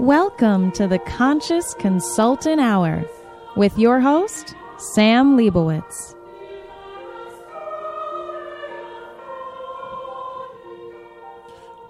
Welcome 0.00 0.72
to 0.72 0.88
the 0.88 0.98
Conscious 0.98 1.74
Consultant 1.74 2.58
Hour 2.58 3.04
with 3.54 3.78
your 3.78 4.00
host, 4.00 4.54
Sam 4.78 5.36
Liebowitz. 5.36 6.14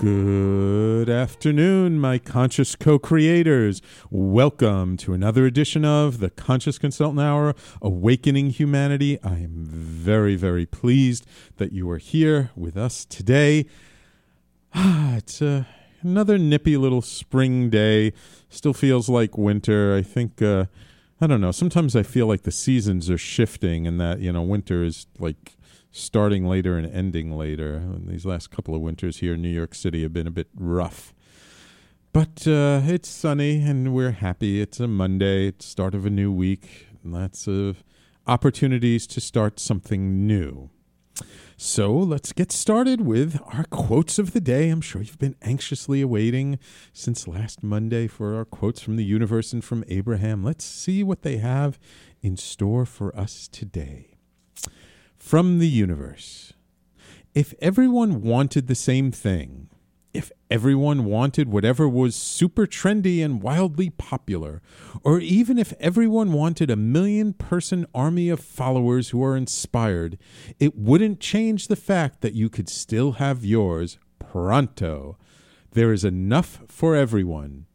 Good 0.01 1.09
afternoon, 1.09 2.01
my 2.01 2.19
conscious 2.19 2.75
co 2.75 2.99
creators. 2.99 3.81
Welcome 4.11 4.97
to 4.97 5.13
another 5.13 5.47
edition 5.47 5.85
of 5.85 6.19
the 6.19 6.31
Conscious 6.31 6.79
Consultant 6.79 7.21
Hour 7.21 7.55
Awakening 7.81 8.51
Humanity. 8.51 9.23
I 9.23 9.35
am 9.35 9.67
very, 9.69 10.35
very 10.35 10.67
pleased 10.67 11.29
that 11.59 11.71
you 11.71 11.89
are 11.89 11.99
here 11.99 12.51
with 12.57 12.77
us 12.77 13.05
today. 13.05 13.67
Ah, 14.75 15.15
it's 15.19 15.41
uh, 15.41 15.63
another 16.03 16.39
nippy 16.39 16.77
little 16.77 17.03
spring 17.03 17.71
day. 17.71 18.13
Still 18.49 18.73
feels 18.73 19.09
like 19.09 19.39
winter. 19.39 19.95
I 19.95 20.03
think, 20.03 20.43
uh, 20.43 20.67
I 21.21 21.27
don't 21.27 21.41
know, 21.41 21.53
sometimes 21.53 21.95
I 21.95 22.03
feel 22.03 22.27
like 22.27 22.43
the 22.43 22.53
seasons 22.53 23.11
are 23.11 23.19
shifting 23.19 23.87
and 23.87 24.01
that, 24.01 24.21
you 24.21 24.33
know, 24.33 24.43
winter 24.43 24.85
is 24.85 25.07
like 25.19 25.57
starting 25.93 26.47
later 26.47 26.77
and 26.79 26.87
ending 26.93 27.37
later. 27.37 27.75
And 27.77 28.09
These 28.09 28.27
last 28.27 28.51
couple 28.51 28.75
of 28.75 28.81
winters 28.81 29.19
here 29.19 29.35
in 29.35 29.43
New 29.43 29.49
York 29.49 29.75
City 29.75 30.03
have 30.03 30.13
been 30.13 30.27
a 30.27 30.33
bit 30.33 30.49
rough. 30.55 31.15
But 32.13 32.47
uh, 32.47 32.81
it's 32.85 33.09
sunny 33.09 33.63
and 33.63 33.95
we're 33.95 34.11
happy. 34.11 34.61
It's 34.61 34.81
a 34.81 34.89
Monday, 34.89 35.49
it's 35.49 35.67
start 35.67 35.95
of 35.95 36.05
a 36.05 36.11
new 36.11 36.33
week. 36.33 36.89
Lots 37.05 37.47
of 37.47 37.85
opportunities 38.27 39.07
to 39.09 39.21
start 39.21 39.61
something 39.61 40.27
new. 40.27 40.71
So 41.57 41.93
let's 41.93 42.33
get 42.33 42.53
started 42.53 43.03
with 43.03 43.41
our 43.47 43.65
quotes 43.65 44.19
of 44.19 44.33
the 44.33 44.41
day. 44.41 44.71
I'm 44.71 44.81
sure 44.81 45.03
you've 45.03 45.19
been 45.19 45.37
anxiously 45.43 46.01
awaiting 46.01 46.59
since 46.93 47.29
last 47.29 47.63
Monday 47.63 48.07
for 48.07 48.35
our 48.37 48.45
quotes 48.45 48.81
from 48.81 48.97
the 48.97 49.05
universe 49.05 49.53
and 49.53 49.63
from 49.63 49.85
Abraham. 49.89 50.43
Let's 50.43 50.65
see 50.65 51.03
what 51.03 51.23
they 51.23 51.37
have 51.37 51.79
in 52.23 52.37
store 52.37 52.87
for 52.87 53.17
us 53.17 53.49
today 53.49 54.17
from 55.17 55.59
the 55.59 55.69
universe. 55.69 56.53
If 57.35 57.55
everyone 57.61 58.23
wanted 58.23 58.67
the 58.67 58.75
same 58.75 59.13
thing, 59.13 59.70
if 60.13 60.33
everyone 60.51 61.05
wanted 61.05 61.49
whatever 61.49 61.89
was 61.89 62.17
super 62.17 62.67
trendy 62.67 63.25
and 63.25 63.43
wildly 63.43 63.91
popular, 63.91 64.61
or 65.05 65.21
even 65.21 65.59
if 65.59 65.73
everyone 65.79 66.33
wanted 66.33 66.71
a 66.71 66.77
million 66.77 67.33
person 67.33 67.87
army 67.95 68.29
of 68.29 68.41
followers 68.41 69.11
who 69.11 69.23
are 69.23 69.37
inspired, 69.37 70.19
it 70.59 70.77
wouldn't 70.77 71.21
change 71.21 71.69
the 71.69 71.77
fact 71.77 72.21
that 72.23 72.35
you 72.35 72.49
could 72.49 72.69
still 72.69 73.13
have 73.13 73.45
yours 73.45 73.99
pronto. 74.19 75.17
There 75.73 75.93
is 75.93 76.05
enough 76.05 76.61
for 76.67 76.97
everyone. 76.97 77.67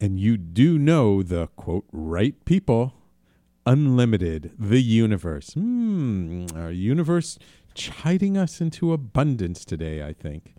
And 0.00 0.20
you 0.20 0.36
do 0.36 0.78
know 0.78 1.22
the 1.22 1.48
quote, 1.56 1.86
right 1.90 2.44
people 2.44 2.94
unlimited, 3.66 4.52
the 4.58 4.82
universe. 4.82 5.54
Hmm, 5.54 6.46
our 6.54 6.70
universe 6.70 7.38
chiding 7.74 8.36
us 8.36 8.60
into 8.60 8.92
abundance 8.92 9.64
today, 9.64 10.02
I 10.04 10.12
think. 10.12 10.54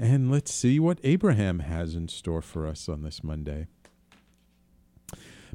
And 0.00 0.30
let's 0.30 0.54
see 0.54 0.78
what 0.78 1.00
Abraham 1.02 1.58
has 1.58 1.96
in 1.96 2.06
store 2.06 2.40
for 2.40 2.68
us 2.68 2.88
on 2.88 3.02
this 3.02 3.24
Monday. 3.24 3.66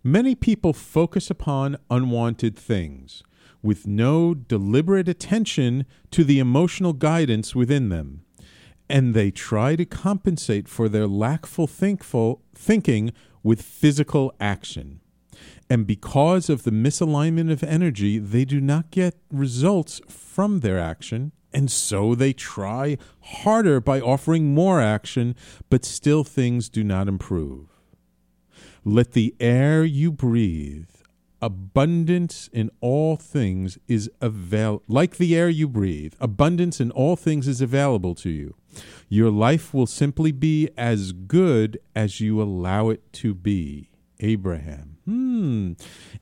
Many 0.04 0.36
people 0.36 0.74
focus 0.74 1.30
upon 1.30 1.78
unwanted 1.90 2.58
things 2.58 3.24
with 3.62 3.88
no 3.88 4.34
deliberate 4.34 5.08
attention 5.08 5.86
to 6.12 6.26
the 6.26 6.40
emotional 6.40 6.92
guidance 6.92 7.56
within 7.56 7.88
them. 7.88 8.26
And 8.90 9.14
they 9.14 9.32
try 9.32 9.78
to 9.78 9.86
compensate 9.86 10.68
for 10.68 10.90
their 10.90 11.08
lackful 11.08 11.66
thinkful 11.66 12.42
thinking 12.54 13.14
with 13.44 13.62
physical 13.62 14.36
action. 14.42 15.00
And 15.70 15.88
because 15.88 16.50
of 16.50 16.64
the 16.64 16.72
misalignment 16.72 17.50
of 17.50 17.64
energy, 17.64 18.20
they 18.20 18.44
do 18.44 18.60
not 18.60 18.92
get 18.92 19.16
results 19.32 20.02
from 20.10 20.60
their 20.60 20.78
action. 20.78 21.32
And 21.54 21.72
so 21.72 22.16
they 22.16 22.34
try 22.34 22.98
harder 23.22 23.80
by 23.80 24.02
offering 24.02 24.54
more 24.54 24.82
action, 24.82 25.36
but 25.70 25.86
still 25.86 26.24
things 26.24 26.70
do 26.70 26.84
not 26.84 27.08
improve. 27.08 27.68
Let 28.84 29.14
the 29.14 29.36
air 29.40 29.84
you 29.84 30.12
breathe, 30.12 30.90
abundance 31.42 32.50
in 32.52 32.72
all 32.82 33.16
things 33.16 33.78
is 33.88 34.10
avail 34.20 34.82
like 34.88 35.18
the 35.18 35.36
air 35.36 35.50
you 35.50 35.68
breathe, 35.68 36.14
abundance 36.20 36.80
in 36.82 36.92
all 36.92 37.16
things 37.16 37.48
is 37.48 37.62
available 37.62 38.16
to 38.16 38.30
you. 38.30 38.56
Your 39.10 39.30
life 39.30 39.74
will 39.74 39.86
simply 39.86 40.32
be 40.32 40.70
as 40.76 41.12
good 41.12 41.80
as 41.96 42.20
you 42.20 42.42
allow 42.42 42.90
it 42.90 43.14
to 43.14 43.34
be. 43.34 43.90
Abraham. 44.20 44.98
Hmm. 45.06 45.74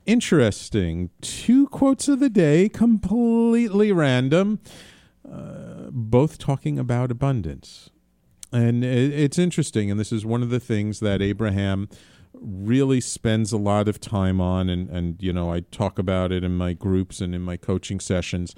Interesting. 0.05 1.11
Two 1.21 1.67
quotes 1.67 2.07
of 2.07 2.19
the 2.19 2.29
day, 2.29 2.67
completely 2.67 3.91
random, 3.91 4.59
uh, 5.31 5.89
both 5.91 6.37
talking 6.37 6.77
about 6.77 7.11
abundance. 7.11 7.89
And 8.51 8.83
it's 8.83 9.39
interesting. 9.39 9.89
And 9.89 9.99
this 9.99 10.11
is 10.11 10.25
one 10.25 10.43
of 10.43 10.49
the 10.49 10.59
things 10.59 10.99
that 10.99 11.21
Abraham 11.21 11.87
really 12.33 12.99
spends 12.99 13.53
a 13.53 13.57
lot 13.57 13.87
of 13.87 13.99
time 14.01 14.41
on. 14.41 14.69
And, 14.69 14.89
and, 14.89 15.21
you 15.21 15.31
know, 15.31 15.53
I 15.53 15.61
talk 15.61 15.97
about 15.97 16.33
it 16.33 16.43
in 16.43 16.57
my 16.57 16.73
groups 16.73 17.21
and 17.21 17.33
in 17.33 17.41
my 17.41 17.55
coaching 17.55 18.01
sessions. 18.01 18.53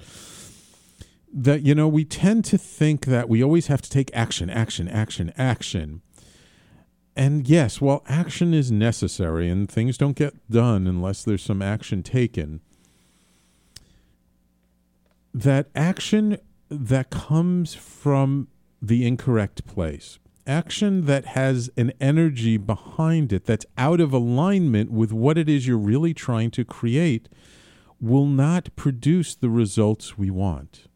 That, 1.32 1.62
you 1.62 1.74
know, 1.74 1.86
we 1.86 2.04
tend 2.04 2.44
to 2.46 2.58
think 2.58 3.06
that 3.06 3.28
we 3.28 3.42
always 3.42 3.68
have 3.68 3.82
to 3.82 3.90
take 3.90 4.10
action, 4.12 4.50
action, 4.50 4.88
action, 4.88 5.32
action 5.36 6.02
and 7.16 7.48
yes, 7.48 7.80
while 7.80 8.02
action 8.08 8.52
is 8.52 8.72
necessary 8.72 9.48
and 9.48 9.70
things 9.70 9.96
don't 9.96 10.16
get 10.16 10.50
done 10.50 10.86
unless 10.86 11.22
there's 11.22 11.42
some 11.42 11.62
action 11.62 12.02
taken, 12.02 12.60
that 15.32 15.68
action 15.76 16.38
that 16.68 17.10
comes 17.10 17.74
from 17.74 18.48
the 18.80 19.06
incorrect 19.06 19.66
place, 19.66 20.18
action 20.46 21.06
that 21.06 21.26
has 21.26 21.70
an 21.76 21.92
energy 22.00 22.56
behind 22.56 23.32
it 23.32 23.46
that's 23.46 23.66
out 23.78 24.00
of 24.00 24.12
alignment 24.12 24.90
with 24.90 25.12
what 25.12 25.38
it 25.38 25.48
is 25.48 25.66
you're 25.66 25.78
really 25.78 26.14
trying 26.14 26.50
to 26.50 26.64
create, 26.64 27.28
will 28.00 28.26
not 28.26 28.74
produce 28.76 29.34
the 29.34 29.48
results 29.48 30.18
we 30.18 30.30
want. 30.30 30.86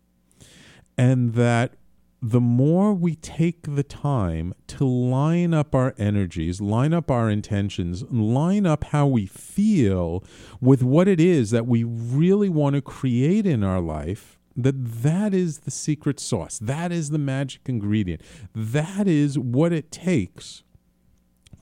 And 0.96 1.34
that 1.34 1.74
the 2.20 2.40
more 2.40 2.92
we 2.92 3.14
take 3.14 3.74
the 3.74 3.84
time 3.84 4.52
to 4.66 4.84
line 4.84 5.54
up 5.54 5.74
our 5.74 5.94
energies, 5.98 6.60
line 6.60 6.92
up 6.92 7.10
our 7.10 7.30
intentions, 7.30 8.02
line 8.10 8.66
up 8.66 8.84
how 8.84 9.06
we 9.06 9.24
feel 9.26 10.24
with 10.60 10.82
what 10.82 11.06
it 11.06 11.20
is 11.20 11.50
that 11.50 11.66
we 11.66 11.84
really 11.84 12.48
want 12.48 12.74
to 12.74 12.82
create 12.82 13.46
in 13.46 13.62
our 13.62 13.80
life, 13.80 14.37
that 14.58 15.02
that 15.02 15.32
is 15.32 15.60
the 15.60 15.70
secret 15.70 16.18
sauce. 16.18 16.58
That 16.58 16.90
is 16.92 17.10
the 17.10 17.18
magic 17.18 17.62
ingredient. 17.66 18.22
That 18.54 19.06
is 19.06 19.38
what 19.38 19.72
it 19.72 19.92
takes 19.92 20.64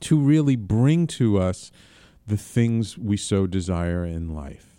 to 0.01 0.19
really 0.19 0.55
bring 0.55 1.07
to 1.07 1.37
us 1.37 1.71
the 2.25 2.37
things 2.37 2.97
we 2.97 3.15
so 3.15 3.47
desire 3.47 4.03
in 4.03 4.33
life 4.35 4.77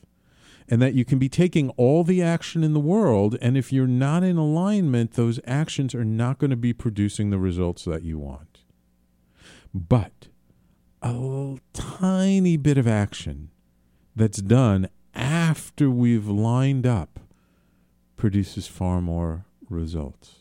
and 0.68 0.82
that 0.82 0.94
you 0.94 1.04
can 1.04 1.18
be 1.18 1.28
taking 1.28 1.70
all 1.70 2.04
the 2.04 2.22
action 2.22 2.62
in 2.62 2.74
the 2.74 2.80
world. 2.80 3.38
And 3.40 3.56
if 3.56 3.72
you're 3.72 3.86
not 3.86 4.22
in 4.22 4.36
alignment, 4.36 5.12
those 5.12 5.40
actions 5.46 5.94
are 5.94 6.04
not 6.04 6.38
going 6.38 6.50
to 6.50 6.56
be 6.56 6.72
producing 6.72 7.30
the 7.30 7.38
results 7.38 7.84
that 7.84 8.02
you 8.02 8.18
want. 8.18 8.64
But 9.72 10.28
a 11.00 11.56
tiny 11.72 12.56
bit 12.56 12.76
of 12.76 12.86
action 12.86 13.50
that's 14.14 14.42
done 14.42 14.88
after 15.14 15.88
we've 15.88 16.28
lined 16.28 16.86
up 16.86 17.20
produces 18.18 18.66
far 18.66 19.00
more 19.00 19.46
results. 19.70 20.40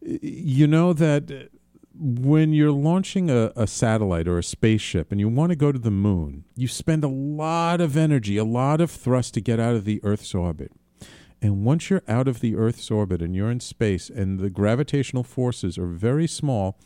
You 0.00 0.66
know 0.66 0.92
that 0.94 1.30
uh, 1.30 1.56
when 1.94 2.52
you're 2.52 2.72
launching 2.72 3.30
a, 3.30 3.52
a, 3.54 3.66
satellite 3.66 4.26
or 4.26 4.38
a 4.38 4.42
spaceship 4.42 5.12
and 5.12 5.20
you 5.20 5.28
want 5.28 5.50
to 5.50 5.56
go 5.56 5.70
to 5.70 5.78
the 5.78 5.90
moon, 5.90 6.44
you 6.56 6.66
spend 6.66 7.04
a 7.04 7.08
lot 7.08 7.80
of 7.80 7.96
energy, 7.96 8.36
a 8.36 8.44
lot 8.44 8.80
of 8.80 8.90
thrust 8.90 9.34
to 9.34 9.40
get 9.40 9.60
out 9.60 9.74
of 9.74 9.84
the 9.84 10.00
Earth's 10.02 10.34
orbit. 10.34 10.72
And 11.42 11.64
once 11.64 11.90
you're 11.90 12.02
out 12.08 12.28
of 12.28 12.40
the 12.40 12.56
Earth's 12.56 12.90
orbit 12.90 13.20
and 13.20 13.34
you're 13.34 13.50
in 13.50 13.60
space 13.60 14.08
and 14.08 14.38
the 14.38 14.50
gravitational 14.50 15.24
forces 15.24 15.76
are 15.76 15.86
very 15.86 16.26
small, 16.26 16.78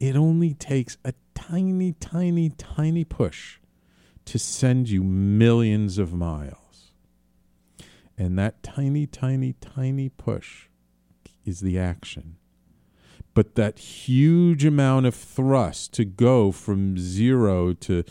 it 0.00 0.16
only 0.16 0.54
takes 0.54 0.96
a 1.04 1.14
tiny, 1.34 1.92
tiny, 1.92 2.50
tiny 2.50 3.04
push 3.04 3.58
to 4.24 4.38
send 4.38 4.88
you 4.88 5.02
millions 5.02 5.98
of 5.98 6.14
miles. 6.14 6.63
And 8.16 8.38
that 8.38 8.62
tiny, 8.62 9.06
tiny, 9.06 9.54
tiny 9.54 10.08
push 10.08 10.68
is 11.44 11.60
the 11.60 11.78
action. 11.78 12.36
But 13.34 13.56
that 13.56 13.78
huge 13.78 14.64
amount 14.64 15.06
of 15.06 15.14
thrust 15.14 15.92
to 15.94 16.04
go 16.04 16.52
from 16.52 16.96
zero 16.96 17.72
to 17.74 18.04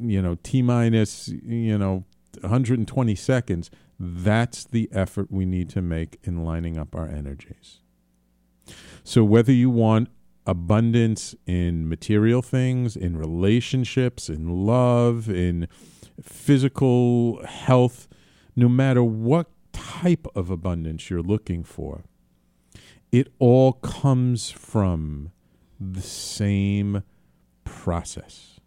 you 0.00 0.22
know 0.22 0.36
t 0.42 0.62
minus 0.62 1.28
you 1.28 1.76
know 1.76 2.04
120 2.40 3.14
seconds 3.16 3.68
that's 3.98 4.64
the 4.64 4.88
effort 4.92 5.30
we 5.30 5.44
need 5.44 5.68
to 5.70 5.82
make 5.82 6.18
in 6.22 6.44
lining 6.44 6.78
up 6.78 6.94
our 6.94 7.08
energies. 7.08 7.80
So 9.02 9.24
whether 9.24 9.52
you 9.52 9.70
want 9.70 10.08
abundance 10.46 11.34
in 11.46 11.88
material 11.88 12.42
things, 12.42 12.96
in 12.96 13.16
relationships, 13.16 14.28
in 14.28 14.66
love, 14.66 15.28
in 15.28 15.68
physical 16.22 17.44
health, 17.44 18.07
no 18.58 18.68
matter 18.68 19.04
what 19.04 19.46
type 19.72 20.26
of 20.34 20.50
abundance 20.50 21.08
you're 21.08 21.22
looking 21.22 21.62
for, 21.62 22.02
it 23.12 23.32
all 23.38 23.74
comes 23.74 24.50
from 24.50 25.30
the 25.78 26.02
same 26.02 27.04
process 27.64 28.58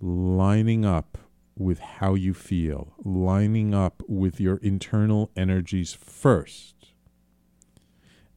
lining 0.00 0.84
up 0.84 1.18
with 1.58 1.80
how 1.80 2.14
you 2.14 2.32
feel, 2.32 2.94
lining 3.02 3.74
up 3.74 4.04
with 4.06 4.40
your 4.40 4.58
internal 4.58 5.32
energies 5.34 5.92
first. 5.92 6.94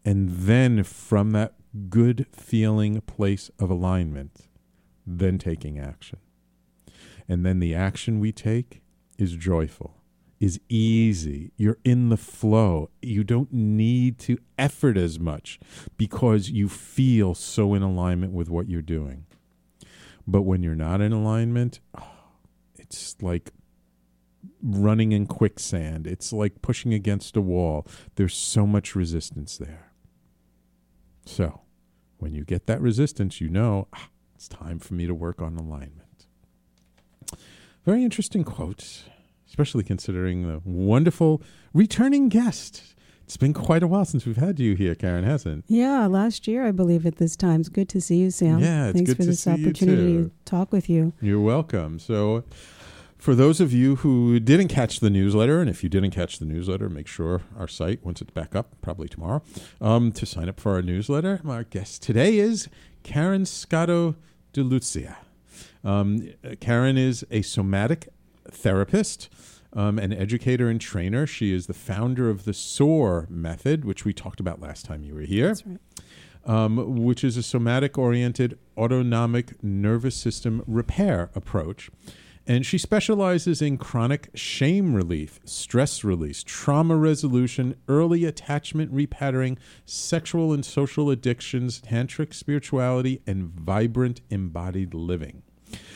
And 0.03 0.29
then 0.29 0.83
from 0.83 1.29
that 1.33 1.53
good 1.89 2.25
feeling 2.31 3.01
place 3.01 3.51
of 3.59 3.69
alignment, 3.69 4.47
then 5.05 5.37
taking 5.37 5.77
action. 5.77 6.17
And 7.29 7.45
then 7.45 7.59
the 7.59 7.75
action 7.75 8.19
we 8.19 8.31
take 8.31 8.81
is 9.19 9.35
joyful, 9.35 10.01
is 10.45 10.59
easy. 10.69 11.51
You're 11.57 11.79
in 11.83 12.09
the 12.09 12.17
flow. 12.17 12.91
You 13.01 13.23
don't 13.23 13.51
need 13.51 14.19
to 14.19 14.37
effort 14.59 14.95
as 14.95 15.19
much 15.19 15.59
because 15.97 16.51
you 16.51 16.69
feel 16.69 17.33
so 17.33 17.73
in 17.73 17.81
alignment 17.81 18.31
with 18.31 18.47
what 18.47 18.69
you're 18.69 18.83
doing. 18.83 19.25
But 20.27 20.43
when 20.43 20.61
you're 20.61 20.75
not 20.75 21.01
in 21.01 21.11
alignment, 21.11 21.79
it's 22.77 23.15
like 23.21 23.53
running 24.61 25.13
in 25.13 25.25
quicksand. 25.25 26.05
It's 26.05 26.31
like 26.31 26.61
pushing 26.61 26.93
against 26.93 27.35
a 27.35 27.41
wall. 27.41 27.87
There's 28.13 28.35
so 28.35 28.67
much 28.67 28.95
resistance 28.95 29.57
there. 29.57 29.93
So, 31.25 31.61
when 32.19 32.35
you 32.35 32.43
get 32.43 32.67
that 32.67 32.79
resistance, 32.81 33.41
you 33.41 33.49
know 33.49 33.87
ah, 33.93 34.09
it's 34.35 34.47
time 34.47 34.77
for 34.77 34.93
me 34.93 35.07
to 35.07 35.15
work 35.15 35.41
on 35.41 35.57
alignment. 35.57 36.27
Very 37.83 38.03
interesting 38.03 38.43
quote, 38.43 39.05
especially 39.55 39.85
considering 39.85 40.45
the 40.45 40.59
wonderful 40.65 41.41
returning 41.73 42.27
guest. 42.27 42.93
It's 43.23 43.37
been 43.37 43.53
quite 43.53 43.83
a 43.83 43.87
while 43.87 44.03
since 44.03 44.25
we've 44.25 44.35
had 44.35 44.59
you 44.59 44.75
here, 44.75 44.95
Caryn, 44.95 45.23
hasn't? 45.23 45.63
Yeah, 45.69 46.07
last 46.07 46.45
year 46.45 46.67
I 46.67 46.71
believe 46.71 47.05
at 47.05 47.15
this 47.15 47.37
time. 47.37 47.61
It's 47.61 47.69
good 47.69 47.87
to 47.89 48.01
see 48.01 48.17
you, 48.17 48.31
Sam. 48.31 48.59
Yeah, 48.59 48.87
it's 48.87 48.95
Thanks 48.97 49.11
good 49.11 49.15
for 49.15 49.23
to 49.23 49.29
this 49.29 49.39
see 49.39 49.51
you 49.55 49.65
opportunity 49.65 50.13
too. 50.17 50.23
to 50.25 50.31
talk 50.43 50.73
with 50.73 50.89
you. 50.89 51.13
You're 51.21 51.39
welcome. 51.39 51.99
So, 51.99 52.43
for 53.17 53.33
those 53.33 53.61
of 53.61 53.71
you 53.71 53.95
who 53.95 54.41
didn't 54.41 54.67
catch 54.67 54.99
the 54.99 55.09
newsletter, 55.09 55.61
and 55.61 55.69
if 55.69 55.83
you 55.85 55.89
didn't 55.89 56.11
catch 56.11 56.37
the 56.39 56.45
newsletter, 56.45 56.89
make 56.89 57.07
sure 57.07 57.41
our 57.57 57.69
site, 57.69 58.03
once 58.05 58.21
it's 58.21 58.31
back 58.31 58.57
up, 58.57 58.75
probably 58.81 59.07
tomorrow, 59.07 59.41
um, 59.79 60.11
to 60.11 60.25
sign 60.25 60.49
up 60.49 60.59
for 60.59 60.73
our 60.73 60.81
newsletter. 60.81 61.39
Our 61.47 61.63
guest 61.63 62.03
today 62.03 62.39
is 62.39 62.67
Caryn 63.05 63.47
Scotto 63.47 64.15
de 64.51 64.63
Luzia. 64.65 65.15
Um, 65.81 66.29
Caryn 66.59 66.97
is 66.97 67.25
a 67.31 67.41
somatic 67.41 68.09
therapist. 68.51 69.29
Um, 69.73 69.99
an 69.99 70.13
educator 70.13 70.69
and 70.69 70.79
trainer. 70.79 71.27
She 71.27 71.53
is 71.53 71.67
the 71.67 71.73
founder 71.73 72.29
of 72.29 72.45
the 72.45 72.53
SOAR 72.53 73.27
method, 73.29 73.83
which 73.83 74.05
we 74.05 74.13
talked 74.13 74.39
about 74.39 74.61
last 74.61 74.85
time 74.85 75.03
you 75.03 75.13
were 75.13 75.21
here 75.21 75.49
That's 75.49 75.65
right. 75.65 75.79
um, 76.45 77.03
which 77.03 77.25
is 77.25 77.35
a 77.35 77.43
somatic 77.43 77.97
oriented 77.97 78.57
autonomic 78.77 79.61
nervous 79.61 80.15
system 80.15 80.63
repair 80.65 81.29
approach. 81.35 81.89
And 82.47 82.65
she 82.65 82.77
specializes 82.77 83.61
in 83.61 83.77
chronic 83.77 84.29
shame 84.35 84.93
relief, 84.93 85.39
stress 85.45 86.03
release, 86.03 86.43
trauma 86.43 86.95
resolution, 86.95 87.75
early 87.87 88.23
attachment 88.23 88.93
repatterning, 88.93 89.57
sexual 89.83 90.53
and 90.53 90.63
social 90.63 91.09
addictions, 91.09 91.81
tantric 91.81 92.33
spirituality, 92.33 93.21
and 93.25 93.43
vibrant 93.49 94.21
embodied 94.29 94.93
living. 94.93 95.41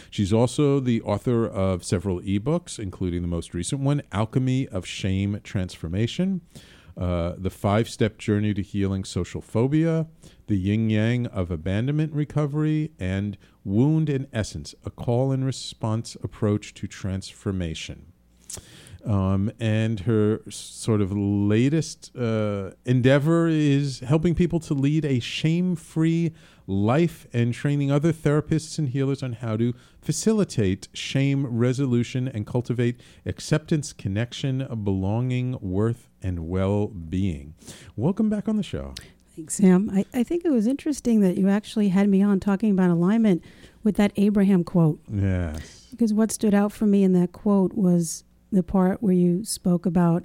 She's 0.09 0.33
also 0.33 0.79
the 0.79 1.01
author 1.01 1.45
of 1.45 1.83
several 1.83 2.19
ebooks, 2.21 2.79
including 2.79 3.21
the 3.21 3.27
most 3.27 3.53
recent 3.53 3.81
one, 3.81 4.01
Alchemy 4.11 4.67
of 4.67 4.85
Shame 4.85 5.39
Transformation, 5.44 6.41
uh, 6.97 7.33
The 7.38 7.50
Five 7.50 7.88
Step 7.89 8.17
Journey 8.17 8.53
to 8.53 8.61
Healing 8.61 9.03
Social 9.03 9.41
Phobia, 9.41 10.07
The 10.47 10.57
Yin 10.57 10.89
Yang 10.89 11.27
of 11.27 11.51
Abandonment 11.51 12.13
Recovery, 12.13 12.91
and 13.00 13.38
Wound 13.63 14.09
in 14.09 14.27
Essence, 14.33 14.73
a 14.83 14.89
call 14.89 15.31
and 15.31 15.45
response 15.45 16.15
approach 16.23 16.73
to 16.73 16.88
transformation. 16.88 18.13
Um, 19.05 19.51
and 19.59 20.01
her 20.01 20.41
sort 20.49 21.01
of 21.01 21.11
latest 21.11 22.15
uh, 22.15 22.71
endeavor 22.85 23.47
is 23.47 23.99
helping 24.01 24.35
people 24.35 24.59
to 24.61 24.73
lead 24.73 25.05
a 25.05 25.19
shame 25.19 25.75
free 25.75 26.33
life 26.67 27.25
and 27.33 27.53
training 27.53 27.91
other 27.91 28.13
therapists 28.13 28.77
and 28.77 28.89
healers 28.89 29.23
on 29.23 29.33
how 29.33 29.57
to 29.57 29.73
facilitate 30.01 30.87
shame 30.93 31.45
resolution 31.47 32.27
and 32.27 32.45
cultivate 32.45 33.01
acceptance, 33.25 33.91
connection, 33.91 34.67
belonging, 34.83 35.57
worth, 35.61 36.09
and 36.21 36.47
well 36.47 36.87
being. 36.87 37.55
Welcome 37.95 38.29
back 38.29 38.47
on 38.47 38.57
the 38.57 38.63
show. 38.63 38.93
Thanks, 39.35 39.55
Sam. 39.55 39.89
I, 39.93 40.05
I 40.13 40.23
think 40.23 40.43
it 40.45 40.51
was 40.51 40.67
interesting 40.67 41.21
that 41.21 41.37
you 41.37 41.49
actually 41.49 41.89
had 41.89 42.09
me 42.09 42.21
on 42.21 42.39
talking 42.39 42.71
about 42.71 42.89
alignment 42.89 43.43
with 43.83 43.95
that 43.95 44.11
Abraham 44.17 44.63
quote. 44.63 44.99
Yes. 45.09 45.87
Because 45.91 46.13
what 46.13 46.31
stood 46.31 46.53
out 46.53 46.71
for 46.71 46.85
me 46.85 47.03
in 47.03 47.13
that 47.13 47.31
quote 47.31 47.73
was 47.73 48.25
the 48.51 48.63
part 48.63 49.01
where 49.01 49.13
you 49.13 49.43
spoke 49.43 49.85
about 49.85 50.23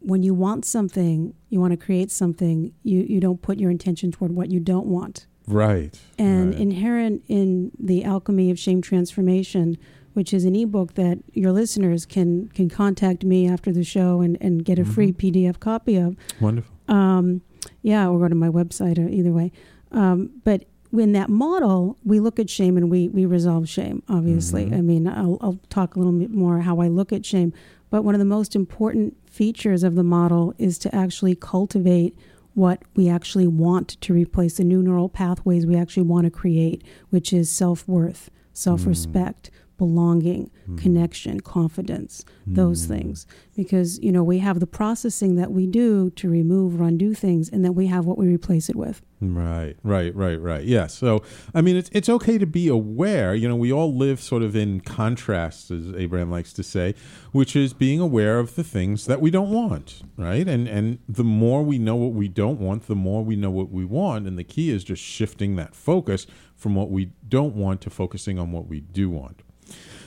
when 0.00 0.22
you 0.22 0.32
want 0.32 0.64
something, 0.64 1.34
you 1.48 1.60
want 1.60 1.72
to 1.72 1.76
create 1.76 2.10
something, 2.10 2.72
you, 2.82 3.00
you 3.02 3.20
don't 3.20 3.42
put 3.42 3.58
your 3.58 3.70
intention 3.70 4.10
toward 4.10 4.32
what 4.32 4.50
you 4.50 4.58
don't 4.58 4.86
want. 4.86 5.26
Right. 5.46 5.98
And 6.18 6.52
right. 6.52 6.60
inherent 6.60 7.22
in 7.28 7.72
the 7.78 8.04
alchemy 8.04 8.50
of 8.50 8.58
shame 8.58 8.82
transformation, 8.82 9.76
which 10.14 10.32
is 10.32 10.44
an 10.44 10.56
ebook 10.56 10.94
that 10.94 11.18
your 11.32 11.52
listeners 11.52 12.06
can 12.06 12.48
can 12.48 12.68
contact 12.68 13.24
me 13.24 13.48
after 13.48 13.72
the 13.72 13.84
show 13.84 14.20
and, 14.20 14.36
and 14.40 14.64
get 14.64 14.78
a 14.78 14.84
free 14.84 15.12
PDF 15.12 15.60
copy 15.60 15.96
of. 15.96 16.16
Wonderful. 16.40 16.74
Um, 16.88 17.42
yeah, 17.82 18.08
or 18.08 18.18
go 18.18 18.28
to 18.28 18.34
my 18.34 18.48
website 18.48 18.98
or 18.98 19.08
either 19.08 19.32
way. 19.32 19.52
Um, 19.92 20.30
but 20.44 20.64
in 20.92 21.12
that 21.12 21.28
model, 21.30 21.96
we 22.04 22.18
look 22.20 22.38
at 22.38 22.50
shame 22.50 22.76
and 22.76 22.90
we 22.90 23.08
we 23.08 23.24
resolve 23.26 23.68
shame. 23.68 24.02
Obviously, 24.08 24.66
Mhm. 24.66 24.74
I 24.78 24.80
mean, 24.80 25.06
I'll, 25.06 25.38
I'll 25.40 25.58
talk 25.68 25.94
a 25.94 25.98
little 25.98 26.12
bit 26.12 26.30
more 26.30 26.60
how 26.60 26.80
I 26.80 26.88
look 26.88 27.12
at 27.12 27.24
shame. 27.24 27.52
But 27.90 28.02
one 28.04 28.14
of 28.14 28.18
the 28.18 28.24
most 28.24 28.54
important 28.56 29.16
features 29.28 29.82
of 29.82 29.94
the 29.94 30.02
model 30.04 30.54
is 30.58 30.78
to 30.78 30.94
actually 30.94 31.34
cultivate 31.34 32.16
what 32.54 32.82
we 32.96 33.08
actually 33.08 33.46
want 33.46 34.00
to 34.00 34.12
replace 34.12 34.56
the 34.56 34.64
new 34.64 34.82
neural 34.82 35.08
pathways 35.08 35.64
we 35.66 35.76
actually 35.76 36.02
want 36.04 36.24
to 36.24 36.30
create, 36.30 36.82
which 37.10 37.32
is 37.32 37.48
self 37.48 37.86
worth, 37.86 38.30
self 38.52 38.86
respect, 38.86 39.50
belonging, 39.80 40.50
hmm. 40.66 40.76
connection, 40.76 41.40
confidence, 41.40 42.22
hmm. 42.44 42.52
those 42.52 42.84
things. 42.84 43.26
Because, 43.56 43.98
you 44.00 44.12
know, 44.12 44.22
we 44.22 44.38
have 44.40 44.60
the 44.60 44.66
processing 44.66 45.36
that 45.36 45.52
we 45.52 45.66
do 45.66 46.10
to 46.10 46.28
remove 46.28 46.78
or 46.78 46.84
undo 46.84 47.14
things, 47.14 47.48
and 47.48 47.64
then 47.64 47.74
we 47.74 47.86
have 47.86 48.04
what 48.04 48.18
we 48.18 48.26
replace 48.26 48.68
it 48.68 48.76
with. 48.76 49.00
Right, 49.22 49.76
right, 49.82 50.14
right, 50.14 50.38
right. 50.38 50.64
Yeah. 50.64 50.86
So, 50.86 51.22
I 51.54 51.62
mean, 51.62 51.76
it's 51.76 51.88
it's 51.92 52.08
okay 52.08 52.36
to 52.36 52.46
be 52.46 52.68
aware. 52.68 53.34
You 53.34 53.48
know, 53.48 53.56
we 53.56 53.72
all 53.72 53.94
live 53.94 54.20
sort 54.20 54.42
of 54.42 54.54
in 54.54 54.80
contrasts, 54.80 55.70
as 55.70 55.94
Abraham 55.94 56.30
likes 56.30 56.52
to 56.54 56.62
say, 56.62 56.94
which 57.32 57.56
is 57.56 57.72
being 57.72 58.00
aware 58.00 58.38
of 58.38 58.54
the 58.54 58.64
things 58.64 59.06
that 59.06 59.20
we 59.20 59.30
don't 59.30 59.50
want, 59.50 60.02
right? 60.18 60.46
And 60.46 60.68
and 60.68 60.98
the 61.08 61.24
more 61.24 61.62
we 61.62 61.78
know 61.78 61.96
what 61.96 62.12
we 62.12 62.28
don't 62.28 62.60
want, 62.60 62.86
the 62.86 62.94
more 62.94 63.24
we 63.24 63.36
know 63.36 63.50
what 63.50 63.70
we 63.70 63.84
want. 63.86 64.26
And 64.26 64.38
the 64.38 64.44
key 64.44 64.70
is 64.70 64.84
just 64.84 65.02
shifting 65.02 65.56
that 65.56 65.74
focus 65.74 66.26
from 66.56 66.74
what 66.74 66.90
we 66.90 67.12
don't 67.26 67.56
want 67.56 67.80
to 67.82 67.90
focusing 67.90 68.38
on 68.38 68.52
what 68.52 68.66
we 68.68 68.80
do 68.80 69.08
want. 69.08 69.42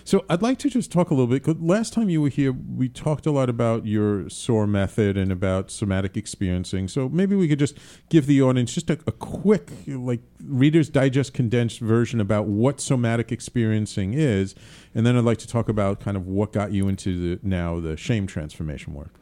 So 0.05 0.25
I'd 0.29 0.41
like 0.41 0.57
to 0.59 0.69
just 0.69 0.91
talk 0.91 1.09
a 1.09 1.13
little 1.13 1.27
bit. 1.27 1.43
'cause 1.43 1.55
last 1.59 1.93
time 1.93 2.09
you 2.09 2.21
were 2.21 2.29
here, 2.29 2.51
we 2.51 2.89
talked 2.89 3.25
a 3.25 3.31
lot 3.31 3.49
about 3.49 3.85
your 3.85 4.29
SOAR 4.29 4.67
method 4.67 5.17
and 5.17 5.31
about 5.31 5.71
somatic 5.71 6.17
experiencing. 6.17 6.87
So 6.87 7.07
maybe 7.09 7.35
we 7.35 7.47
could 7.47 7.59
just 7.59 7.77
give 8.09 8.25
the 8.25 8.41
audience 8.41 8.73
just 8.73 8.89
a, 8.89 8.99
a 9.07 9.11
quick, 9.11 9.71
like 9.87 10.21
Reader's 10.45 10.89
Digest 10.89 11.33
condensed 11.33 11.79
version 11.79 12.19
about 12.19 12.47
what 12.47 12.81
somatic 12.81 13.31
experiencing 13.31 14.13
is, 14.13 14.55
and 14.93 15.05
then 15.05 15.15
I'd 15.15 15.23
like 15.23 15.37
to 15.39 15.47
talk 15.47 15.69
about 15.69 15.99
kind 15.99 16.17
of 16.17 16.27
what 16.27 16.51
got 16.51 16.71
you 16.73 16.87
into 16.87 17.37
the 17.37 17.47
now 17.47 17.79
the 17.79 17.95
shame 17.97 18.27
transformation 18.27 18.93
work. 18.93 19.13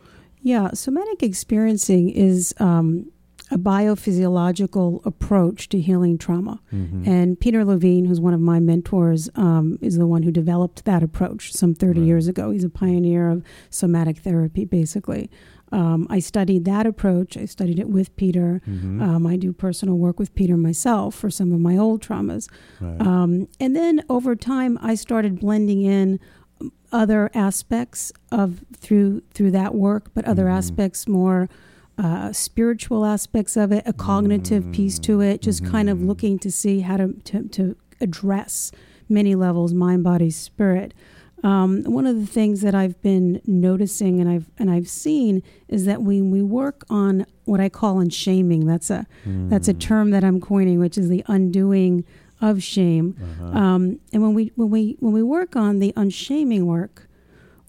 Yeah, 0.41 0.71
somatic 0.73 1.21
experiencing 1.21 2.09
is 2.09 2.55
um, 2.59 3.11
a 3.51 3.57
biophysiological 3.57 5.05
approach 5.05 5.69
to 5.69 5.79
healing 5.79 6.17
trauma. 6.17 6.59
And 6.71 7.39
Peter 7.39 7.63
Levine, 7.65 8.05
who's 8.05 8.21
one 8.21 8.33
of 8.33 8.39
my 8.41 8.59
mentors, 8.59 9.29
um, 9.35 9.77
is 9.81 9.97
the 9.97 10.07
one 10.07 10.23
who 10.23 10.31
developed 10.31 10.85
that 10.85 11.03
approach 11.03 11.53
some 11.53 11.73
30 11.73 11.99
Right. 11.99 12.07
years 12.07 12.27
ago. 12.27 12.51
He's 12.51 12.63
a 12.63 12.69
pioneer 12.69 13.29
of 13.29 13.43
somatic 13.69 14.19
therapy, 14.19 14.65
basically. 14.65 15.29
Um, 15.73 16.05
I 16.09 16.19
studied 16.19 16.65
that 16.65 16.85
approach. 16.85 17.37
I 17.37 17.45
studied 17.45 17.79
it 17.79 17.89
with 17.89 18.13
Peter. 18.17 18.61
Mm-hmm. 18.67 19.01
Um, 19.01 19.25
I 19.27 19.37
do 19.37 19.53
personal 19.53 19.97
work 19.97 20.19
with 20.19 20.33
Peter 20.35 20.57
myself 20.57 21.15
for 21.15 21.29
some 21.29 21.53
of 21.53 21.59
my 21.61 21.77
old 21.77 22.01
traumas. 22.01 22.49
Right. 22.81 22.99
Um, 23.01 23.47
and 23.59 23.73
then 23.75 24.03
over 24.09 24.35
time, 24.35 24.77
I 24.81 24.95
started 24.95 25.39
blending 25.39 25.81
in 25.81 26.19
other 26.91 27.29
aspects 27.33 28.11
of 28.33 28.63
through 28.75 29.21
through 29.33 29.51
that 29.51 29.73
work, 29.73 30.11
but 30.13 30.25
other 30.25 30.45
Mhm. 30.45 30.51
aspects 30.57 31.07
more 31.07 31.47
uh, 32.01 32.33
spiritual 32.33 33.05
aspects 33.05 33.55
of 33.55 33.71
it, 33.71 33.83
a 33.85 33.93
cognitive 33.93 34.63
mm-hmm. 34.63 34.71
piece 34.71 34.97
to 34.97 35.21
it, 35.21 35.41
just 35.41 35.61
mm-hmm. 35.61 35.71
kind 35.71 35.89
of 35.89 35.99
mm-hmm. 35.99 36.07
looking 36.07 36.39
to 36.39 36.51
see 36.51 36.79
how 36.79 36.97
to, 36.97 37.13
to, 37.23 37.47
to 37.49 37.75
address 37.99 38.71
many 39.07 39.35
levels 39.35 39.73
mind, 39.73 40.03
body, 40.03 40.31
spirit. 40.31 40.93
Um, 41.43 41.83
one 41.83 42.07
of 42.07 42.19
the 42.19 42.25
things 42.25 42.61
that 42.61 42.73
I've 42.73 42.99
been 43.01 43.41
noticing 43.45 44.19
and 44.19 44.29
I've 44.29 44.49
and 44.59 44.69
I've 44.69 44.87
seen 44.87 45.41
is 45.67 45.85
that 45.85 46.01
when 46.03 46.29
we 46.29 46.43
work 46.43 46.83
on 46.89 47.25
what 47.45 47.59
I 47.59 47.67
call 47.67 47.99
unshaming, 47.99 48.67
that's 48.67 48.91
a 48.91 49.07
mm. 49.25 49.49
that's 49.49 49.67
a 49.67 49.73
term 49.73 50.11
that 50.11 50.23
I'm 50.23 50.39
coining, 50.39 50.79
which 50.79 50.99
is 50.99 51.09
the 51.09 51.23
undoing 51.27 52.03
of 52.41 52.61
shame. 52.61 53.15
Uh-huh. 53.19 53.57
Um, 53.57 53.99
and 54.13 54.21
when 54.21 54.35
we 54.35 54.51
when 54.55 54.69
we 54.69 54.97
when 54.99 55.13
we 55.13 55.23
work 55.23 55.55
on 55.55 55.79
the 55.79 55.93
unshaming 55.95 56.67
work, 56.67 57.07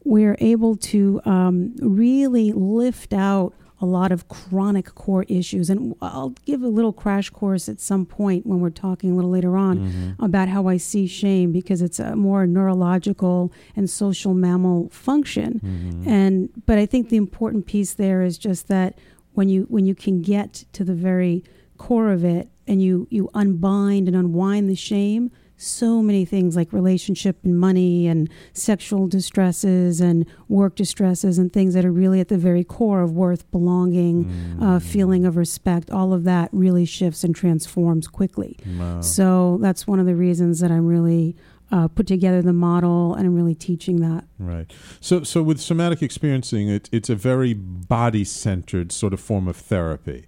we're 0.04 0.36
able 0.38 0.76
to 0.76 1.22
um, 1.24 1.74
really 1.80 2.52
lift 2.52 3.14
out 3.14 3.54
a 3.82 3.86
lot 3.86 4.12
of 4.12 4.28
chronic 4.28 4.94
core 4.94 5.24
issues. 5.28 5.68
And 5.68 5.94
I'll 6.00 6.34
give 6.46 6.62
a 6.62 6.68
little 6.68 6.92
crash 6.92 7.28
course 7.30 7.68
at 7.68 7.80
some 7.80 8.06
point 8.06 8.46
when 8.46 8.60
we're 8.60 8.70
talking 8.70 9.10
a 9.10 9.14
little 9.14 9.30
later 9.30 9.56
on 9.56 9.78
mm-hmm. 9.78 10.24
about 10.24 10.48
how 10.48 10.68
I 10.68 10.76
see 10.76 11.08
shame 11.08 11.50
because 11.50 11.82
it's 11.82 11.98
a 11.98 12.14
more 12.14 12.46
neurological 12.46 13.52
and 13.74 13.90
social 13.90 14.34
mammal 14.34 14.88
function. 14.90 15.60
Mm-hmm. 15.62 16.08
And 16.08 16.48
but 16.64 16.78
I 16.78 16.86
think 16.86 17.08
the 17.08 17.16
important 17.16 17.66
piece 17.66 17.94
there 17.94 18.22
is 18.22 18.38
just 18.38 18.68
that 18.68 18.96
when 19.32 19.48
you 19.48 19.64
when 19.68 19.84
you 19.84 19.96
can 19.96 20.22
get 20.22 20.64
to 20.72 20.84
the 20.84 20.94
very 20.94 21.42
core 21.76 22.12
of 22.12 22.24
it 22.24 22.48
and 22.68 22.80
you 22.80 23.08
you 23.10 23.28
unbind 23.34 24.06
and 24.06 24.16
unwind 24.16 24.70
the 24.70 24.76
shame 24.76 25.32
so 25.62 26.02
many 26.02 26.24
things 26.24 26.56
like 26.56 26.72
relationship 26.72 27.38
and 27.44 27.58
money 27.58 28.06
and 28.06 28.28
sexual 28.52 29.06
distresses 29.06 30.00
and 30.00 30.26
work 30.48 30.74
distresses 30.76 31.38
and 31.38 31.52
things 31.52 31.74
that 31.74 31.84
are 31.84 31.92
really 31.92 32.20
at 32.20 32.28
the 32.28 32.38
very 32.38 32.64
core 32.64 33.02
of 33.02 33.12
worth, 33.12 33.50
belonging, 33.50 34.24
uh, 34.24 34.64
mm. 34.64 34.76
uh, 34.76 34.78
feeling 34.78 35.24
of 35.24 35.36
respect. 35.36 35.90
All 35.90 36.12
of 36.12 36.24
that 36.24 36.48
really 36.52 36.84
shifts 36.84 37.24
and 37.24 37.34
transforms 37.34 38.08
quickly. 38.08 38.58
Wow. 38.78 39.00
So 39.00 39.58
that's 39.60 39.86
one 39.86 40.00
of 40.00 40.06
the 40.06 40.16
reasons 40.16 40.60
that 40.60 40.70
I'm 40.70 40.86
really. 40.86 41.36
Uh, 41.70 41.88
put 41.88 42.06
together 42.06 42.42
the 42.42 42.52
model, 42.52 43.14
and 43.14 43.26
I'm 43.26 43.34
really 43.34 43.54
teaching 43.54 44.00
that. 44.00 44.24
Right. 44.38 44.70
So, 45.00 45.22
so 45.22 45.42
with 45.42 45.58
somatic 45.58 46.02
experiencing, 46.02 46.68
it, 46.68 46.90
it's 46.92 47.08
a 47.08 47.14
very 47.14 47.54
body-centered 47.54 48.92
sort 48.92 49.14
of 49.14 49.20
form 49.20 49.48
of 49.48 49.56
therapy. 49.56 50.26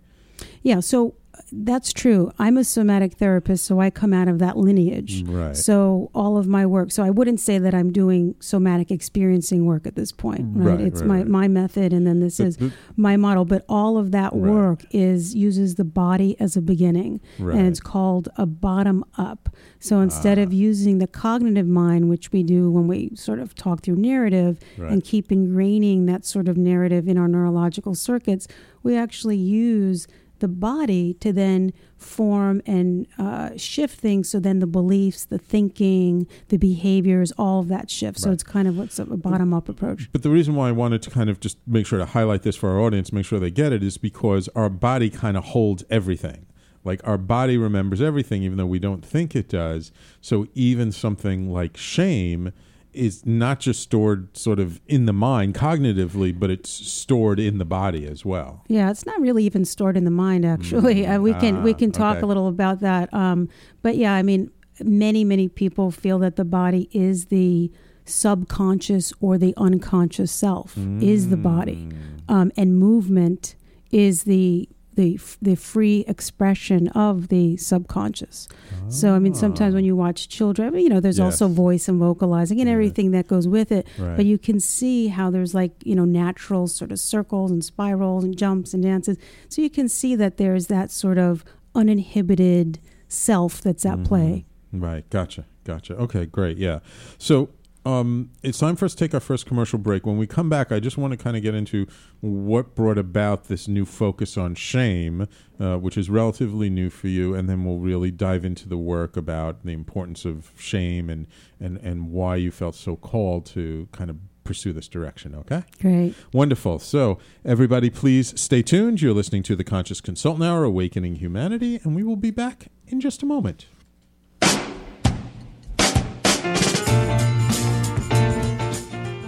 Yeah. 0.63 0.81
So 0.81 1.17
that's 1.53 1.93
true. 1.93 2.33
I'm 2.39 2.57
a 2.57 2.65
somatic 2.65 3.15
therapist, 3.15 3.65
so 3.65 3.81
I 3.81 3.91
come 3.91 4.13
out 4.13 4.29
of 4.29 4.39
that 4.39 4.57
lineage. 4.57 5.23
Right. 5.25 5.57
So 5.57 6.11
all 6.15 6.37
of 6.37 6.47
my 6.47 6.67
work. 6.67 6.93
So 6.93 7.03
I 7.03 7.11
wouldn't 7.11 7.41
say 7.41 7.59
that 7.59 7.75
I'm 7.75 7.93
doing 7.93 8.35
somatic 8.41 8.91
experiencing 8.91 9.65
work 9.65 9.87
at 9.87 9.97
this 9.97 10.13
point. 10.13 10.43
Right. 10.53 10.77
right 10.77 10.81
it's 10.81 11.01
right, 11.01 11.09
my 11.09 11.19
right. 11.19 11.27
my 11.27 11.49
method, 11.49 11.93
and 11.93 12.07
then 12.07 12.21
this 12.21 12.41
is 12.41 12.59
my 12.97 13.17
model. 13.17 13.45
But 13.45 13.65
all 13.69 13.99
of 13.99 14.11
that 14.13 14.35
work 14.35 14.85
is 14.91 15.35
uses 15.35 15.77
the 15.77 15.85
body 15.85 16.37
as 16.41 16.57
a 16.57 16.63
beginning, 16.63 17.21
and 17.39 17.67
it's 17.67 17.81
called 17.81 18.29
a 18.37 18.47
bottom 18.47 19.05
up. 19.17 19.49
So 19.81 20.01
instead 20.01 20.39
ah. 20.39 20.43
of 20.43 20.53
using 20.53 20.99
the 20.99 21.07
cognitive 21.07 21.67
mind, 21.67 22.09
which 22.09 22.33
we 22.33 22.43
do 22.43 22.71
when 22.71 22.87
we 22.89 23.15
sort 23.15 23.39
of 23.39 23.55
talk 23.55 23.83
through 23.83 23.97
narrative 23.97 24.59
and 24.79 25.03
keep 25.05 25.29
ingraining 25.29 26.07
that 26.07 26.25
sort 26.25 26.49
of 26.49 26.57
narrative 26.57 27.09
in 27.09 27.19
our 27.19 27.29
neurological 27.29 27.95
circuits, 27.95 28.47
we 28.83 28.97
actually 28.97 29.37
use 29.37 30.07
the 30.45 30.49
body 30.49 31.15
to 31.15 31.33
then 31.33 31.73
form 31.97 32.61
and 32.67 33.07
uh, 33.17 33.57
shift 33.57 33.99
things. 33.99 34.29
So 34.29 34.39
then 34.39 34.59
the 34.59 34.67
beliefs, 34.67 35.25
the 35.25 35.39
thinking, 35.39 36.27
the 36.49 36.59
behaviors, 36.59 37.33
all 37.39 37.61
of 37.61 37.69
that 37.69 37.91
shifts. 37.91 38.21
Right. 38.21 38.29
So 38.29 38.33
it's 38.33 38.43
kind 38.43 38.69
of 38.69 38.77
what's 38.77 38.99
a 38.99 39.07
bottom 39.07 39.55
up 39.55 39.71
approach. 39.71 40.13
But 40.13 40.23
the 40.23 40.29
reason 40.29 40.55
why 40.55 40.69
I 40.69 40.73
wanted 40.73 41.01
to 41.01 41.11
kind 41.11 41.31
of 41.31 41.41
just 41.41 41.57
make 41.67 41.87
sure 41.87 41.99
to 41.99 42.05
highlight 42.05 42.43
this 42.43 42.57
for 42.57 42.69
our 42.69 42.79
audience, 42.79 43.11
make 43.11 43.25
sure 43.25 43.41
they 43.41 43.51
get 43.51 43.73
it, 43.73 43.83
is 43.83 43.97
because 43.97 44.51
our 44.55 44.69
body 44.69 45.09
kind 45.09 45.39
of 45.39 45.45
holds 45.47 45.83
everything. 45.89 46.45
Like 46.85 47.01
our 47.05 47.17
body 47.17 47.57
remembers 47.57 48.03
everything, 48.03 48.43
even 48.43 48.59
though 48.59 48.67
we 48.67 48.79
don't 48.79 49.03
think 49.03 49.35
it 49.35 49.49
does. 49.49 49.93
So 50.21 50.47
even 50.53 50.93
something 50.93 51.51
like 51.51 51.79
shame 51.79 52.53
is 52.95 53.25
not 53.27 53.61
just 53.61 53.81
stored 53.81 54.37
sort 54.37 54.59
of 54.59 54.81
in 54.87 55.07
the 55.07 55.13
mind 55.13 55.55
cognitively, 55.55 56.39
but 56.39 56.51
it's 56.51 56.71
stored 56.71 57.41
in 57.41 57.59
the 57.59 57.65
body 57.65 58.07
as 58.07 58.25
well. 58.25 58.65
Yeah, 58.69 58.91
it's 58.91 59.07
not 59.07 59.21
really 59.21 59.45
even 59.45 59.65
stored 59.65 59.97
in 59.97 60.05
the 60.05 60.11
mind 60.11 60.45
actually. 60.45 61.03
Mm. 61.03 61.17
Uh, 61.17 61.21
we 61.21 61.35
can 61.35 61.63
we 61.63 61.75
can 61.75 61.93
talk 61.93 62.17
okay. 62.17 62.25
a 62.25 62.27
little 62.27 62.49
about 62.49 62.81
that. 62.81 63.13
Um, 63.13 63.49
but 63.83 63.97
yeah, 63.97 64.15
I 64.15 64.23
mean, 64.23 64.51
many 64.83 65.25
many 65.25 65.49
people 65.49 65.91
feel 65.91 66.19
that 66.21 66.37
the 66.37 66.45
body 66.45 66.89
is 66.93 67.27
the 67.27 67.71
subconscious 68.07 69.13
or 69.21 69.39
the 69.39 69.55
unconscious 69.57 70.31
self 70.31 70.75
mm. 70.75 71.03
is 71.03 71.31
the 71.31 71.37
body, 71.37 71.89
mm. 71.89 71.95
um, 72.29 72.53
and 72.57 72.79
movement 72.79 73.57
is 73.91 74.25
the 74.25 74.69
the 74.97 75.19
the 75.41 75.55
free 75.55 76.05
expression 76.07 76.89
of 76.89 77.29
the 77.29 77.57
subconscious. 77.57 78.49
Oh. 78.51 78.91
So 78.91 79.15
I 79.15 79.19
mean, 79.19 79.35
sometimes 79.35 79.75
when 79.75 79.85
you 79.85 79.97
watch 79.97 80.29
children, 80.29 80.77
you 80.79 80.89
know, 80.89 81.01
there's 81.01 81.19
yes. 81.19 81.41
also 81.41 81.49
voice 81.49 81.89
and 81.89 81.99
vocalizing 81.99 82.61
and 82.61 82.69
yeah. 82.69 82.75
everything 82.75 83.11
that 83.13 83.29
goes 83.29 83.49
with 83.49 83.73
it. 83.73 83.87
Right. 83.99 84.17
But 84.17 84.27
you 84.27 84.39
can 84.39 84.61
see 84.61 85.09
how 85.09 85.31
there's 85.31 85.55
like 85.55 85.73
you 85.85 85.95
know 85.95 86.05
natural 86.05 86.67
sort 86.67 86.93
of 86.93 86.99
circles 86.99 87.51
and 87.51 87.65
spirals 87.65 88.25
and 88.25 88.37
jumps 88.37 88.75
and 88.75 88.83
dances. 88.83 89.17
So 89.49 89.63
you 89.63 89.71
can 89.71 89.89
see 89.89 90.15
that 90.17 90.37
there's 90.37 90.67
that 90.69 90.91
sort 90.91 91.19
of 91.19 91.45
uninhibited 91.75 92.79
self 93.09 93.61
that's 93.61 93.85
at 93.85 93.95
mm-hmm. 93.95 94.05
play. 94.05 94.45
Right. 94.73 95.09
Gotcha. 95.11 95.47
Gotcha. 95.65 95.95
Okay. 95.97 96.27
Great. 96.27 96.59
Yeah. 96.59 96.81
So 97.19 97.51
um, 97.85 98.31
it's 98.43 98.59
time 98.59 98.77
for 98.77 98.85
us 98.85 98.95
to 98.95 99.05
take 99.05 99.15
our 99.15 99.21
first 99.21 99.47
commercial 99.47 99.79
break. 99.79 100.07
When 100.07 100.17
we 100.17 100.27
come 100.27 100.49
back, 100.49 100.73
I 100.73 100.81
just 100.81 100.97
want 100.97 101.13
to 101.13 101.17
kind 101.17 101.37
of 101.37 101.43
get 101.43 101.55
into 101.55 101.87
what 102.21 102.75
brought 102.75 102.99
about 102.99 103.45
this 103.45 103.69
new 103.69 103.85
focus 103.85 104.39
on 104.39 104.55
shame, 104.55 105.29
uh, 105.61 105.77
which 105.77 105.99
is 105.99 106.09
relatively 106.09 106.71
new 106.71 106.89
for 106.91 107.09
you, 107.09 107.35
and 107.35 107.49
then 107.49 107.65
we'll 107.65 107.79
really 107.79 108.11
dive 108.11 108.45
into 108.45 108.69
the 108.69 108.79
work 108.79 109.17
about 109.17 109.65
the 109.65 109.73
importance 109.73 110.25
of 110.25 110.53
shame 110.59 111.11
and 111.11 111.27
and 111.61 111.79
and 111.79 112.11
why 112.11 112.37
you 112.37 112.51
felt 112.51 112.75
so 112.75 112.97
called 112.97 113.47
to 113.47 113.89
kind 113.93 114.11
of 114.11 114.17
pursue 114.45 114.73
this 114.73 114.89
direction. 114.89 115.35
Okay. 115.35 115.65
Great. 115.81 116.15
Wonderful. 116.33 116.79
So 116.79 117.19
everybody, 117.45 117.91
please 117.91 118.39
stay 118.41 118.63
tuned. 118.63 119.01
You're 119.01 119.15
listening 119.15 119.43
to 119.45 119.57
the 119.57 119.65
Conscious 119.65 120.01
Consultant 120.01 120.45
Hour, 120.45 120.65
Awakening 120.65 121.17
Humanity, 121.17 121.81
and 121.83 121.97
we 121.97 122.03
will 122.03 122.17
be 122.17 122.31
back 122.31 122.67
in 122.87 123.01
just 123.01 123.23
a 123.23 123.27
moment. 123.27 123.67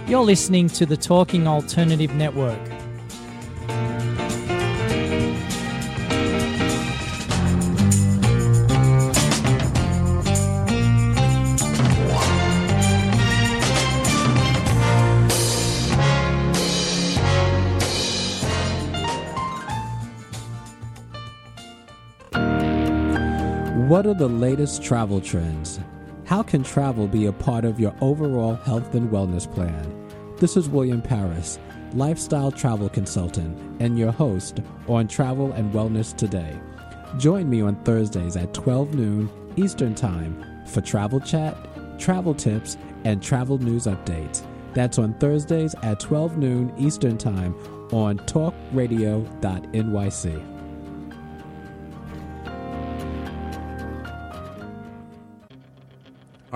You're 0.07 0.23
listening 0.23 0.69
to 0.69 0.85
the 0.85 0.95
Talking 0.95 1.49
Alternative 1.49 2.15
Network. 2.15 2.57
What 23.89 24.07
are 24.07 24.13
the 24.13 24.29
latest 24.29 24.81
travel 24.81 25.19
trends? 25.19 25.81
How 26.27 26.43
can 26.43 26.61
travel 26.61 27.07
be 27.07 27.25
a 27.27 27.31
part 27.31 27.63
of 27.63 27.79
your 27.79 27.95
overall 28.01 28.55
health 28.55 28.93
and 28.95 29.09
wellness 29.09 29.49
plan? 29.49 30.09
This 30.35 30.57
is 30.57 30.67
William 30.67 31.01
Paris, 31.01 31.57
lifestyle 31.93 32.51
travel 32.51 32.89
consultant, 32.89 33.57
and 33.79 33.97
your 33.97 34.11
host 34.11 34.59
on 34.89 35.07
Travel 35.07 35.53
and 35.53 35.73
Wellness 35.73 36.13
Today. 36.13 36.59
Join 37.17 37.49
me 37.49 37.61
on 37.61 37.81
Thursdays 37.85 38.35
at 38.35 38.53
12 38.53 38.93
noon 38.93 39.29
Eastern 39.55 39.95
Time 39.95 40.43
for 40.65 40.81
travel 40.81 41.21
chat, 41.21 41.55
travel 41.97 42.33
tips, 42.33 42.75
and 43.05 43.23
travel 43.23 43.57
news 43.57 43.85
updates. 43.85 44.45
That's 44.73 44.99
on 44.99 45.13
Thursdays 45.19 45.75
at 45.81 46.01
12 46.01 46.37
noon 46.37 46.73
Eastern 46.77 47.17
Time 47.17 47.55
on 47.93 48.17
talkradio.nyc. 48.17 50.56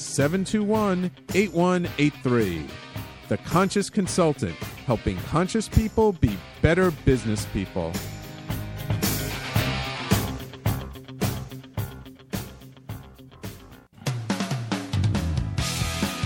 721 0.00 1.10
8183. 1.34 2.66
The 3.28 3.36
Conscious 3.38 3.88
Consultant, 3.90 4.56
helping 4.86 5.16
conscious 5.18 5.68
people 5.68 6.12
be 6.12 6.38
better 6.62 6.90
business 6.90 7.44
people. 7.46 7.92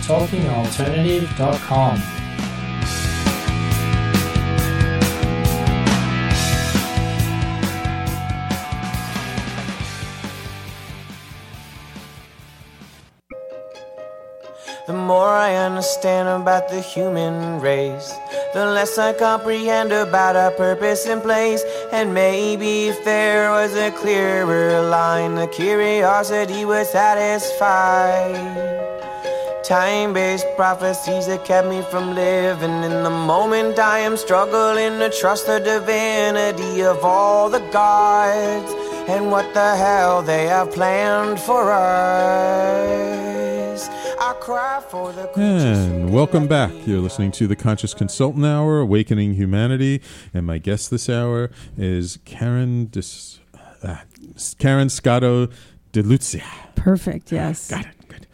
TalkingAlternative.com 0.06 2.23
about 16.44 16.68
the 16.68 16.82
human 16.82 17.58
race, 17.58 18.12
the 18.52 18.66
less 18.66 18.98
I 18.98 19.14
comprehend 19.14 19.92
about 19.92 20.36
our 20.36 20.50
purpose 20.50 21.06
and 21.06 21.22
place. 21.22 21.64
And 21.90 22.12
maybe 22.12 22.88
if 22.88 23.02
there 23.02 23.48
was 23.50 23.74
a 23.74 23.90
clearer 23.92 24.82
line, 24.82 25.36
the 25.36 25.46
curiosity 25.46 26.66
would 26.66 26.86
satisfy. 26.86 28.28
Time 29.62 30.12
based 30.12 30.46
prophecies 30.54 31.26
that 31.28 31.46
kept 31.46 31.66
me 31.66 31.80
from 31.90 32.14
living 32.14 32.82
in 32.88 32.96
the 33.04 33.16
moment. 33.32 33.78
I 33.78 34.00
am 34.00 34.18
struggling 34.18 34.98
to 34.98 35.08
trust 35.08 35.46
the 35.46 35.60
divinity 35.60 36.82
of 36.82 37.02
all 37.02 37.48
the 37.48 37.64
gods 37.72 38.70
and 39.08 39.30
what 39.30 39.54
the 39.54 39.76
hell 39.76 40.20
they 40.20 40.44
have 40.44 40.72
planned 40.72 41.40
for 41.40 41.72
us. 41.72 43.23
And 44.46 46.12
welcome 46.12 46.46
back. 46.46 46.70
You're 46.86 47.00
listening 47.00 47.32
to 47.32 47.46
the 47.46 47.56
Conscious 47.56 47.94
Consultant 47.94 48.44
Hour, 48.44 48.80
Awakening 48.80 49.34
Humanity, 49.34 50.02
and 50.34 50.44
my 50.46 50.58
guest 50.58 50.90
this 50.90 51.08
hour 51.08 51.50
is 51.78 52.18
Caryn 52.26 52.90
Dis, 52.90 53.40
uh, 53.82 53.96
Caryn 54.58 54.90
Scotto 54.90 55.48
DeLuzia. 55.94 56.42
Perfect. 56.74 57.32
Yes. 57.32 57.70
Got 57.70 57.86
it. 57.86 58.08
Good. 58.08 58.26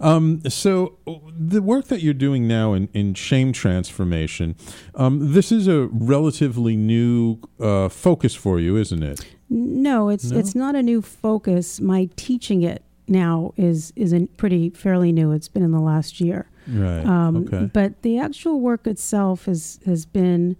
Um, 0.00 0.42
so 0.48 0.98
the 1.38 1.62
work 1.62 1.86
that 1.86 2.02
you're 2.02 2.12
doing 2.12 2.48
now 2.48 2.72
in, 2.72 2.88
in 2.92 3.14
shame 3.14 3.52
transformation, 3.52 4.56
um, 4.96 5.32
this 5.32 5.52
is 5.52 5.68
a 5.68 5.86
relatively 5.92 6.76
new 6.76 7.38
uh, 7.60 7.88
focus 7.88 8.34
for 8.34 8.58
you, 8.58 8.76
isn't 8.76 9.04
it? 9.04 9.24
No, 9.48 10.08
it's 10.08 10.30
No? 10.32 10.38
it's 10.40 10.56
not 10.56 10.74
a 10.74 10.82
new 10.82 11.00
focus. 11.02 11.80
My 11.80 12.08
teaching 12.16 12.62
it 12.64 12.82
now 13.12 13.52
is 13.56 13.92
is 13.94 14.12
a 14.12 14.26
pretty 14.36 14.70
fairly 14.70 15.12
new. 15.12 15.30
It's 15.32 15.48
been 15.48 15.62
in 15.62 15.70
the 15.70 15.80
last 15.80 16.20
year. 16.20 16.48
Right. 16.68 17.04
Um, 17.06 17.36
okay. 17.48 17.70
But 17.72 18.02
the 18.02 18.18
actual 18.18 18.60
work 18.60 18.86
itself 18.86 19.44
has 19.46 19.78
has 19.86 20.04
been 20.06 20.56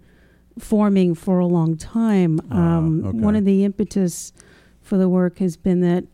forming 0.59 1.15
for 1.15 1.39
a 1.39 1.45
long 1.47 1.75
time. 1.77 2.39
Ah, 2.51 2.77
Um, 2.77 3.03
okay. 3.05 3.17
One 3.17 3.35
of 3.35 3.43
the 3.45 3.63
impetus 3.65 4.31
for 4.81 4.97
the 4.97 5.09
work 5.09 5.39
has 5.39 5.57
been 5.57 5.81
that 5.81 6.05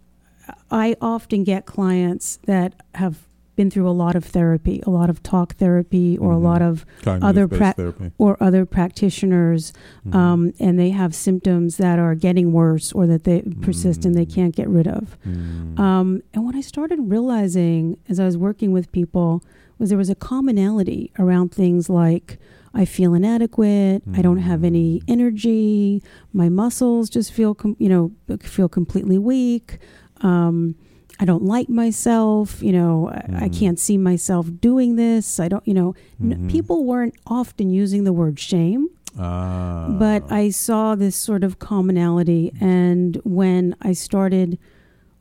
I 0.71 0.95
often 1.01 1.43
get 1.43 1.65
clients 1.65 2.37
that 2.45 2.73
have 2.95 3.27
been 3.59 3.69
through 3.69 3.89
a 3.89 3.91
lot 4.05 4.15
of 4.15 4.23
therapy, 4.23 4.81
a 4.87 4.89
lot 4.89 5.09
of 5.09 5.21
talk 5.21 5.55
therapy, 5.55 6.17
or 6.17 6.31
Mhm. 6.31 6.35
a 6.35 6.39
lot 6.39 6.61
of 6.61 6.85
Cognitive 7.01 7.27
other 7.29 7.47
pra- 7.49 8.11
or 8.17 8.37
other 8.41 8.65
practitioners, 8.65 9.73
Mhm. 10.07 10.15
um, 10.15 10.53
and 10.61 10.79
they 10.79 10.91
have 10.91 11.13
symptoms 11.13 11.75
that 11.75 11.99
are 11.99 12.15
getting 12.15 12.53
worse 12.53 12.93
or 12.93 13.05
that 13.07 13.25
they 13.25 13.41
persist 13.61 14.05
and 14.05 14.15
they 14.15 14.25
Mm. 14.25 14.33
can't 14.33 14.55
get 14.55 14.69
rid 14.69 14.87
of. 14.87 15.17
Mm. 15.27 15.77
Um, 15.77 16.21
and 16.33 16.45
what 16.45 16.55
I 16.55 16.61
started 16.61 16.99
realizing 17.11 17.97
as 18.07 18.17
I 18.17 18.25
was 18.25 18.37
working 18.37 18.71
with 18.71 18.89
people 18.93 19.43
was 19.77 19.89
there 19.89 19.97
was 19.97 20.09
a 20.09 20.15
commonality 20.15 21.11
around 21.19 21.51
things 21.51 21.89
like 21.89 22.39
I 22.71 22.85
feel 22.85 23.15
inadequate, 23.15 24.03
I 24.13 24.21
don't 24.21 24.37
have 24.37 24.63
any 24.63 24.99
Mm. 24.99 25.03
energy, 25.15 26.03
my 26.31 26.49
muscles 26.49 27.09
just 27.09 27.33
feel 27.33 27.55
com- 27.55 27.75
you 27.79 27.89
know 27.89 28.11
feel 28.41 28.69
completely 28.69 29.17
weak. 29.17 29.79
Um, 30.21 30.75
I 31.21 31.25
don't 31.25 31.43
like 31.43 31.67
myself, 31.69 32.61
you 32.63 32.71
know, 32.71 33.09
I, 33.09 33.45
I 33.45 33.49
can't 33.49 33.77
see 33.77 33.97
myself 33.97 34.47
doing 34.61 34.95
this. 34.95 35.39
I 35.39 35.49
don't, 35.49 35.67
you 35.67 35.73
know, 35.73 35.93
n- 36.21 36.43
Mhm. 36.47 36.49
people 36.49 36.85
weren't 36.85 37.15
often 37.27 37.69
using 37.69 38.05
the 38.05 38.13
word 38.13 38.39
shame 38.39 38.87
Ah. 39.17 39.95
but 39.99 40.23
I 40.31 40.49
saw 40.49 40.95
this 40.95 41.15
sort 41.17 41.43
of 41.43 41.59
commonality. 41.59 42.53
And 42.61 43.19
when 43.25 43.75
I 43.81 43.91
started 43.93 44.57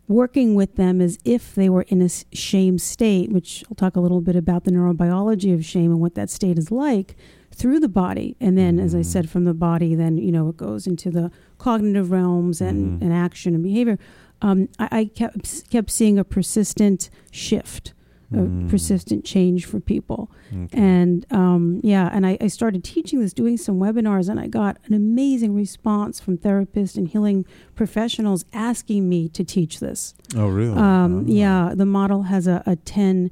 working 0.06 0.54
with 0.54 0.76
them 0.76 1.00
as 1.00 1.18
if 1.24 1.54
they 1.54 1.68
were 1.68 1.82
in 1.88 2.00
a 2.00 2.08
shame 2.32 2.78
state, 2.78 3.32
which 3.32 3.64
I'll 3.68 3.74
talk 3.74 3.96
a 3.96 4.00
little 4.00 4.20
bit 4.20 4.36
about 4.36 4.64
the 4.64 4.70
neurobiology 4.70 5.52
of 5.52 5.64
shame 5.64 5.90
and 5.90 6.00
what 6.00 6.14
that 6.14 6.30
state 6.30 6.58
is 6.58 6.70
like 6.70 7.16
through 7.52 7.80
the 7.80 7.88
body. 7.88 8.36
And 8.40 8.56
then, 8.56 8.78
as 8.78 8.94
I 8.94 9.00
Mhm. 9.00 9.04
said, 9.06 9.28
from 9.28 9.44
the 9.44 9.52
body, 9.54 9.94
then, 9.96 10.16
you 10.16 10.30
know, 10.30 10.48
it 10.48 10.56
goes 10.56 10.86
into 10.86 11.10
the 11.10 11.30
cognitive 11.58 12.10
realms 12.12 12.60
and, 12.60 13.00
Mhm. 13.00 13.04
and 13.04 13.12
action 13.12 13.52
and 13.54 13.62
behavior. 13.64 13.98
Um, 14.42 14.68
I, 14.78 14.88
I 14.92 15.04
kept, 15.06 15.70
kept 15.70 15.90
seeing 15.90 16.18
a 16.18 16.24
persistent 16.24 17.10
shift. 17.30 17.94
A 18.30 18.36
Mm. 18.36 18.68
persistent 18.68 19.24
change 19.24 19.64
for 19.64 19.80
people. 19.80 20.30
Okay. 20.54 20.78
And 20.78 21.24
um, 21.32 21.80
yeah, 21.82 22.10
and 22.12 22.26
I, 22.26 22.36
I 22.42 22.48
started 22.48 22.84
teaching 22.84 23.20
this, 23.20 23.32
doing 23.32 23.56
some 23.56 23.78
webinars, 23.80 24.28
and 24.28 24.38
I 24.38 24.48
got 24.48 24.76
an 24.84 24.92
amazing 24.92 25.54
response 25.54 26.20
from 26.20 26.36
therapists 26.36 26.98
and 26.98 27.08
healing 27.08 27.46
professionals 27.74 28.44
asking 28.52 29.08
me 29.08 29.30
to 29.30 29.42
teach 29.44 29.80
this. 29.80 30.14
oh, 30.36 30.48
really? 30.48 30.76
Um, 30.76 31.20
Oh. 31.20 31.24
Yeah, 31.26 31.72
the 31.74 31.86
model 31.86 32.24
has 32.24 32.46
a, 32.46 32.62
a 32.66 32.76
10, 32.76 33.30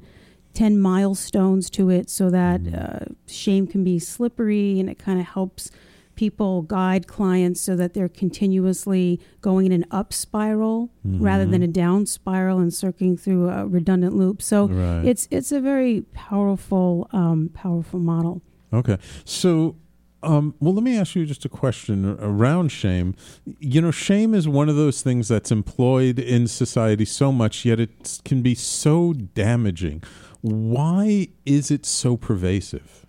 10 0.55 0.79
milestones 0.79 1.69
to 1.69 1.91
it 1.91 2.09
so 2.09 2.31
that 2.31 2.63
Mhm. 2.63 2.73
uh, 3.11 3.13
shame 3.27 3.67
can 3.67 3.83
be 3.83 3.99
slippery 3.99 4.79
and 4.79 4.89
it 4.89 4.97
kind 4.97 5.19
of 5.19 5.27
helps 5.27 5.69
people 6.17 6.63
guide 6.63 7.07
clients 7.07 7.61
so 7.61 7.75
that 7.77 7.93
they're 7.93 8.09
continuously 8.09 9.21
going 9.41 9.65
in 9.67 9.71
an 9.71 9.85
up 9.91 10.11
spiral 10.11 10.91
rather 11.05 11.45
than 11.45 11.63
a 11.63 11.67
down 11.67 12.05
spiral 12.05 12.59
and 12.59 12.73
circling 12.73 13.15
through 13.15 13.49
a 13.49 13.65
redundant 13.65 14.13
loop. 14.15 14.41
So 14.41 14.67
Right. 14.67 15.05
it's 15.05 15.27
it's 15.31 15.51
a 15.53 15.61
very 15.61 16.01
powerful 16.13 17.07
um, 17.13 17.49
powerful 17.53 17.99
model. 17.99 18.41
Okay. 18.73 18.97
So, 19.23 19.77
um, 20.23 20.55
well, 20.59 20.73
let 20.73 20.83
me 20.83 20.97
ask 20.97 21.15
you 21.15 21.25
just 21.25 21.45
a 21.45 21.49
question 21.49 22.17
around 22.19 22.69
shame. 22.71 23.15
You 23.59 23.79
know, 23.81 23.91
shame 23.91 24.33
is 24.33 24.47
one 24.47 24.67
of 24.67 24.75
those 24.75 25.01
things 25.01 25.27
that's 25.29 25.51
employed 25.51 26.19
in 26.19 26.47
society 26.47 27.05
so 27.05 27.31
much, 27.31 27.63
yet 27.63 27.79
it 27.79 28.19
can 28.25 28.41
be 28.41 28.55
so 28.55 29.13
damaging. 29.13 30.03
Why 30.41 31.29
is 31.45 31.71
it 31.71 31.85
so 31.85 32.17
pervasive? 32.17 33.05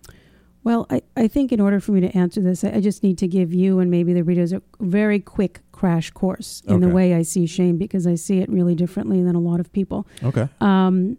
Well, 0.63 0.85
I, 0.89 1.01
I 1.15 1.27
think 1.27 1.51
in 1.51 1.61
order 1.61 1.79
for 1.79 1.93
me 1.93 2.01
to 2.01 2.15
answer 2.17 2.41
this, 2.41 2.63
I, 2.63 2.73
I 2.73 2.81
just 2.81 3.01
need 3.01 3.17
to 3.19 3.27
give 3.27 3.53
you 3.53 3.79
and 3.79 3.89
maybe 3.89 4.13
the 4.13 4.23
readers 4.23 4.51
a 4.51 4.61
very 4.81 5.19
quick 5.19 5.61
crash 5.71 6.11
course 6.11 6.61
in 6.67 6.81
the 6.81 6.89
way 6.89 7.13
I 7.15 7.21
see 7.21 7.45
shame 7.45 7.77
because 7.77 8.05
I 8.05 8.15
see 8.15 8.39
it 8.39 8.49
really 8.49 8.75
differently 8.75 9.23
than 9.23 9.35
a 9.35 9.39
lot 9.39 9.59
of 9.59 9.71
people. 9.71 10.05
Okay. 10.23 10.47
Um, 10.61 11.17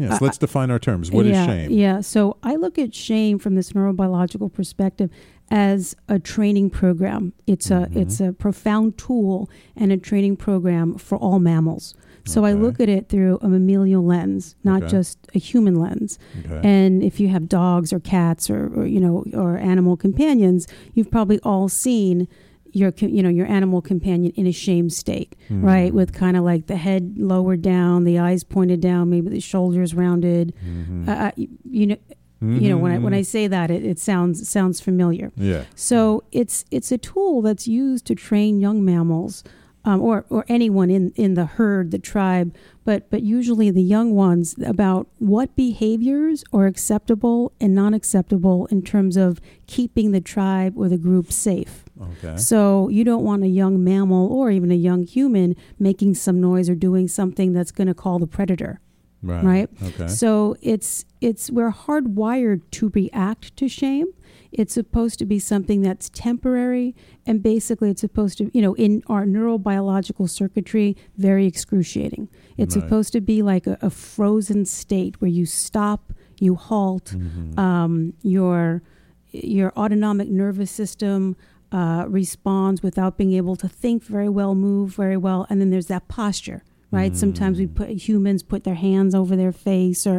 Yes. 0.00 0.22
I- 0.22 0.24
let's 0.26 0.38
define 0.38 0.70
our 0.70 0.78
terms. 0.78 1.10
What 1.10 1.26
is 1.26 1.32
yeah, 1.32 1.46
shame? 1.46 1.70
Yeah. 1.72 2.00
So 2.02 2.36
I 2.44 2.54
look 2.54 2.78
at 2.78 2.94
shame 2.94 3.40
from 3.40 3.56
this 3.56 3.72
neurobiological 3.72 4.52
perspective 4.52 5.10
as 5.50 5.96
a 6.08 6.20
training 6.20 6.70
program. 6.70 7.32
It's 7.48 7.68
a 7.72 7.88
Mhm. 7.90 7.96
it's 7.96 8.20
a 8.20 8.32
profound 8.32 8.96
tool 8.96 9.50
and 9.74 9.90
a 9.90 9.96
training 9.96 10.36
program 10.36 10.94
for 10.98 11.18
all 11.18 11.40
mammals. 11.40 11.96
So 12.24 12.44
I 12.44 12.52
look 12.52 12.80
at 12.80 12.88
it 12.88 13.08
through 13.08 13.38
a 13.42 13.48
mammalian 13.48 14.06
lens, 14.06 14.54
not 14.64 14.82
Okay. 14.82 14.90
just 14.90 15.18
a 15.34 15.38
human 15.38 15.74
lens. 15.76 16.18
Okay. 16.44 16.60
And 16.62 17.02
if 17.02 17.18
you 17.20 17.28
have 17.28 17.48
dogs 17.48 17.92
or 17.92 18.00
cats 18.00 18.50
or, 18.50 18.66
or 18.74 18.86
you 18.86 19.00
know 19.00 19.24
or 19.34 19.56
animal 19.56 19.96
companions, 19.96 20.66
you've 20.94 21.10
probably 21.10 21.38
all 21.40 21.68
seen 21.68 22.28
your 22.72 22.92
you 22.98 23.22
know 23.22 23.30
your 23.30 23.46
animal 23.46 23.80
companion 23.80 24.30
in 24.36 24.46
a 24.46 24.52
shame 24.52 24.90
state, 24.90 25.34
Hmm. 25.48 25.64
right? 25.64 25.92
With 25.94 26.12
kind 26.12 26.36
of 26.36 26.44
like 26.44 26.66
the 26.66 26.76
head 26.76 27.14
lowered 27.16 27.62
down, 27.62 28.04
the 28.04 28.18
eyes 28.18 28.44
pointed 28.44 28.80
down, 28.80 29.08
maybe 29.08 29.30
the 29.30 29.40
shoulders 29.40 29.94
rounded. 29.94 30.52
Mhm. 30.66 31.08
Uh, 31.08 31.32
you 31.64 31.86
know, 31.86 31.96
you 32.42 32.68
know 32.68 32.76
when 32.78 32.92
I 32.92 32.98
when 32.98 33.14
I 33.14 33.22
Mhm. 33.22 33.26
say 33.26 33.46
that, 33.48 33.70
it, 33.70 33.84
it 33.84 33.98
sounds 33.98 34.46
sounds 34.48 34.80
familiar. 34.80 35.32
Yeah. 35.36 35.64
So 35.74 36.24
it's 36.30 36.66
it's 36.70 36.92
a 36.92 36.98
tool 36.98 37.40
that's 37.42 37.66
used 37.66 38.04
to 38.06 38.14
train 38.14 38.60
young 38.60 38.84
mammals, 38.84 39.42
um, 39.88 40.02
or 40.02 40.26
or 40.28 40.44
anyone 40.48 40.90
in, 40.90 41.12
in 41.16 41.32
the 41.32 41.46
herd, 41.46 41.92
the 41.92 41.98
tribe, 41.98 42.54
but 42.84 43.08
but 43.10 43.22
usually 43.22 43.70
the 43.70 43.82
young 43.82 44.14
ones 44.14 44.54
about 44.66 45.08
what 45.18 45.56
behaviors 45.56 46.44
are 46.52 46.66
acceptable 46.66 47.52
and 47.58 47.74
non 47.74 47.94
acceptable 47.94 48.66
in 48.66 48.82
terms 48.82 49.16
of 49.16 49.40
keeping 49.66 50.12
the 50.12 50.20
tribe 50.20 50.74
or 50.76 50.90
the 50.90 50.98
group 50.98 51.32
safe. 51.32 51.86
Okay. 52.00 52.36
So 52.36 52.90
you 52.90 53.02
don't 53.02 53.24
want 53.24 53.44
a 53.44 53.48
young 53.48 53.82
mammal 53.82 54.30
or 54.30 54.50
even 54.50 54.70
a 54.70 54.74
young 54.74 55.04
human 55.06 55.56
making 55.78 56.14
some 56.16 56.38
noise 56.38 56.68
or 56.68 56.74
doing 56.74 57.08
something 57.08 57.54
that's 57.54 57.72
going 57.72 57.88
to 57.88 57.94
call 57.94 58.18
the 58.18 58.26
predator 58.26 58.80
Right. 59.22 59.44
right? 59.44 59.68
Okay. 59.82 60.06
So 60.08 60.56
it's 60.60 61.04
it's 61.20 61.50
we're 61.50 61.72
hardwired 61.72 62.60
to 62.72 62.90
react 62.94 63.56
to 63.56 63.68
shame. 63.68 64.08
It's 64.52 64.72
supposed 64.72 65.18
to 65.18 65.26
be 65.26 65.38
something 65.38 65.82
that's 65.82 66.08
temporary, 66.10 66.94
and 67.26 67.42
basically, 67.42 67.90
it's 67.90 68.00
supposed 68.00 68.38
to, 68.38 68.50
you 68.54 68.62
know, 68.62 68.74
in 68.74 69.02
our 69.06 69.24
neurobiological 69.26 70.28
circuitry, 70.30 70.96
very 71.16 71.46
excruciating. 71.46 72.28
It's 72.56 72.74
Right. 72.74 72.82
supposed 72.82 73.12
to 73.12 73.20
be 73.20 73.42
like 73.42 73.66
a, 73.66 73.76
a 73.82 73.90
frozen 73.90 74.64
state 74.64 75.20
where 75.20 75.30
you 75.30 75.44
stop, 75.46 76.12
you 76.40 76.54
halt, 76.54 77.14
Mhm. 77.16 77.58
um, 77.58 78.12
your 78.22 78.82
your 79.30 79.72
autonomic 79.76 80.30
nervous 80.30 80.70
system 80.70 81.36
uh, 81.70 82.06
responds 82.08 82.82
without 82.82 83.18
being 83.18 83.34
able 83.34 83.54
to 83.54 83.68
think 83.68 84.02
very 84.02 84.28
well, 84.30 84.54
move 84.54 84.94
very 84.96 85.18
well, 85.18 85.46
and 85.50 85.60
then 85.60 85.68
there's 85.68 85.88
that 85.88 86.08
posture, 86.08 86.62
right? 86.90 87.14
Sometimes 87.16 87.58
we 87.58 87.66
mm. 87.66 87.74
put 87.74 87.88
humans 87.90 88.42
put 88.42 88.64
their 88.64 88.74
hands 88.74 89.14
over 89.14 89.36
their 89.36 89.52
face 89.52 90.06
or 90.06 90.16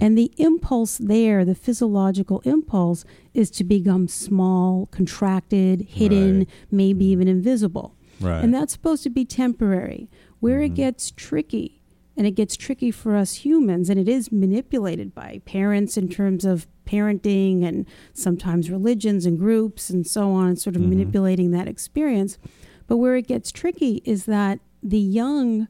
and 0.00 0.16
the 0.16 0.32
impulse 0.36 0.98
there, 0.98 1.44
the 1.44 1.54
physiological 1.54 2.40
impulse 2.40 3.04
is 3.34 3.50
to 3.52 3.64
become 3.64 4.08
small, 4.08 4.86
contracted, 4.86 5.82
hidden, 5.82 6.38
Right. 6.38 6.48
maybe 6.70 7.06
mm. 7.06 7.08
even 7.08 7.28
invisible. 7.28 7.96
right. 8.20 8.42
And 8.42 8.52
that's 8.54 8.72
supposed 8.72 9.02
to 9.02 9.10
be 9.10 9.24
temporary. 9.24 10.08
Where 10.40 10.60
it 10.60 10.72
mm. 10.72 10.76
gets 10.76 11.10
tricky, 11.10 11.82
and 12.16 12.26
it 12.26 12.32
gets 12.32 12.56
tricky 12.56 12.90
for 12.90 13.14
us 13.14 13.34
humans, 13.34 13.90
and 13.90 14.00
it 14.00 14.08
is 14.08 14.32
manipulated 14.32 15.14
by 15.14 15.42
parents 15.44 15.96
in 15.96 16.08
terms 16.08 16.44
of 16.44 16.66
parenting 16.86 17.64
and 17.64 17.84
sometimes 18.14 18.70
religions 18.70 19.26
and 19.26 19.38
groups 19.38 19.90
and 19.90 20.06
so 20.06 20.30
on, 20.30 20.56
sort 20.56 20.76
of 20.76 20.82
mm-hmm. 20.82 20.90
manipulating 20.90 21.50
that 21.50 21.68
experience. 21.68 22.38
But 22.86 22.96
where 22.98 23.16
it 23.16 23.26
gets 23.26 23.52
tricky 23.52 24.00
is 24.04 24.24
that 24.26 24.60
the 24.82 25.00
young, 25.00 25.68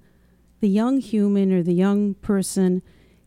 the 0.67 0.73
young 0.73 0.99
human 1.01 1.53
or 1.53 1.63
the 1.63 1.73
young 1.73 2.15
person 2.15 2.83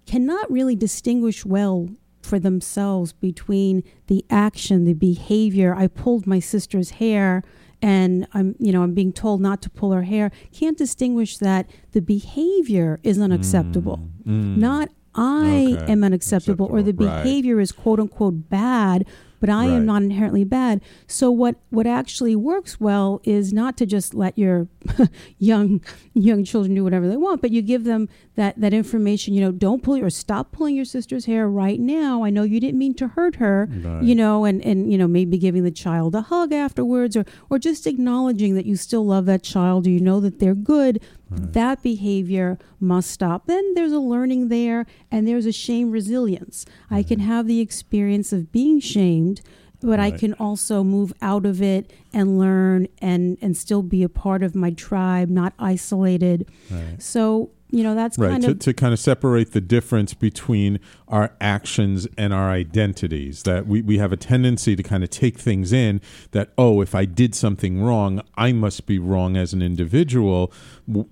cannot 0.05 0.51
really 0.51 0.75
distinguish 0.75 1.45
well 1.45 1.87
for 2.21 2.37
themselves 2.37 3.13
between 3.13 3.81
the 4.07 4.25
action, 4.29 4.83
the 4.83 4.93
behavior. 4.93 5.73
I 5.73 5.87
pulled 5.87 6.27
my 6.27 6.39
sister's 6.39 6.89
hair 7.01 7.41
and 7.81 8.27
I'm, 8.33 8.55
you 8.59 8.73
know, 8.73 8.83
I'm 8.83 8.93
being 8.93 9.13
told 9.13 9.39
not 9.39 9.61
to 9.61 9.69
pull 9.69 9.93
her 9.93 10.03
hair. 10.03 10.31
Can't 10.51 10.77
distinguish 10.77 11.37
that 11.37 11.69
the 11.93 12.01
behavior 12.01 12.99
is 13.03 13.17
unacceptable. 13.21 14.01
Mm. 14.27 14.57
Not 14.57 14.89
I 15.15 15.77
Okay. 15.79 15.91
am 15.93 16.03
unacceptable 16.03 16.65
or 16.65 16.83
the 16.83 16.89
Acceptable, 16.89 17.05
right. 17.07 17.23
behavior 17.23 17.59
is 17.61 17.71
quote 17.71 18.01
unquote 18.01 18.49
bad, 18.49 19.07
but 19.39 19.49
I 19.49 19.65
am 19.65 19.85
not 19.85 20.01
inherently 20.01 20.43
bad. 20.43 20.81
So 21.07 21.31
what 21.31 21.55
what 21.69 21.87
actually 21.87 22.35
works 22.35 22.79
well 22.79 23.21
is 23.23 23.53
not 23.53 23.77
to 23.77 23.85
just 23.85 24.13
let 24.13 24.37
your 24.37 24.67
young 25.37 25.81
young 26.13 26.43
children 26.43 26.75
do 26.75 26.83
whatever 26.83 27.07
they 27.07 27.17
want, 27.17 27.41
but 27.41 27.51
you 27.51 27.61
give 27.61 27.83
them 27.83 28.09
that 28.35 28.59
that 28.59 28.73
information. 28.73 29.33
You 29.33 29.41
know, 29.41 29.51
don't 29.51 29.83
pull 29.83 29.97
or 29.97 30.09
stop 30.09 30.51
pulling 30.51 30.75
your 30.75 30.85
sister's 30.85 31.25
hair 31.25 31.49
right 31.49 31.79
now. 31.79 32.23
I 32.23 32.29
know 32.29 32.43
you 32.43 32.59
didn't 32.59 32.79
mean 32.79 32.93
to 32.95 33.09
hurt 33.09 33.35
her. 33.35 33.67
Right. 33.71 34.03
You 34.03 34.15
know, 34.15 34.45
and 34.45 34.63
and 34.63 34.91
you 34.91 34.97
know 34.97 35.07
maybe 35.07 35.37
giving 35.37 35.63
the 35.63 35.71
child 35.71 36.15
a 36.15 36.21
hug 36.21 36.53
afterwards, 36.53 37.15
or 37.15 37.25
or 37.49 37.59
just 37.59 37.87
acknowledging 37.87 38.55
that 38.55 38.65
you 38.65 38.75
still 38.75 39.05
love 39.05 39.25
that 39.25 39.43
child, 39.43 39.87
or 39.87 39.89
you 39.89 39.99
know 39.99 40.19
that 40.19 40.39
they're 40.39 40.55
good. 40.55 41.01
Hmm. 41.29 41.51
That 41.51 41.81
behavior 41.81 42.57
must 42.79 43.11
stop. 43.11 43.45
Then 43.45 43.73
there's 43.73 43.91
a 43.91 43.99
learning 43.99 44.49
there, 44.49 44.85
and 45.11 45.27
there's 45.27 45.45
a 45.45 45.51
shame 45.51 45.91
resilience. 45.91 46.65
I 46.89 47.03
can 47.03 47.19
hmm. 47.19 47.27
have 47.27 47.47
the 47.47 47.59
experience 47.59 48.33
of 48.33 48.51
being 48.51 48.79
shamed, 48.79 49.41
but 49.81 49.99
I 49.99 50.11
can 50.11 50.33
also 50.33 50.83
move 50.83 51.13
out 51.21 51.45
of 51.45 51.61
it 51.61 51.93
and 52.13 52.37
learn 52.37 52.87
and 52.99 53.37
and 53.41 53.55
still 53.55 53.81
be 53.81 54.03
a 54.03 54.09
part 54.09 54.43
of 54.43 54.55
my 54.55 54.71
tribe, 54.71 55.29
not 55.29 55.53
isolated. 55.57 56.49
Right. 56.69 57.01
So 57.01 57.51
you 57.71 57.83
know 57.83 57.95
that's 57.95 58.17
Right, 58.17 58.31
kind 58.31 58.43
to, 58.43 58.51
of 58.51 58.59
to 58.59 58.73
kind 58.73 58.93
of 58.93 58.99
separate 58.99 59.51
the 59.51 59.61
difference 59.61 60.13
between 60.13 60.79
our 61.07 61.35
actions 61.39 62.07
and 62.17 62.33
our 62.33 62.49
identities. 62.49 63.43
That 63.43 63.67
we, 63.67 63.81
we 63.81 63.97
have 63.99 64.11
a 64.11 64.17
tendency 64.17 64.75
to 64.75 64.83
kind 64.83 65.03
of 65.03 65.09
take 65.09 65.37
things 65.37 65.71
in 65.71 66.01
that, 66.31 66.51
oh, 66.57 66.81
if 66.81 66.95
I 66.95 67.05
did 67.05 67.35
something 67.35 67.81
wrong, 67.81 68.21
I 68.35 68.51
must 68.51 68.85
be 68.85 68.97
wrong 68.97 69.37
as 69.37 69.53
an 69.53 69.61
individual, 69.61 70.51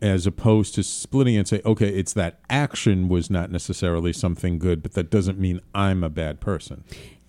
as 0.01 0.25
opposed 0.25 0.75
to 0.75 0.83
splitting 0.83 1.37
and 1.37 1.47
say, 1.47 1.61
okay, 1.65 1.89
it's 1.89 2.13
that 2.13 2.39
action 2.49 3.07
was 3.07 3.29
not 3.29 3.51
necessarily 3.51 4.13
something 4.13 4.57
good, 4.57 4.81
but 4.81 4.93
that 4.93 5.09
doesn't 5.11 5.39
mean 5.39 5.61
I'm 5.75 6.03
a 6.03 6.09
bad 6.09 6.39
person. 6.39 6.83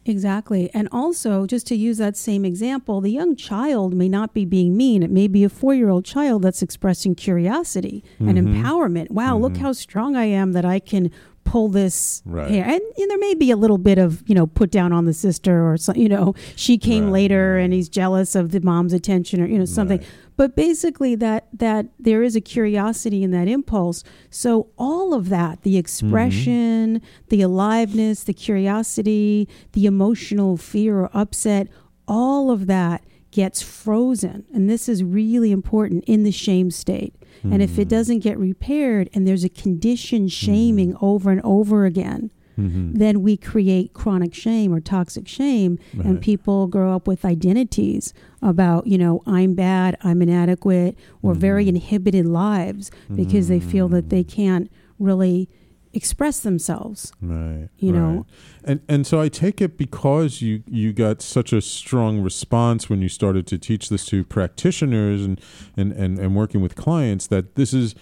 Exactly. 0.09 0.71
And 0.75 0.89
also, 0.91 1.47
just 1.47 1.67
to 1.69 1.77
use 1.77 1.99
that 1.99 2.17
same 2.17 2.45
example, 2.45 3.01
the 3.01 3.11
young 3.13 3.37
child 3.37 3.95
may 3.95 4.09
not 4.09 4.35
be 4.35 4.45
being 4.45 4.77
mean. 4.77 5.03
It 5.03 5.11
may 5.11 5.29
be 5.29 5.45
a 5.45 5.49
four 5.49 5.75
year 5.75 5.91
old 5.91 6.05
child 6.05 6.43
that's 6.43 6.63
expressing 6.63 7.15
curiosity 7.15 8.03
and 8.19 8.37
Mm-hmm. 8.39 8.65
empowerment. 8.65 9.11
Wow, 9.11 9.37
look 9.37 9.57
how 9.59 9.73
strong 9.73 10.17
I 10.17 10.25
am 10.25 10.53
that 10.53 10.65
I 10.65 10.79
can 10.81 11.11
pull 11.45 11.69
this 11.69 12.23
Right. 12.27 12.51
hair. 12.51 12.65
And, 12.65 12.81
and 12.99 13.11
there 13.11 13.19
may 13.19 13.35
be 13.35 13.51
a 13.51 13.57
little 13.57 13.79
bit 13.79 13.99
of, 13.99 14.23
you 14.27 14.35
know, 14.35 14.47
put 14.47 14.71
down 14.71 14.93
on 14.93 15.05
the 15.07 15.15
sister 15.15 15.67
or, 15.71 15.77
so, 15.79 15.93
you 15.95 16.09
know, 16.09 16.35
she 16.57 16.77
came 16.79 17.05
Right, 17.05 17.13
later 17.13 17.57
and 17.57 17.73
he's 17.73 17.89
jealous 17.89 18.35
of 18.35 18.51
the 18.51 18.61
mom's 18.61 18.93
attention 18.93 19.41
or, 19.41 19.47
you 19.47 19.59
know, 19.59 19.65
something. 19.65 19.99
Right. 19.99 20.07
But 20.39 20.55
basically, 20.55 21.17
that 21.17 21.49
that 21.53 21.87
there 21.99 22.23
is 22.23 22.37
a 22.37 22.41
curiosity 22.41 23.25
in 23.25 23.33
that 23.33 23.49
impulse. 23.49 24.05
So 24.31 24.69
all 24.79 25.13
of 25.13 25.31
that, 25.31 25.63
the 25.63 25.73
mm-hmm. 25.73 25.81
expression, 25.81 27.03
the 27.29 27.43
aliveness, 27.43 28.23
the 28.23 28.33
curiosity, 28.33 29.49
the 29.73 29.85
emotional 29.85 30.57
fear 30.57 31.01
or 31.01 31.11
upset, 31.13 31.67
all 32.07 32.53
of 32.53 32.69
that 32.69 33.05
gets 33.33 33.63
frozen. 33.63 34.45
And 34.55 34.71
this 34.71 34.89
is 34.89 35.03
really 35.03 35.51
important 35.51 36.05
in 36.05 36.23
the 36.23 36.31
shame 36.31 36.71
state. 36.71 37.15
And 37.43 37.61
if 37.63 37.79
it 37.79 37.87
mm. 37.87 37.91
doesn't 37.91 38.19
get 38.21 38.39
repaired 38.39 39.11
and 39.13 39.27
there's 39.27 39.45
a 39.45 39.49
conditioned 39.49 40.31
mm. 40.31 40.33
shaming 40.33 40.97
over 41.01 41.31
and 41.31 41.41
over 41.45 41.85
again, 41.85 42.31
Mm-hmm. 42.59 42.95
then 42.95 43.23
we 43.23 43.37
create 43.37 43.93
chronic 43.95 44.35
shame 44.35 44.75
or 44.75 44.81
toxic 44.81 45.29
shame 45.29 45.79
and 45.93 46.21
people 46.21 46.67
grow 46.67 46.95
up 46.95 47.07
with 47.07 47.25
identities 47.25 48.13
about 48.43 48.87
you 48.89 48.99
know 48.99 49.23
i'm 49.27 49.55
bad 49.55 49.97
i'm 50.03 50.21
inadequate 50.23 50.99
or 51.23 51.35
very 51.35 51.63
mm-hmm. 51.67 51.77
inhibited 51.77 52.27
lives 52.27 52.91
because 53.15 53.47
they 53.47 53.61
feel 53.61 53.87
that 53.89 54.11
they 54.11 54.25
mm-hmm. 54.25 54.37
can't 54.37 54.73
really 54.99 55.49
express 55.95 56.41
themselves 56.41 57.13
Right. 57.23 57.69
You 57.79 57.93
right. 57.93 57.99
know? 57.99 58.27
and 58.65 58.81
and 58.89 59.07
so 59.07 59.21
I 59.21 59.29
take 59.29 59.61
it 59.61 59.79
because 59.79 60.43
you 60.43 60.63
you 60.67 60.93
got 60.93 61.23
such 61.23 61.53
a 61.53 61.61
strong 61.61 62.21
response 62.21 62.91
when 62.91 63.01
you 63.01 63.09
started 63.09 63.47
to 63.49 63.59
teach 63.59 63.89
this 63.89 64.05
to 64.07 64.25
practitioners 64.25 65.25
and 65.25 65.41
and 65.77 65.93
and, 65.93 66.19
and 66.19 66.37
working 66.37 66.61
with 66.61 66.75
clients 66.75 67.27
that 67.29 67.55
this 67.55 67.73
is 67.73 67.95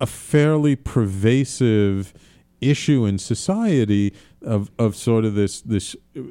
a 0.00 0.06
fairly 0.06 0.74
pervasive 0.76 2.12
issue 2.60 3.04
in 3.04 3.18
society 3.18 4.12
of 4.42 4.70
of 4.78 4.96
sort 4.96 5.24
of 5.24 5.34
this 5.34 5.60
this 5.60 5.96
uh, 6.16 6.22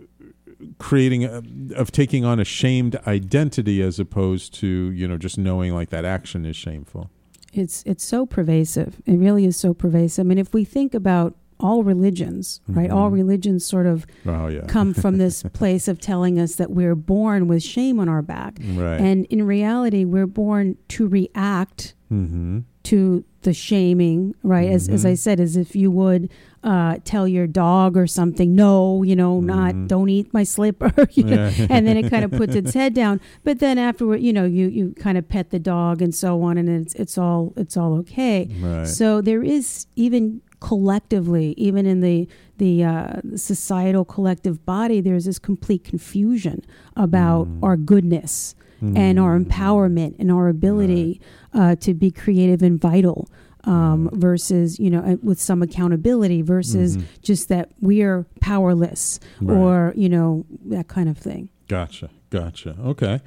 creating 0.80 1.24
a, 1.24 1.44
of 1.76 1.92
taking 1.92 2.26
on 2.26 2.40
a 2.40 2.46
shamed 2.46 2.96
identity 3.08 3.82
as 3.82 4.00
opposed 4.00 4.54
to 4.56 4.92
you 4.92 5.08
know 5.08 5.18
just 5.18 5.38
knowing 5.38 5.74
like 5.74 5.90
that 5.90 6.06
action 6.06 6.46
is 6.46 6.56
shameful. 6.56 7.10
It's 7.54 7.84
it's 7.86 8.04
so 8.04 8.26
pervasive. 8.26 9.02
It 9.06 9.18
really 9.18 9.46
is 9.46 9.58
so 9.58 9.74
pervasive. 9.74 10.26
I 10.26 10.28
mean 10.28 10.38
if 10.38 10.54
we 10.54 10.64
think 10.64 10.94
about 10.94 11.36
all 11.60 11.84
religions 11.84 12.62
right 12.68 12.92
all 12.92 13.10
religions 13.10 13.66
sort 13.66 13.88
of 13.88 14.06
oh 14.28 14.48
yeah. 14.48 14.62
come 14.68 14.94
from 14.94 15.18
this 15.26 15.42
place 15.42 15.88
of 15.88 16.00
telling 16.00 16.38
us 16.38 16.54
that 16.58 16.70
we're 16.70 16.94
born 16.94 17.48
with 17.48 17.64
shame 17.64 18.00
on 18.00 18.08
our 18.08 18.22
back. 18.22 18.60
Right. 18.62 19.00
And 19.00 19.26
in 19.26 19.46
reality 19.46 20.06
we're 20.06 20.28
born 20.28 20.78
to 20.90 21.08
react 21.08 21.96
mm-hmm. 22.12 22.60
To 22.90 23.24
the 23.44 23.54
shaming, 23.54 24.36
right? 24.44 24.70
As, 24.70 24.90
as 24.90 25.06
I 25.06 25.14
said, 25.14 25.40
as 25.40 25.56
if 25.56 25.76
you 25.76 25.90
would 25.92 26.30
uh, 26.64 26.98
tell 27.06 27.28
your 27.28 27.48
dog 27.48 27.96
or 27.96 28.06
something, 28.08 28.56
no, 28.56 29.04
you 29.04 29.16
know, 29.16 29.40
not 29.40 29.88
don't 29.88 30.10
eat 30.10 30.34
my 30.34 30.44
slipper, 30.44 30.92
you 31.12 31.24
know, 31.32 31.48
Yeah. 31.48 31.68
and 31.74 31.88
then 31.88 31.96
it 31.98 32.10
kind 32.10 32.26
of 32.26 32.32
puts 32.32 32.56
its 32.56 32.74
head 32.74 32.94
down. 32.94 33.22
But 33.44 33.60
then 33.60 33.78
afterward, 33.78 34.22
you 34.22 34.34
know, 34.34 34.44
you 34.46 34.68
you 34.68 34.94
kind 35.00 35.18
of 35.18 35.28
pet 35.30 35.50
the 35.52 35.60
dog 35.60 36.02
and 36.02 36.14
so 36.14 36.42
on, 36.42 36.58
and 36.58 36.68
it's 36.70 36.94
it's 36.96 37.18
all 37.18 37.54
it's 37.56 37.78
all 37.78 37.94
okay. 38.00 38.50
Right. 38.60 38.88
So 38.88 39.22
there 39.22 39.44
is 39.44 39.86
even 39.96 40.42
collectively, 40.60 41.54
even 41.58 41.86
in 41.86 42.02
the 42.02 42.28
the 42.58 42.84
uh, 42.84 43.14
societal 43.36 44.04
collective 44.04 44.66
body, 44.66 45.00
there's 45.00 45.26
this 45.26 45.40
complete 45.40 45.84
confusion 45.84 46.64
about 46.96 47.48
Mm. 47.48 47.64
our 47.64 47.78
goodness 47.78 48.56
and 48.82 49.20
our 49.20 49.40
empowerment 49.40 50.16
and 50.20 50.32
our 50.32 50.48
ability 50.50 51.20
uh, 51.54 51.76
to 51.78 51.94
be 51.94 52.12
creative 52.12 52.62
and 52.62 52.80
vital. 52.80 53.30
Um, 53.64 54.10
versus, 54.14 54.80
you 54.80 54.90
know, 54.90 55.00
uh, 55.02 55.18
with 55.22 55.42
some 55.42 55.62
accountability 55.62 56.42
versus 56.42 56.98
just 57.22 57.50
that 57.50 57.70
we're 57.82 58.26
powerless 58.40 59.20
Mm-hmm. 59.42 59.48
Right. 59.50 59.58
or, 59.58 59.94
you 59.98 60.08
know, 60.08 60.46
that 60.68 60.88
kind 60.88 61.10
of 61.10 61.18
thing. 61.18 61.50
Gotcha. 61.68 62.10
Gotcha. 62.30 62.78
Okay. 62.80 63.20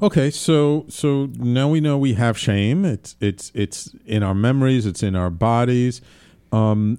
Okay, 0.00 0.30
so 0.30 0.84
so 0.88 1.30
now 1.36 1.68
we 1.68 1.80
know 1.80 1.98
we 1.98 2.14
have 2.14 2.38
shame. 2.38 2.84
It's 2.84 3.16
it's 3.20 3.50
it's 3.54 3.92
in 4.06 4.22
our 4.22 4.34
memories, 4.34 4.86
it's 4.86 5.02
in 5.02 5.16
our 5.16 5.30
bodies. 5.30 6.00
Um 6.52 6.98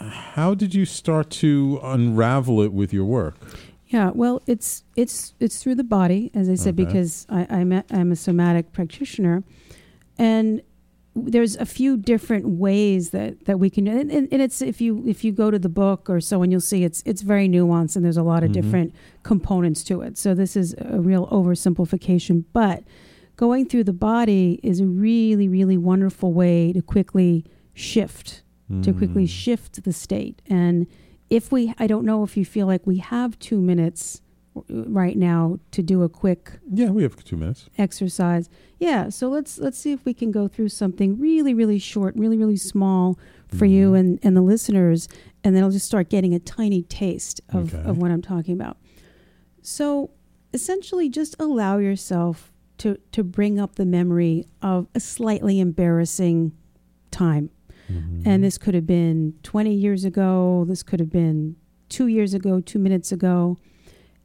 how 0.00 0.54
did 0.54 0.74
you 0.74 0.86
start 0.86 1.28
to 1.30 1.80
unravel 1.82 2.62
it 2.62 2.72
with 2.72 2.94
your 2.94 3.04
work? 3.04 3.36
Yeah, 3.92 4.10
well, 4.14 4.40
it's 4.46 4.84
it's 4.96 5.34
it's 5.38 5.62
through 5.62 5.74
the 5.74 5.84
body, 5.84 6.30
as 6.34 6.48
I 6.48 6.54
said, 6.54 6.80
Okay. 6.80 6.84
because 6.84 7.26
I, 7.28 7.46
I'm 7.50 7.72
a, 7.72 7.84
I'm 7.90 8.10
a 8.10 8.16
somatic 8.16 8.72
practitioner, 8.72 9.44
and 10.16 10.62
there's 11.14 11.56
a 11.56 11.66
few 11.66 11.98
different 11.98 12.46
ways 12.48 13.10
that, 13.10 13.44
that 13.44 13.58
we 13.58 13.68
can 13.68 13.86
and, 13.86 14.10
and 14.10 14.28
and 14.32 14.40
it's 14.40 14.62
if 14.62 14.80
you 14.80 15.04
if 15.06 15.22
you 15.22 15.30
go 15.30 15.50
to 15.50 15.58
the 15.58 15.68
book 15.68 16.08
or 16.08 16.22
so 16.22 16.42
and 16.42 16.50
you'll 16.50 16.58
see 16.58 16.84
it's 16.84 17.02
it's 17.04 17.20
very 17.20 17.46
nuanced 17.50 17.96
and 17.96 18.02
there's 18.02 18.16
a 18.16 18.22
lot 18.22 18.42
of 18.42 18.50
mm-hmm. 18.50 18.62
different 18.62 18.94
components 19.22 19.84
to 19.84 20.00
it. 20.00 20.16
So 20.16 20.34
this 20.34 20.56
is 20.56 20.74
a 20.78 21.02
real 21.02 21.26
oversimplification, 21.26 22.44
but 22.54 22.84
going 23.36 23.66
through 23.66 23.84
the 23.84 23.92
body 23.92 24.58
is 24.62 24.80
a 24.80 24.86
really 24.86 25.48
really 25.48 25.76
wonderful 25.76 26.32
way 26.32 26.72
to 26.72 26.80
quickly 26.80 27.44
shift 27.74 28.42
to 28.80 28.92
quickly 28.94 29.24
mm. 29.24 29.28
shift 29.28 29.84
the 29.84 29.92
state. 29.92 30.40
And 30.46 30.86
if 31.38 31.44
we 31.54 31.62
i 31.78 31.86
don't 31.92 32.04
know 32.10 32.22
if 32.28 32.32
you 32.36 32.44
feel 32.44 32.66
like 32.72 32.86
we 32.86 32.98
have 32.98 33.30
two 33.48 33.60
minutes 33.70 34.20
right 34.68 35.16
now 35.16 35.58
to 35.70 35.80
do 35.82 36.02
a 36.02 36.08
quick 36.08 36.42
Yeah, 36.80 36.90
we 36.90 37.02
have 37.04 37.16
two 37.24 37.38
minutes. 37.38 37.60
exercise. 37.78 38.50
Yeah, 38.78 39.08
so 39.08 39.24
let's 39.36 39.52
let's 39.64 39.78
see 39.78 39.92
if 39.92 40.04
we 40.04 40.12
can 40.20 40.30
go 40.30 40.44
through 40.46 40.68
something 40.68 41.18
really 41.18 41.54
really 41.54 41.78
short, 41.78 42.12
really 42.22 42.36
really 42.42 42.58
small 42.72 43.18
for 43.58 43.64
you 43.76 43.86
Mm-hmm. 43.92 44.00
and 44.00 44.18
and 44.24 44.36
the 44.36 44.42
listeners 44.54 45.08
and 45.42 45.56
then 45.56 45.62
I'll 45.64 45.70
just 45.78 45.86
start 45.86 46.10
getting 46.10 46.34
a 46.34 46.38
tiny 46.58 46.82
taste 46.82 47.40
of 47.48 47.72
Okay. 47.74 47.82
of 47.88 47.96
what 47.96 48.10
I'm 48.10 48.20
talking 48.34 48.54
about. 48.60 48.76
So, 49.62 50.10
essentially 50.52 51.08
just 51.08 51.34
allow 51.38 51.78
yourself 51.78 52.52
to 52.78 52.98
to 53.12 53.24
bring 53.24 53.58
up 53.58 53.76
the 53.76 53.86
memory 53.86 54.44
of 54.60 54.86
a 54.94 55.00
slightly 55.00 55.60
embarrassing 55.60 56.52
time. 57.10 57.48
Mm-hmm. 57.92 58.28
And 58.28 58.42
this 58.44 58.58
could 58.58 58.74
have 58.74 58.86
been 58.86 59.34
20 59.42 59.72
years 59.74 60.04
ago, 60.04 60.64
this 60.66 60.82
could 60.82 61.00
have 61.00 61.10
been 61.10 61.56
2 61.88 62.06
years 62.06 62.34
ago, 62.34 62.60
2 62.60 62.78
minutes 62.78 63.12
ago 63.12 63.58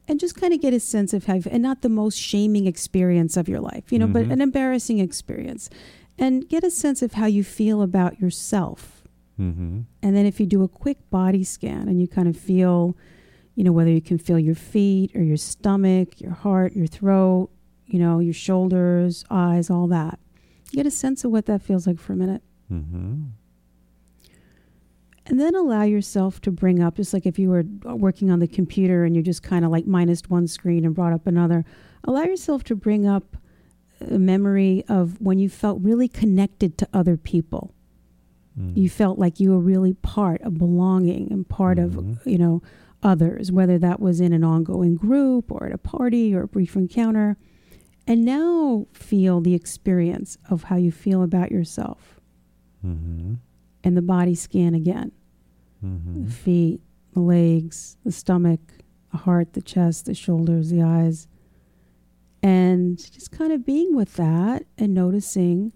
and 0.08 0.18
just 0.18 0.34
kind 0.34 0.54
of 0.54 0.60
get 0.62 0.72
a 0.72 0.80
sense 0.80 1.12
of 1.12 1.26
how, 1.26 1.38
and 1.50 1.62
not 1.62 1.82
the 1.82 1.88
most 1.90 2.16
shaming 2.18 2.66
experience 2.66 3.36
of 3.36 3.46
your 3.46 3.60
life, 3.60 3.92
you 3.92 3.98
know, 3.98 4.06
but 4.06 4.24
Mhm. 4.24 4.32
an 4.32 4.40
embarrassing 4.40 5.00
experience. 5.00 5.68
And 6.16 6.48
get 6.48 6.64
a 6.64 6.70
sense 6.70 7.02
of 7.02 7.12
how 7.12 7.26
you 7.26 7.44
feel 7.44 7.82
about 7.82 8.18
yourself. 8.18 9.04
Mm-hmm. 9.38 9.80
And 10.02 10.16
then 10.16 10.24
if 10.24 10.40
you 10.40 10.46
do 10.46 10.62
a 10.62 10.68
quick 10.68 11.10
body 11.10 11.44
scan 11.44 11.88
and 11.88 12.00
you 12.00 12.08
kind 12.08 12.26
of 12.26 12.36
feel, 12.38 12.96
you 13.54 13.62
know, 13.64 13.70
whether 13.70 13.90
you 13.90 14.00
can 14.00 14.16
feel 14.16 14.38
your 14.38 14.54
feet 14.54 15.14
or 15.14 15.22
your 15.22 15.36
stomach, 15.36 16.20
your 16.22 16.32
heart, 16.32 16.74
your 16.74 16.86
throat, 16.86 17.50
you 17.86 17.98
know, 17.98 18.18
your 18.18 18.32
shoulders, 18.32 19.24
eyes, 19.30 19.68
all 19.68 19.86
that. 19.88 20.18
Get 20.72 20.86
a 20.86 20.90
sense 20.90 21.22
of 21.22 21.30
what 21.32 21.44
that 21.46 21.60
feels 21.60 21.86
like 21.86 21.98
for 21.98 22.14
a 22.14 22.16
minute. 22.16 22.42
Mm-hmm. 22.72 23.24
And 25.28 25.38
then 25.38 25.54
allow 25.54 25.82
yourself 25.82 26.40
to 26.42 26.50
bring 26.50 26.80
up, 26.82 26.96
just 26.96 27.12
like 27.12 27.26
if 27.26 27.38
you 27.38 27.50
were 27.50 27.64
working 27.84 28.30
on 28.30 28.38
the 28.38 28.46
computer 28.48 29.04
and 29.04 29.14
you 29.14 29.22
just 29.22 29.42
kind 29.42 29.64
of 29.64 29.70
like 29.70 29.86
minus 29.86 30.22
one 30.28 30.46
screen 30.46 30.86
and 30.86 30.94
brought 30.94 31.12
up 31.12 31.26
another, 31.26 31.64
allow 32.04 32.22
yourself 32.22 32.64
to 32.64 32.74
bring 32.74 33.06
up 33.06 33.36
a 34.00 34.18
memory 34.18 34.84
of 34.88 35.20
when 35.20 35.38
you 35.38 35.48
felt 35.50 35.80
really 35.82 36.08
connected 36.08 36.78
to 36.78 36.88
other 36.94 37.16
people. 37.18 37.74
Mm-hmm. 38.58 38.78
You 38.78 38.88
felt 38.88 39.18
like 39.18 39.38
you 39.38 39.50
were 39.50 39.58
really 39.58 39.92
part 39.92 40.40
of 40.42 40.56
belonging 40.56 41.30
and 41.30 41.46
part 41.46 41.76
Mhm. 41.78 41.84
of, 42.20 42.26
you 42.26 42.38
know, 42.38 42.62
others, 43.02 43.52
whether 43.52 43.78
that 43.78 44.00
was 44.00 44.20
in 44.20 44.32
an 44.32 44.42
ongoing 44.42 44.94
group 44.96 45.52
or 45.52 45.66
at 45.66 45.72
a 45.72 45.78
party 45.78 46.34
or 46.34 46.42
a 46.42 46.48
brief 46.48 46.74
encounter. 46.74 47.36
And 48.06 48.24
now 48.24 48.86
feel 48.92 49.40
the 49.42 49.54
experience 49.54 50.38
of 50.48 50.64
how 50.64 50.76
you 50.76 50.90
feel 50.90 51.22
about 51.22 51.52
yourself 51.52 52.18
Mm-hmm. 52.84 53.34
and 53.84 53.96
the 53.96 54.02
body 54.02 54.34
scan 54.34 54.74
again 54.74 55.12
Mm-hmm. 55.84 56.24
the 56.24 56.30
feet, 56.30 56.80
the 57.12 57.20
legs, 57.20 57.96
the 58.04 58.12
stomach, 58.12 58.60
the 59.12 59.18
heart, 59.18 59.52
the 59.52 59.62
chest, 59.62 60.06
the 60.06 60.14
shoulders, 60.14 60.70
the 60.70 60.82
eyes. 60.82 61.28
And 62.42 62.98
just 62.98 63.30
kind 63.32 63.52
of 63.52 63.64
being 63.64 63.94
with 63.94 64.14
that 64.14 64.64
and 64.76 64.94
noticing 64.94 65.72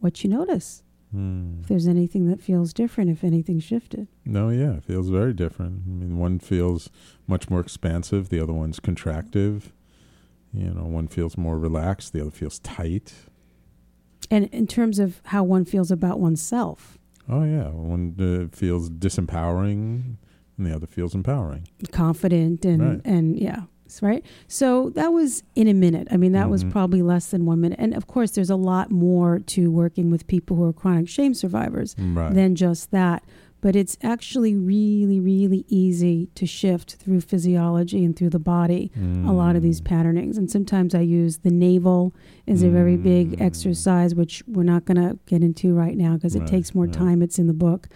what 0.00 0.22
you 0.22 0.30
notice. 0.30 0.82
Mm. 1.14 1.60
If 1.62 1.68
there's 1.68 1.86
anything 1.86 2.28
that 2.28 2.40
feels 2.40 2.72
different, 2.72 3.10
if 3.10 3.24
anything 3.24 3.60
shifted. 3.60 4.08
No, 4.24 4.50
yeah, 4.50 4.74
it 4.74 4.84
feels 4.84 5.08
very 5.08 5.32
different. 5.32 5.82
I 5.86 5.90
mean, 5.90 6.18
one 6.18 6.38
feels 6.38 6.90
much 7.26 7.48
more 7.48 7.60
expansive, 7.60 8.28
the 8.28 8.40
other 8.40 8.52
one's 8.52 8.80
contractive. 8.80 9.72
You 10.52 10.70
know, 10.70 10.84
one 10.84 11.08
feels 11.08 11.36
more 11.36 11.58
relaxed, 11.58 12.12
the 12.12 12.20
other 12.20 12.30
feels 12.30 12.58
tight. 12.60 13.12
And 14.30 14.46
in 14.46 14.66
terms 14.66 14.98
of 14.98 15.20
how 15.26 15.44
one 15.44 15.64
feels 15.64 15.90
about 15.90 16.18
oneself, 16.18 16.98
Oh, 17.28 17.44
yeah, 17.44 17.68
one 17.70 18.14
uh, 18.18 18.56
feels 18.56 18.88
disempowering, 18.90 20.16
and 20.56 20.66
the 20.66 20.74
other 20.74 20.86
feels 20.86 21.14
empowering. 21.14 21.66
confident 21.92 22.64
and 22.64 22.80
Right. 22.82 23.00
and 23.04 23.38
yeah 23.38 23.62
right 24.02 24.24
so 24.48 24.90
that 24.90 25.12
was 25.12 25.44
in 25.54 25.68
a 25.68 25.72
minute 25.74 26.08
i 26.10 26.16
mean 26.16 26.32
that 26.32 26.50
was 26.50 26.64
Mhm. 26.64 26.70
probably 26.72 27.02
less 27.02 27.30
than 27.30 27.46
one 27.46 27.60
minute 27.60 27.78
and 27.80 27.94
of 27.94 28.08
course 28.08 28.32
there's 28.32 28.50
a 28.50 28.56
lot 28.56 28.90
more 28.90 29.38
to 29.38 29.70
working 29.70 30.10
with 30.10 30.26
people 30.26 30.56
who 30.56 30.64
are 30.64 30.72
chronic 30.72 31.08
shame 31.08 31.34
survivors 31.34 31.94
Right. 31.98 32.34
than 32.34 32.56
just 32.56 32.90
that. 32.90 33.22
But 33.62 33.74
it's 33.74 33.96
actually 34.02 34.54
really, 34.54 35.18
really 35.18 35.64
easy 35.68 36.28
to 36.34 36.46
shift 36.46 36.94
through 36.96 37.22
physiology 37.22 38.04
and 38.04 38.14
through 38.14 38.30
the 38.30 38.38
body 38.38 38.90
a 39.26 39.32
lot 39.32 39.56
of 39.56 39.62
these 39.62 39.80
Mm. 39.80 39.84
patternings. 39.84 40.38
And 40.38 40.50
sometimes 40.50 40.94
I 40.94 41.00
use 41.00 41.38
the 41.38 41.50
navel 41.50 42.14
is 42.46 42.62
a 42.62 42.70
very 42.70 42.96
big 42.96 43.32
Mm. 43.32 43.40
exercise, 43.40 44.14
which 44.14 44.42
we're 44.46 44.62
not 44.62 44.84
going 44.84 44.98
to 44.98 45.18
get 45.26 45.42
into 45.42 45.72
right 45.74 45.96
now 45.96 46.14
because 46.14 46.36
it 46.36 46.46
takes 46.46 46.74
more 46.74 46.84
right. 46.84 46.92
time. 46.92 47.22
It's 47.22 47.38
in 47.38 47.46
the 47.46 47.54
book. 47.54 47.88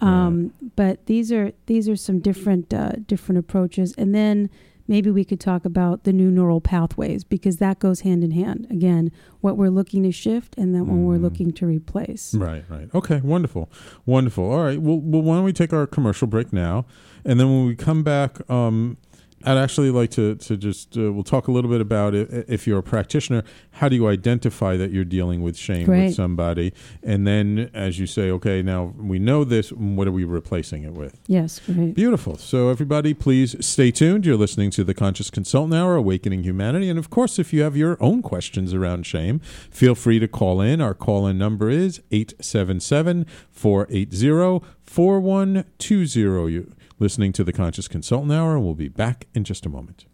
Um, 0.00 0.52
But 0.76 1.06
these 1.06 1.32
are 1.32 1.52
these 1.66 1.88
are 1.88 1.96
some 1.96 2.18
different 2.20 2.72
uh, 2.74 2.92
different 3.08 3.38
approaches, 3.38 3.94
and 3.96 4.14
then 4.14 4.50
maybe 4.88 5.10
we 5.10 5.24
could 5.24 5.40
talk 5.40 5.64
about 5.64 6.04
the 6.04 6.12
new 6.12 6.30
neural 6.30 6.60
pathways 6.60 7.24
because 7.24 7.56
that 7.58 7.78
goes 7.78 8.00
hand 8.00 8.22
in 8.24 8.30
hand. 8.30 8.66
Again, 8.70 9.10
what 9.40 9.56
we're 9.56 9.70
looking 9.70 10.02
to 10.04 10.12
shift, 10.12 10.54
and 10.58 10.74
then 10.74 10.86
what 10.86 10.96
we're 10.96 11.18
Mm. 11.18 11.22
looking 11.22 11.52
to 11.52 11.66
replace. 11.66 12.34
Right, 12.34 12.64
right. 12.68 12.88
Okay, 12.94 13.20
wonderful. 13.22 13.68
Wonderful. 14.04 14.50
All 14.50 14.62
right. 14.64 14.80
Well, 14.80 14.98
well, 15.00 15.22
why 15.22 15.36
don't 15.36 15.44
we 15.44 15.52
take 15.52 15.72
our 15.72 15.86
commercial 15.86 16.26
break 16.26 16.52
now? 16.52 16.84
And 17.24 17.38
then 17.40 17.48
when 17.48 17.66
we 17.66 17.74
come 17.74 18.02
back, 18.02 18.48
um, 18.50 18.96
I'd 19.44 19.58
actually 19.58 19.90
like 19.90 20.10
to, 20.12 20.34
to 20.36 20.56
just, 20.56 20.96
uh, 20.96 21.12
we'll 21.12 21.22
talk 21.22 21.46
a 21.46 21.52
little 21.52 21.70
bit 21.70 21.80
about 21.80 22.14
it. 22.14 22.46
If 22.48 22.66
you're 22.66 22.78
a 22.78 22.82
practitioner, 22.82 23.44
how 23.72 23.88
do 23.88 23.94
you 23.94 24.08
identify 24.08 24.76
that 24.76 24.90
you're 24.90 25.04
dealing 25.04 25.42
with 25.42 25.56
shame 25.56 25.84
Great. 25.84 26.06
with 26.06 26.14
somebody? 26.14 26.72
And 27.02 27.26
then 27.26 27.70
as 27.74 27.98
you 27.98 28.06
say, 28.06 28.30
okay, 28.30 28.62
now 28.62 28.94
we 28.96 29.18
know 29.18 29.44
this, 29.44 29.70
what 29.72 30.08
are 30.08 30.12
we 30.12 30.24
replacing 30.24 30.84
it 30.84 30.94
with? 30.94 31.20
Yes, 31.26 31.60
great. 31.60 31.94
Beautiful. 31.94 32.38
So, 32.38 32.70
everybody, 32.70 33.14
please 33.14 33.54
stay 33.64 33.90
tuned. 33.90 34.24
You're 34.26 34.36
listening 34.36 34.70
to 34.70 34.84
the 34.84 34.94
Conscious 34.94 35.30
Consultant 35.30 35.74
Hour, 35.74 35.96
Awakening 35.96 36.42
Humanity. 36.42 36.88
And 36.88 36.98
of 36.98 37.10
course, 37.10 37.38
if 37.38 37.52
you 37.52 37.62
have 37.62 37.76
your 37.76 37.96
own 38.00 38.22
questions 38.22 38.72
around 38.72 39.04
shame, 39.06 39.40
feel 39.70 39.94
free 39.94 40.18
to 40.18 40.28
call 40.28 40.60
in. 40.60 40.80
Our 40.80 40.94
call 40.94 41.26
in 41.26 41.36
number 41.38 41.68
is 41.68 42.00
877 42.10 43.26
480 43.50 44.64
4120. 44.82 46.75
Listening 46.98 47.30
to 47.34 47.44
the 47.44 47.52
Conscious 47.52 47.88
Consultant 47.88 48.32
Hour, 48.32 48.54
and 48.54 48.64
we'll 48.64 48.72
be 48.72 48.88
back 48.88 49.26
in 49.34 49.44
just 49.44 49.66
a 49.66 49.68
moment. 49.68 50.06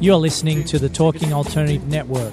You're 0.00 0.16
listening 0.16 0.64
to 0.64 0.78
the 0.78 0.88
Talking 0.88 1.34
Alternative 1.34 1.86
Network. 1.86 2.32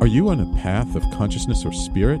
Are 0.00 0.06
you 0.06 0.28
on 0.28 0.38
a 0.38 0.56
path 0.58 0.94
of 0.94 1.02
consciousness 1.10 1.64
or 1.64 1.72
spirit? 1.72 2.20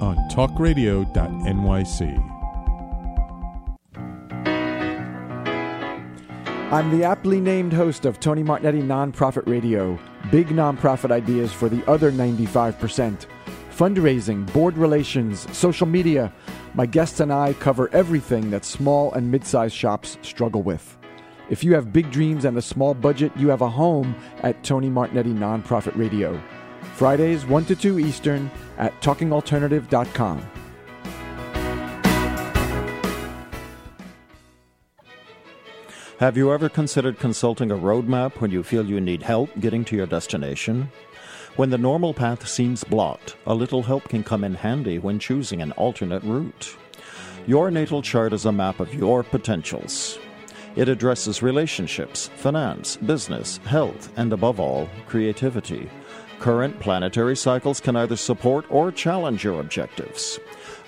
on 0.00 0.16
talkradio.nyc. 0.28 2.32
I'm 6.72 6.98
the 6.98 7.04
aptly 7.04 7.40
named 7.40 7.72
host 7.72 8.04
of 8.04 8.18
Tony 8.18 8.42
Martignetti 8.42 8.82
Nonprofit 8.82 9.46
Radio. 9.46 9.96
Big 10.32 10.48
nonprofit 10.48 11.12
ideas 11.12 11.52
for 11.52 11.68
the 11.68 11.88
other 11.88 12.10
95%. 12.10 13.26
Fundraising, 13.70 14.52
board 14.52 14.76
relations, 14.76 15.46
social 15.56 15.86
media. 15.86 16.32
My 16.74 16.84
guests 16.84 17.20
and 17.20 17.32
I 17.32 17.52
cover 17.52 17.88
everything 17.92 18.50
that 18.50 18.64
small 18.64 19.12
and 19.12 19.30
mid 19.30 19.46
sized 19.46 19.76
shops 19.76 20.18
struggle 20.22 20.62
with. 20.62 20.98
If 21.50 21.62
you 21.62 21.72
have 21.74 21.92
big 21.92 22.10
dreams 22.10 22.44
and 22.44 22.58
a 22.58 22.62
small 22.62 22.94
budget, 22.94 23.30
you 23.36 23.48
have 23.48 23.62
a 23.62 23.70
home 23.70 24.16
at 24.42 24.64
Tony 24.64 24.90
Martignetti 24.90 25.32
Nonprofit 25.32 25.96
Radio. 25.96 26.42
Fridays, 26.96 27.44
1 27.44 27.66
to 27.66 27.76
2 27.76 27.98
Eastern 27.98 28.50
at 28.78 28.98
talkingalternative.com. 29.02 30.40
Have 36.18 36.38
you 36.38 36.50
ever 36.50 36.70
considered 36.70 37.18
consulting 37.18 37.70
a 37.70 37.76
roadmap 37.76 38.40
when 38.40 38.50
you 38.50 38.62
feel 38.62 38.86
you 38.86 38.98
need 38.98 39.22
help 39.22 39.50
getting 39.60 39.84
to 39.84 39.94
your 39.94 40.06
destination? 40.06 40.90
When 41.56 41.68
the 41.68 41.76
normal 41.76 42.14
path 42.14 42.48
seems 42.48 42.82
blocked, 42.82 43.36
a 43.44 43.54
little 43.54 43.82
help 43.82 44.08
can 44.08 44.24
come 44.24 44.42
in 44.42 44.54
handy 44.54 44.98
when 44.98 45.18
choosing 45.18 45.60
an 45.60 45.72
alternate 45.72 46.22
route. 46.22 46.74
Your 47.46 47.70
natal 47.70 48.00
chart 48.00 48.32
is 48.32 48.46
a 48.46 48.52
map 48.52 48.80
of 48.80 48.94
your 48.94 49.22
potentials. 49.22 50.18
It 50.76 50.88
addresses 50.88 51.42
relationships, 51.42 52.28
finance, 52.36 52.96
business, 52.96 53.58
health, 53.58 54.10
and 54.16 54.32
above 54.32 54.58
all, 54.58 54.88
creativity. 55.06 55.90
Current 56.38 56.78
planetary 56.80 57.36
cycles 57.36 57.80
can 57.80 57.96
either 57.96 58.16
support 58.16 58.66
or 58.70 58.92
challenge 58.92 59.42
your 59.42 59.60
objectives. 59.60 60.38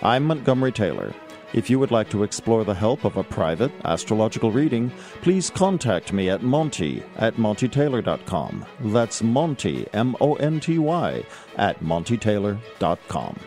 I'm 0.03 0.25
Montgomery 0.25 0.73
Taylor. 0.73 1.15
If 1.55 1.71
you 1.71 1.79
would 1.79 1.91
like 1.91 2.11
to 2.11 2.23
explore 2.23 2.65
the 2.65 2.75
help 2.75 3.05
of 3.05 3.17
a 3.17 3.25
private 3.25 3.73
astrological 3.85 4.53
reading, 4.53 4.93
please 5.23 5.49
contact 5.49 6.13
me 6.13 6.29
at 6.29 6.43
Monty 6.43 7.03
at 7.17 7.37
MontyTaylor.com. 7.37 8.67
That's 8.81 9.23
Monty, 9.23 9.87
M 9.95 10.15
O 10.21 10.35
N 10.35 10.61
T 10.61 10.79
Y, 10.79 11.25
at 11.57 11.81
MontyTaylor.com. 11.81 13.39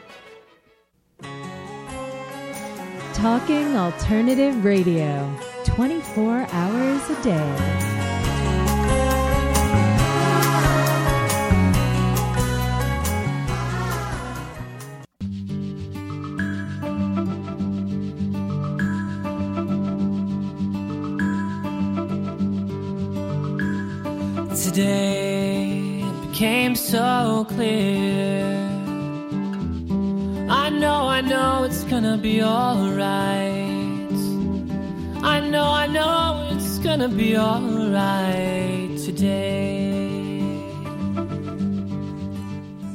Talking 3.14 3.76
Alternative 3.78 4.66
Radio, 4.66 5.38
24 5.66 6.48
hours 6.52 7.10
a 7.12 7.24
day. 7.24 8.11
Today 24.72 26.00
it 26.02 26.30
became 26.30 26.76
so 26.76 27.46
clear. 27.50 28.46
I 30.50 30.70
know, 30.70 31.10
I 31.10 31.20
know 31.20 31.64
it's 31.66 31.84
gonna 31.84 32.18
be 32.18 32.42
alright. 32.42 33.52
I 35.22 35.42
know, 35.50 35.66
I 35.66 35.88
know 35.88 36.52
it's 36.54 36.78
gonna 36.80 37.10
be 37.10 37.38
alright 37.38 38.98
today. 39.00 40.48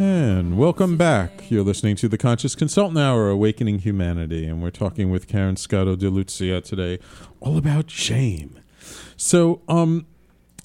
And 0.01 0.57
welcome 0.57 0.97
back. 0.97 1.51
You're 1.51 1.63
listening 1.63 1.97
to 1.97 2.09
the 2.09 2.17
Conscious 2.17 2.55
Consultant 2.55 2.99
Hour, 2.99 3.29
Awakening 3.29 3.81
Humanity, 3.81 4.47
and 4.47 4.63
we're 4.63 4.71
talking 4.71 5.11
with 5.11 5.29
Caryn 5.29 5.59
Scotto 5.59 5.95
de 5.95 6.09
Luzia 6.09 6.65
today, 6.65 6.99
all 7.41 7.59
about 7.59 7.91
shame. 7.91 8.61
So, 9.19 9.61
um, 9.69 10.07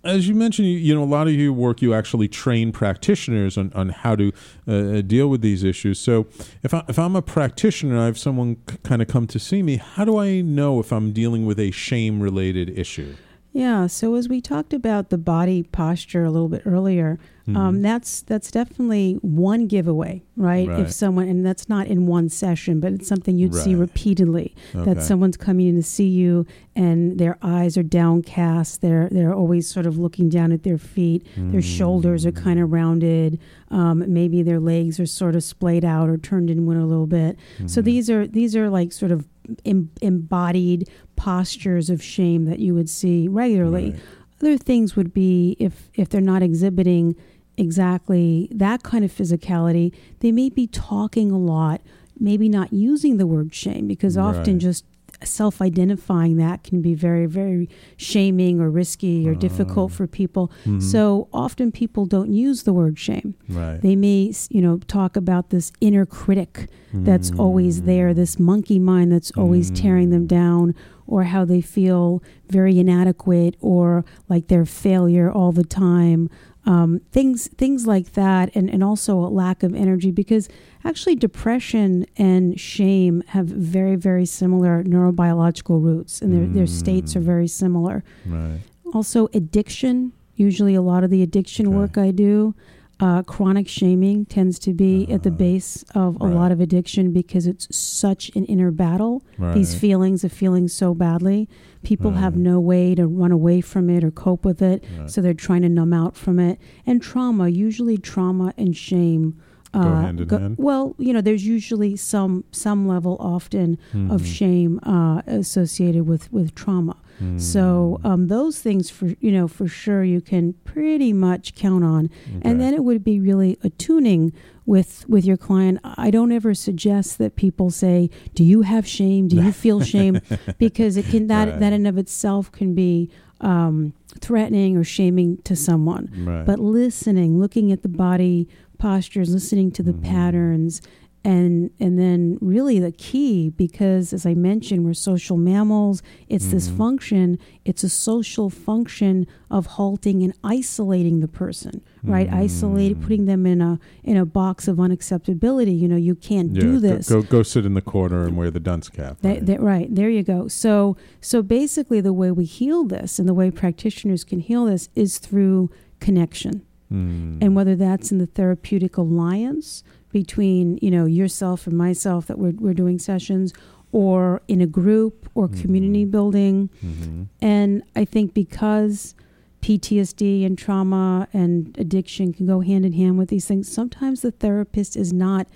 as 0.04 0.28
you 0.28 0.36
mentioned, 0.36 0.68
you, 0.68 0.96
know, 0.96 1.04
a 1.04 1.06
lot 1.06 1.28
of 1.28 1.34
your 1.34 1.54
work, 1.54 1.82
you 1.82 1.94
actually 1.94 2.28
train 2.28 2.72
practitioners 2.72 3.58
on, 3.58 3.72
on 3.74 3.90
how 3.90 4.16
to 4.16 4.32
uh, 4.68 5.02
deal 5.02 5.28
with 5.28 5.42
these 5.42 5.64
issues. 5.64 6.00
So, 6.00 6.28
if, 6.64 6.74
I, 6.74 6.84
if 6.88 6.98
I'm 6.98 7.16
a 7.16 7.22
practitioner, 7.22 8.00
I 8.00 8.06
have 8.06 8.18
someone 8.18 8.58
kind 8.84 9.02
of 9.02 9.08
come 9.08 9.28
to 9.28 9.40
see 9.40 9.62
me, 9.62 9.78
how 9.78 10.06
do 10.06 10.18
I 10.18 10.42
know 10.42 10.80
if 10.80 10.92
I'm 10.92 11.12
dealing 11.12 11.46
with 11.46 11.60
a 11.60 11.72
shame 11.72 12.22
related 12.22 12.78
issue? 12.78 13.16
Yeah. 13.54 13.88
So 13.88 14.16
as 14.16 14.30
we 14.30 14.40
talked 14.42 14.74
about 14.74 15.10
the 15.10 15.18
body 15.18 15.64
posture 15.64 16.24
a 16.24 16.32
little 16.32 16.50
bit 16.50 16.64
earlier, 16.66 17.20
Mm-hmm. 17.48 17.58
um, 17.58 17.82
that's 17.82 18.22
that's 18.22 18.52
definitely 18.52 19.14
one 19.24 19.66
giveaway, 19.66 20.22
right? 20.38 20.68
Right. 20.70 20.80
If 20.82 20.92
someone 20.92 21.28
and 21.28 21.44
that's 21.44 21.68
not 21.68 21.88
in 21.88 22.06
one 22.06 22.30
session, 22.30 22.80
but 22.80 22.94
it's 22.94 23.08
something 23.08 23.36
you'd 23.36 23.56
see 23.56 23.74
repeatedly. 23.74 24.54
Okay. 24.76 24.94
That 24.94 25.02
someone's 25.02 25.38
coming 25.38 25.68
in 25.70 25.76
to 25.78 25.82
see 25.82 26.08
you 26.08 26.46
and 26.76 27.18
their 27.18 27.40
eyes 27.42 27.78
are 27.80 27.84
downcast. 27.84 28.82
They're 28.82 29.10
they're 29.12 29.34
always 29.34 29.68
sort 29.68 29.88
of 29.88 29.98
looking 29.98 30.30
down 30.30 30.52
at 30.52 30.62
their 30.62 30.78
feet. 30.78 31.26
Their 31.36 31.64
shoulders 31.64 32.28
are 32.28 32.32
kind 32.32 32.60
of 32.60 32.72
rounded. 32.72 33.40
Um, 33.72 34.04
maybe 34.14 34.44
their 34.44 34.60
legs 34.60 35.00
are 35.00 35.08
sort 35.08 35.36
of 35.36 35.44
splayed 35.44 35.84
out 35.84 36.10
or 36.10 36.18
turned 36.20 36.52
inward 36.52 36.78
a 36.78 36.86
little 36.86 37.08
bit. 37.08 37.40
So 37.66 37.82
these 37.82 38.08
are 38.12 38.28
these 38.28 38.56
are 38.56 38.70
like 38.70 38.92
sort 38.92 39.12
of 39.12 39.28
em- 39.66 39.90
embodied 40.04 40.88
postures 41.21 41.91
of 41.91 42.01
shame 42.01 42.45
that 42.45 42.57
you 42.57 42.73
would 42.73 42.89
see 42.89 43.27
regularly. 43.27 43.91
Right. 43.91 43.99
Other 44.41 44.57
things 44.57 44.95
would 44.95 45.13
be 45.13 45.55
if 45.60 45.89
if 45.93 46.10
they're 46.10 46.19
not 46.19 46.41
exhibiting 46.41 47.15
exactly 47.57 48.49
that 48.51 48.81
kind 48.81 49.05
of 49.05 49.12
physicality, 49.12 49.93
they 50.21 50.31
may 50.31 50.49
be 50.49 50.65
talking 50.65 51.29
a 51.31 51.38
lot, 51.38 51.81
maybe 52.19 52.49
not 52.49 52.73
using 52.73 53.17
the 53.17 53.27
word 53.27 53.53
shame 53.53 53.88
because 53.88 54.17
often 54.17 54.53
Right. 54.53 54.62
just 54.62 54.84
self-identifying 55.23 56.38
that 56.38 56.63
can 56.63 56.81
be 56.81 56.95
very 56.95 57.27
very 57.27 57.69
shaming 57.97 58.60
or 58.60 58.71
risky 58.71 59.27
or 59.29 59.36
difficult 59.36 59.91
oh. 59.91 59.95
for 59.95 60.07
people. 60.07 60.47
Mm-hmm. 60.47 60.79
So 60.79 61.27
often 61.31 61.71
people 61.71 62.07
don't 62.07 62.31
use 62.34 62.63
the 62.63 62.73
word 62.73 62.97
shame. 62.97 63.36
Right. 63.47 63.79
They 63.79 63.95
may, 63.95 64.34
you 64.49 64.62
know, 64.62 64.79
talk 64.88 65.15
about 65.15 65.51
this 65.51 65.71
inner 65.79 66.07
critic 66.07 66.67
that's 66.93 67.31
always 67.38 67.84
there, 67.84 68.12
mm. 68.12 68.15
this 68.15 68.38
monkey 68.38 68.79
mind 68.79 69.12
that's 69.12 69.31
always 69.38 69.71
tearing 69.71 70.10
them 70.10 70.25
mm. 70.25 70.27
down, 70.27 70.75
or 71.12 71.24
how 71.26 71.43
they 71.45 71.62
feel 71.62 72.24
very 72.50 72.80
inadequate 72.80 73.56
or 73.60 74.06
like 74.30 74.47
they're 74.47 74.65
failure 74.65 75.30
all 75.32 75.52
the 75.52 75.63
time. 75.65 76.30
Um, 76.65 77.02
things 77.12 77.47
things 77.58 77.88
like 77.88 78.13
that, 78.13 78.56
and, 78.56 78.69
and 78.69 78.84
also 78.84 79.17
a 79.17 79.28
lack 79.30 79.63
of 79.63 79.74
energy 79.76 80.12
because 80.12 80.47
actually 80.86 81.15
depression 81.15 82.06
and 82.17 82.60
shame 82.60 83.24
have 83.30 83.47
very 83.47 83.95
very 83.95 84.26
similar 84.28 84.84
neurobiological 84.84 85.82
roots, 85.84 86.21
and 86.21 86.32
their 86.34 86.45
their 86.45 86.67
states 86.67 87.15
are 87.15 87.19
very 87.19 87.47
similar 87.47 88.04
right. 88.28 88.60
also 88.93 89.28
addiction 89.34 90.13
usually 90.36 90.76
a 90.76 90.82
lot 90.82 91.04
of 91.04 91.10
the 91.10 91.21
addiction 91.24 91.67
Okay. 91.67 91.76
work 91.76 91.97
i 91.97 92.12
do 92.12 92.54
uh, 93.02 93.24
chronic 93.24 93.68
shaming 93.68 94.26
tends 94.26 94.60
to 94.60 94.74
be 94.74 95.12
at 95.12 95.24
the 95.24 95.32
base 95.32 95.84
of 95.96 96.16
a 96.22 96.26
lot 96.26 96.52
of 96.52 96.60
addiction 96.62 97.12
because 97.12 97.48
it's 97.48 97.68
such 97.76 98.30
an 98.36 98.46
inner 98.46 98.70
battle. 98.72 99.24
These 99.40 99.74
feelings 99.76 100.24
of 100.24 100.32
feeling 100.32 100.68
so 100.68 100.94
badly 100.94 101.50
people 101.84 102.12
have 102.12 102.38
no 102.38 102.60
way 102.60 102.94
to 102.94 103.08
run 103.08 103.32
away 103.32 103.60
from 103.60 103.90
it 103.90 104.04
or 104.04 104.12
cope 104.12 104.46
with 104.46 104.62
it 104.62 104.84
Right. 105.00 105.10
so 105.10 105.20
they're 105.22 105.34
trying 105.34 105.64
to 105.64 105.70
numb 105.70 105.94
out 105.94 106.16
from 106.16 106.40
it. 106.40 106.60
And 106.86 107.02
trauma 107.02 107.48
usually 107.50 107.98
trauma 107.98 108.54
and 108.56 108.78
shame 108.78 109.42
uh, 109.74 109.82
Go 109.84 109.90
hand 109.96 110.20
in 110.22 110.30
hand? 110.30 110.56
well 110.60 110.96
you 111.00 111.12
know 111.14 111.22
there's 111.22 111.46
usually 111.48 111.96
some 111.96 112.44
some 112.52 112.88
level 112.88 113.18
often 113.20 113.78
Mm-hmm. 113.94 114.12
of 114.12 114.28
shame 114.28 114.80
uh, 114.84 115.22
associated 115.26 116.04
with 116.06 116.32
with 116.32 116.54
trauma 116.54 116.98
Mm. 117.21 117.39
so 117.39 118.00
um, 118.04 118.28
those 118.28 118.60
things 118.60 118.89
for 118.89 119.08
you 119.19 119.32
know 119.32 119.47
for 119.47 119.67
sure 119.67 120.04
you 120.04 120.21
can 120.21 120.54
pretty 120.63 121.13
much 121.13 121.56
count 121.56 121.84
on, 121.84 122.10
and 122.41 122.60
then 122.62 122.74
it 122.74 122.84
would 122.84 123.04
be 123.04 123.19
really 123.19 123.58
attuning 123.63 124.32
with 124.65 125.06
with 125.10 125.26
your 125.26 125.38
client. 125.38 125.80
I 125.84 126.12
don't 126.12 126.32
ever 126.32 126.54
suggest 126.54 127.17
that 127.17 127.36
people 127.36 127.69
say, 127.71 128.10
"Do 128.36 128.43
you 128.43 128.62
have 128.62 128.88
shame? 128.88 129.28
Do 129.28 129.36
you 129.38 129.52
feel 129.63 129.82
shame?" 129.82 130.19
because 130.58 130.97
it 130.97 131.06
can 131.06 131.28
that 131.28 131.47
Right. 131.50 131.60
that 131.60 131.74
in 131.74 131.86
of 131.86 131.97
itself 131.97 132.52
can 132.52 132.74
be 132.76 133.10
um, 133.41 133.93
threatening 134.19 134.78
or 134.78 134.84
shaming 134.84 135.38
to 135.43 135.56
someone. 135.56 136.12
Right. 136.26 136.45
But 136.45 136.60
listening, 136.60 137.39
looking 137.39 137.71
at 137.71 137.82
the 137.82 137.89
body 137.89 138.47
postures, 138.78 139.34
listening 139.34 139.71
to 139.71 139.84
the 139.84 139.93
patterns, 139.93 140.82
and 141.23 141.69
and 141.79 141.99
then 141.99 142.38
really 142.41 142.79
the 142.79 142.91
key 142.91 143.49
because 143.51 144.12
as 144.12 144.25
I 144.25 144.34
mentioned, 144.34 144.84
we're 144.86 144.95
social 144.95 145.38
mammals. 145.38 146.01
It's 146.27 146.47
this 146.47 146.67
function. 146.69 147.38
It's 147.63 147.84
a 147.84 147.89
social 147.89 148.49
function 148.49 149.27
of 149.51 149.65
halting 149.67 150.23
and 150.23 150.34
isolating 150.43 151.19
the 151.19 151.27
person, 151.27 151.81
right? 152.03 152.27
Isolate, 152.31 152.99
putting 153.01 153.25
them 153.25 153.45
in 153.45 153.62
a 153.62 153.79
in 154.03 154.17
a 154.17 154.25
box 154.25 154.67
of 154.67 154.77
unacceptability. 154.77 155.77
You 155.79 155.88
know, 155.88 155.95
you 155.95 156.15
can't 156.15 156.55
Yeah, 156.55 156.62
do 156.62 156.79
this. 156.79 157.07
Go, 157.07 157.21
go 157.21 157.43
sit 157.43 157.65
in 157.67 157.75
the 157.75 157.81
corner 157.81 158.25
and 158.25 158.36
wear 158.36 158.49
the 158.49 158.60
dunce 158.60 158.89
cap. 158.89 159.17
That, 159.21 159.29
right. 159.29 159.45
that- 159.45 159.62
right 159.62 159.93
there 159.95 160.10
you 160.10 160.23
go. 160.23 160.47
So 160.47 160.97
so 161.19 161.43
basically, 161.43 162.01
the 162.01 162.13
way 162.13 162.31
we 162.31 162.45
heal 162.45 162.84
this 162.84 163.19
and 163.19 163.29
the 163.29 163.34
way 163.36 163.51
practitioners 163.51 164.23
can 164.23 164.39
heal 164.39 164.65
this 164.65 164.89
is 164.95 165.19
through 165.19 165.69
connection, 165.99 166.63
Mm. 166.91 167.38
and 167.41 167.55
whether 167.55 167.75
that's 167.75 168.12
in 168.12 168.17
the 168.17 168.25
therapeutic 168.25 168.97
alliance 168.97 169.84
between 170.12 170.78
you 170.82 170.91
know 170.91 171.06
yourself 171.06 171.67
and 171.67 171.78
myself 171.78 172.28
that 172.28 172.38
we're 172.39 172.54
we're 172.58 172.74
doing 172.74 173.00
sessions, 173.00 173.54
or 173.91 174.41
in 174.47 174.62
a 174.62 174.67
group 174.67 175.30
or 175.36 175.47
community 175.47 176.06
building, 176.06 176.70
Mhm. 176.84 177.28
and 177.41 177.84
I 177.95 178.05
think 178.05 178.34
because 178.34 179.16
PTSD 179.62 180.43
and 180.45 180.57
trauma 180.57 181.28
and 181.34 181.76
addiction 181.78 182.34
can 182.34 182.45
go 182.47 182.62
hand 182.62 182.84
in 182.86 182.93
hand 182.93 183.18
with 183.18 183.30
these 183.30 183.45
things, 183.45 183.72
sometimes 183.72 184.22
the 184.22 184.32
therapist 184.32 184.95
is 184.97 185.14
not 185.14 185.47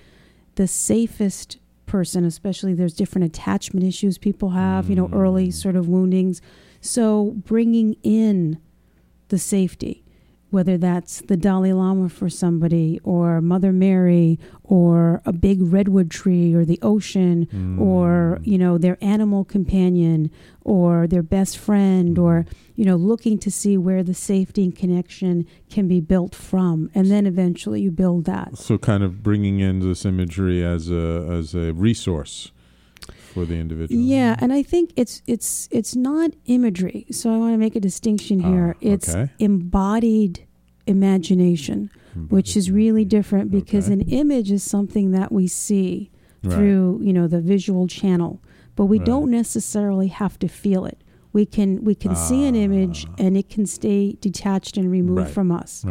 the 0.54 0.68
safest 0.68 1.58
person, 1.86 2.24
especially 2.24 2.72
there's 2.72 2.94
different 2.94 3.24
attachment 3.24 3.84
issues 3.84 4.16
people 4.18 4.50
have, 4.50 4.88
you 4.88 4.94
know, 4.96 5.08
early 5.12 5.50
sort 5.50 5.74
of 5.76 5.88
woundings. 5.88 6.40
So 6.80 7.34
bringing 7.46 7.96
in 8.04 8.58
the 9.28 9.38
safety, 9.38 10.04
whether 10.56 10.78
that's 10.78 11.20
the 11.30 11.36
Dalai 11.36 11.74
Lama 11.74 12.08
for 12.08 12.30
somebody, 12.30 12.98
or 13.04 13.42
Mother 13.42 13.72
Mary, 13.72 14.38
or 14.64 15.20
a 15.26 15.32
big 15.32 15.58
redwood 15.60 16.10
tree, 16.10 16.54
or 16.54 16.64
the 16.64 16.78
ocean, 16.80 17.46
or 17.78 18.38
you 18.42 18.56
know 18.56 18.78
their 18.78 18.96
animal 19.02 19.44
companion, 19.44 20.30
or 20.64 21.06
their 21.06 21.22
best 21.22 21.58
friend, 21.58 22.18
or 22.18 22.46
you 22.74 22.86
know 22.86 22.96
looking 22.96 23.36
to 23.38 23.50
see 23.50 23.76
where 23.76 24.02
the 24.02 24.14
safety 24.14 24.64
and 24.64 24.74
connection 24.74 25.46
can 25.68 25.86
be 25.86 26.00
built 26.00 26.34
from, 26.34 26.90
and 26.94 27.10
then 27.10 27.26
eventually 27.26 27.82
you 27.82 27.90
build 27.90 28.24
that. 28.24 28.56
So 28.56 28.78
kind 28.78 29.02
of 29.02 29.22
bringing 29.22 29.60
in 29.60 29.80
this 29.80 30.06
imagery 30.06 30.64
as 30.64 30.88
a 30.90 31.28
as 31.30 31.54
a 31.54 31.72
resource. 31.74 32.50
for 33.36 33.44
the 33.44 33.60
individual. 33.60 34.00
Yeah, 34.00 34.36
and 34.40 34.50
I 34.52 34.62
think 34.62 34.92
it's 34.96 35.20
it's 35.26 35.68
it's 35.70 35.94
not 35.94 36.30
imagery. 36.46 37.04
So 37.10 37.34
I 37.34 37.36
want 37.36 37.52
to 37.52 37.58
make 37.58 37.76
a 37.76 37.80
distinction 37.80 38.40
here. 38.40 38.74
Ah, 38.76 38.92
it's 38.92 39.10
okay. 39.10 39.30
embodied 39.38 40.45
imagination, 40.86 41.90
which 42.28 42.56
is 42.56 42.70
really 42.70 43.04
different 43.04 43.50
because 43.50 43.84
Okay. 43.86 43.94
an 43.94 44.00
image 44.02 44.50
is 44.50 44.62
something 44.62 45.10
that 45.12 45.30
we 45.32 45.46
see 45.46 46.10
Right. 46.42 46.54
through, 46.54 47.00
you 47.02 47.12
know, 47.12 47.26
the 47.26 47.40
visual 47.40 47.86
channel, 47.86 48.40
but 48.74 48.86
we 48.86 48.98
Right. 48.98 49.06
don't 49.06 49.30
necessarily 49.30 50.08
have 50.08 50.38
to 50.38 50.48
feel 50.48 50.84
it. 50.84 50.98
We 51.32 51.44
can 51.44 51.84
we 51.84 51.94
can 51.94 52.14
see 52.16 52.46
an 52.46 52.54
image 52.54 53.06
and 53.18 53.36
it 53.36 53.50
can 53.50 53.66
stay 53.66 54.16
detached 54.22 54.78
and 54.78 54.90
removed 54.90 55.18
Ah. 55.20 55.24
Right. 55.24 55.30
from 55.34 55.52
us. 55.52 55.84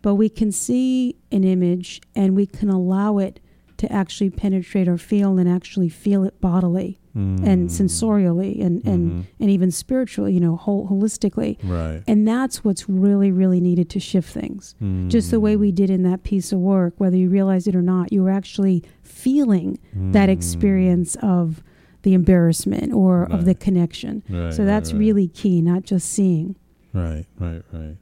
But 0.00 0.14
we 0.14 0.28
can 0.30 0.50
see 0.52 1.16
an 1.30 1.44
image 1.44 2.00
and 2.14 2.34
we 2.34 2.46
can 2.46 2.70
allow 2.70 3.18
it 3.18 3.38
to 3.76 3.92
actually 3.92 4.30
penetrate 4.30 4.88
our 4.88 4.96
field 4.96 5.38
and 5.38 5.46
actually 5.48 5.90
feel 5.90 6.24
it 6.24 6.40
bodily 6.40 6.98
and 7.16 7.68
mm. 7.68 7.70
sensorially 7.70 8.64
and, 8.64 8.86
and, 8.86 9.10
mm-hmm. 9.10 9.42
and 9.42 9.50
even 9.50 9.70
spiritually, 9.70 10.34
you 10.34 10.40
know, 10.40 10.56
whole, 10.56 10.88
holistically. 10.88 11.58
Right. 11.62 12.02
And 12.06 12.28
that's 12.28 12.62
what's 12.62 12.88
really, 12.88 13.30
really 13.30 13.60
needed 13.60 13.88
to 13.90 14.00
shift 14.00 14.32
things. 14.32 14.74
Just 15.08 15.30
the 15.30 15.40
way 15.40 15.56
we 15.56 15.72
mm. 15.72 15.74
did 15.74 15.90
in 15.90 16.02
that 16.02 16.22
piece 16.22 16.52
of 16.52 16.58
work, 16.58 16.94
whether 16.98 17.16
you 17.16 17.28
realize 17.28 17.66
it 17.66 17.74
or 17.74 17.82
not, 17.82 18.12
you 18.12 18.22
were 18.22 18.30
actually 18.30 18.84
feeling 19.02 19.78
that 19.94 20.28
experience 20.28 21.16
mm. 21.16 21.28
of 21.28 21.62
the 22.02 22.14
embarrassment 22.14 22.92
or 22.92 23.24
of 23.32 23.46
the 23.46 23.54
connection. 23.54 24.22
Right, 24.28 24.54
so 24.54 24.64
that's 24.64 24.92
right, 24.92 24.98
right. 24.98 25.06
really 25.06 25.28
key, 25.28 25.60
not 25.60 25.82
just 25.82 26.08
seeing. 26.08 26.54
Right, 26.92 27.26
right, 27.38 27.62
right. 27.72 27.96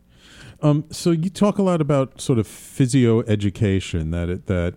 Um, 0.60 0.84
so 0.90 1.10
you 1.10 1.30
talk 1.30 1.58
a 1.58 1.62
lot 1.62 1.80
about 1.80 2.20
sort 2.20 2.38
of 2.38 2.46
physio 2.46 3.20
education 3.22 4.10
that 4.10 4.28
it, 4.28 4.46
that 4.46 4.74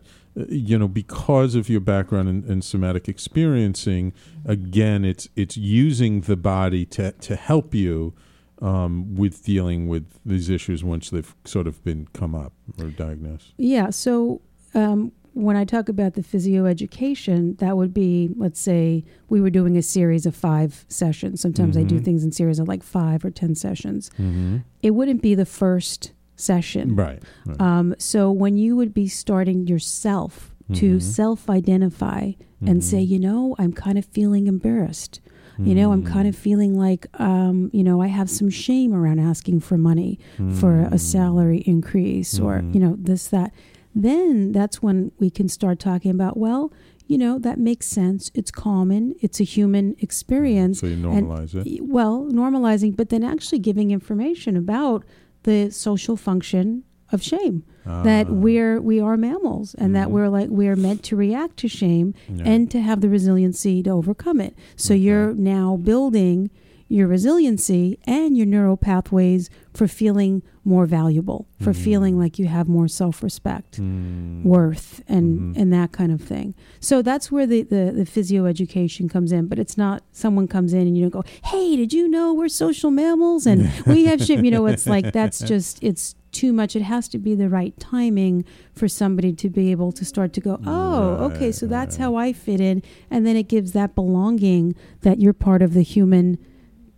you 0.50 0.78
know 0.78 0.88
because 0.88 1.56
of 1.56 1.70
your 1.70 1.80
background 1.80 2.30
in, 2.30 2.44
in 2.52 2.62
somatic 2.62 3.08
experiencing, 3.08 4.14
again, 4.46 5.04
it's 5.06 5.28
it's 5.36 5.58
using 5.58 6.22
the 6.22 6.36
body 6.38 6.86
to 6.86 7.12
to 7.14 7.36
help 7.36 7.74
you 7.74 8.14
um, 8.62 9.16
with 9.16 9.44
dealing 9.44 9.88
with 9.88 10.20
these 10.26 10.50
issues 10.50 10.84
once 10.84 11.10
they've 11.10 11.36
sort 11.46 11.68
of 11.68 11.84
been 11.84 12.08
come 12.14 12.36
up 12.36 12.54
or 12.80 12.86
diagnosed. 12.90 13.54
Yeah. 13.58 13.90
So 13.92 14.42
um, 14.74 15.12
when 15.34 15.56
I 15.56 15.64
talk 15.66 15.90
about 15.90 16.14
the 16.16 16.24
physio 16.24 16.66
education, 16.66 17.56
that 17.60 17.78
would 17.78 17.94
be, 17.94 18.30
let's 18.36 18.60
say, 18.60 19.04
we 19.30 19.40
were 19.40 19.52
doing 19.52 19.78
a 19.78 19.84
series 19.84 20.26
of 20.26 20.36
five 20.36 20.86
sessions. 20.88 21.40
Sometimes 21.42 21.78
I 21.78 21.84
do 21.84 22.00
Mhm. 22.00 22.06
things 22.06 22.24
in 22.24 22.32
series 22.32 22.58
of 22.58 22.68
like 22.68 22.82
five 22.82 23.24
or 23.24 23.30
10 23.30 23.54
sessions. 23.54 24.10
Mm-hmm. 24.18 24.58
It 24.82 24.92
wouldn't 24.92 25.22
be 25.22 25.36
the 25.36 25.46
first 25.46 26.12
session. 26.38 26.96
Right. 26.96 27.22
right. 27.46 27.60
Um, 27.62 27.94
so 27.98 28.32
when 28.32 28.56
you 28.56 28.76
would 28.78 28.94
be 28.94 29.08
starting 29.08 29.68
yourself 29.68 30.54
to 30.74 30.98
Mhm. 30.98 31.02
self 31.02 31.50
identify 31.50 32.32
and 32.62 32.84
say, 32.84 33.04
Mhm. 33.04 33.08
you 33.10 33.20
know, 33.20 33.56
I'm 33.60 33.74
kind 33.74 33.98
of 33.98 34.06
feeling 34.06 34.48
embarrassed. 34.48 35.20
You 35.60 35.74
know, 35.74 35.92
I'm 35.92 36.04
kind 36.04 36.28
of 36.28 36.36
Mm. 36.36 36.40
feeling 36.40 36.78
like, 36.78 37.08
um, 37.20 37.72
you 37.74 37.84
know, 37.84 38.00
I 38.00 38.08
have 38.08 38.30
some 38.30 38.48
shame 38.50 38.94
around 38.94 39.18
asking 39.20 39.62
for 39.62 39.76
money 39.76 40.20
for 40.52 40.82
a 40.82 40.92
Mm. 40.92 41.00
salary 41.00 41.58
increase 41.66 42.40
or, 42.40 42.62
Mhm. 42.62 42.76
you 42.76 42.80
know, 42.80 42.96
this, 43.00 43.28
that. 43.30 43.52
Then 43.96 44.52
that's 44.52 44.84
when 44.84 45.12
we 45.20 45.32
can 45.32 45.48
start 45.48 45.80
talking 45.80 46.12
about, 46.12 46.38
well, 46.38 46.72
you 47.08 47.18
know, 47.18 47.40
that 47.40 47.58
makes 47.60 47.88
sense. 47.88 48.30
It's 48.36 48.52
common. 48.52 49.16
It's 49.20 49.40
a 49.40 49.44
human 49.44 49.96
experience. 50.00 50.80
So 50.82 50.88
you 50.88 50.94
And- 51.10 51.26
normalize 51.26 51.56
it. 51.56 51.82
Well, 51.88 52.28
normalizing, 52.32 52.96
but 52.96 53.10
then 53.10 53.24
actually 53.24 53.60
giving 53.60 53.90
information 53.90 54.56
about 54.58 55.06
the 55.48 55.72
social 55.72 56.16
function 56.18 56.84
of 57.14 57.24
shame 57.24 57.64
that 57.86 58.28
Ah. 58.28 58.34
we're 58.34 58.82
we 58.82 59.00
are 59.00 59.16
mammals 59.16 59.74
and 59.82 59.96
that 59.96 60.08
Mhm. 60.10 60.12
we're 60.12 60.30
like 60.38 60.50
we're 60.50 60.76
meant 60.76 61.02
to 61.04 61.16
react 61.16 61.56
to 61.64 61.68
shame 61.70 62.14
Yeah. 62.28 62.44
and 62.52 62.70
to 62.72 62.82
have 62.82 63.00
the 63.00 63.08
resiliency 63.08 63.82
to 63.84 63.92
overcome 63.92 64.42
it. 64.42 64.54
So 64.76 64.94
Okay. 64.94 65.04
you're 65.06 65.34
now 65.34 65.78
building 65.78 66.50
your 66.90 67.08
resiliency 67.08 68.00
and 68.06 68.38
your 68.38 68.46
neural 68.46 68.78
pathways 68.78 69.50
for 69.74 69.88
feeling 69.88 70.42
more 70.64 70.86
valuable, 70.86 71.48
for 71.62 71.74
feeling 71.74 72.18
like 72.20 72.38
you 72.40 72.46
have 72.48 72.68
more 72.68 72.88
self-respect, 72.88 73.80
Mm. 73.80 74.44
worth 74.44 75.02
and 75.08 75.40
Mhm. 75.56 75.62
and 75.62 75.74
that 75.74 75.92
kind 75.92 76.12
of 76.12 76.22
thing. 76.22 76.54
So 76.80 77.02
that's 77.02 77.32
where 77.32 77.46
the, 77.48 77.62
the 77.64 77.94
the 77.96 78.06
physio 78.06 78.46
education 78.46 79.08
comes 79.08 79.32
in, 79.32 79.48
but 79.48 79.60
it's 79.60 79.78
not 79.78 80.04
someone 80.12 80.48
comes 80.48 80.74
in 80.74 80.82
and 80.88 80.98
you 80.98 81.04
don't 81.04 81.14
go, 81.22 81.24
"Hey, 81.46 81.76
did 81.78 81.94
you 81.94 82.08
know 82.10 82.34
we're 82.34 82.50
social 82.50 82.92
mammals 82.92 83.46
and 83.46 83.70
we 83.88 84.06
have 84.06 84.22
shit?" 84.22 84.44
You 84.44 84.52
know, 84.52 84.66
it's 84.66 84.88
like 84.88 85.14
that's 85.14 85.40
just 85.40 85.82
it's 85.82 86.16
too 86.34 86.52
much. 86.52 86.76
It 86.76 86.82
has 86.84 87.08
to 87.10 87.18
be 87.18 87.34
the 87.34 87.48
right 87.50 87.78
timing 87.80 88.44
for 88.74 88.88
somebody 88.90 89.32
to 89.34 89.50
be 89.50 89.72
able 89.72 89.92
to 89.94 90.04
start 90.04 90.34
to 90.34 90.42
go, 90.42 90.60
"Oh, 90.66 91.30
okay, 91.32 91.52
so 91.54 91.66
that's 91.66 91.98
right. 91.98 92.04
how 92.04 92.16
I 92.16 92.34
fit 92.34 92.60
in." 92.60 92.84
And 93.10 93.26
then 93.26 93.36
it 93.38 93.48
gives 93.48 93.72
that 93.72 93.96
belonging 93.96 94.76
that 95.02 95.20
you're 95.22 95.34
part 95.34 95.62
of 95.62 95.74
the 95.74 95.82
human 95.82 96.38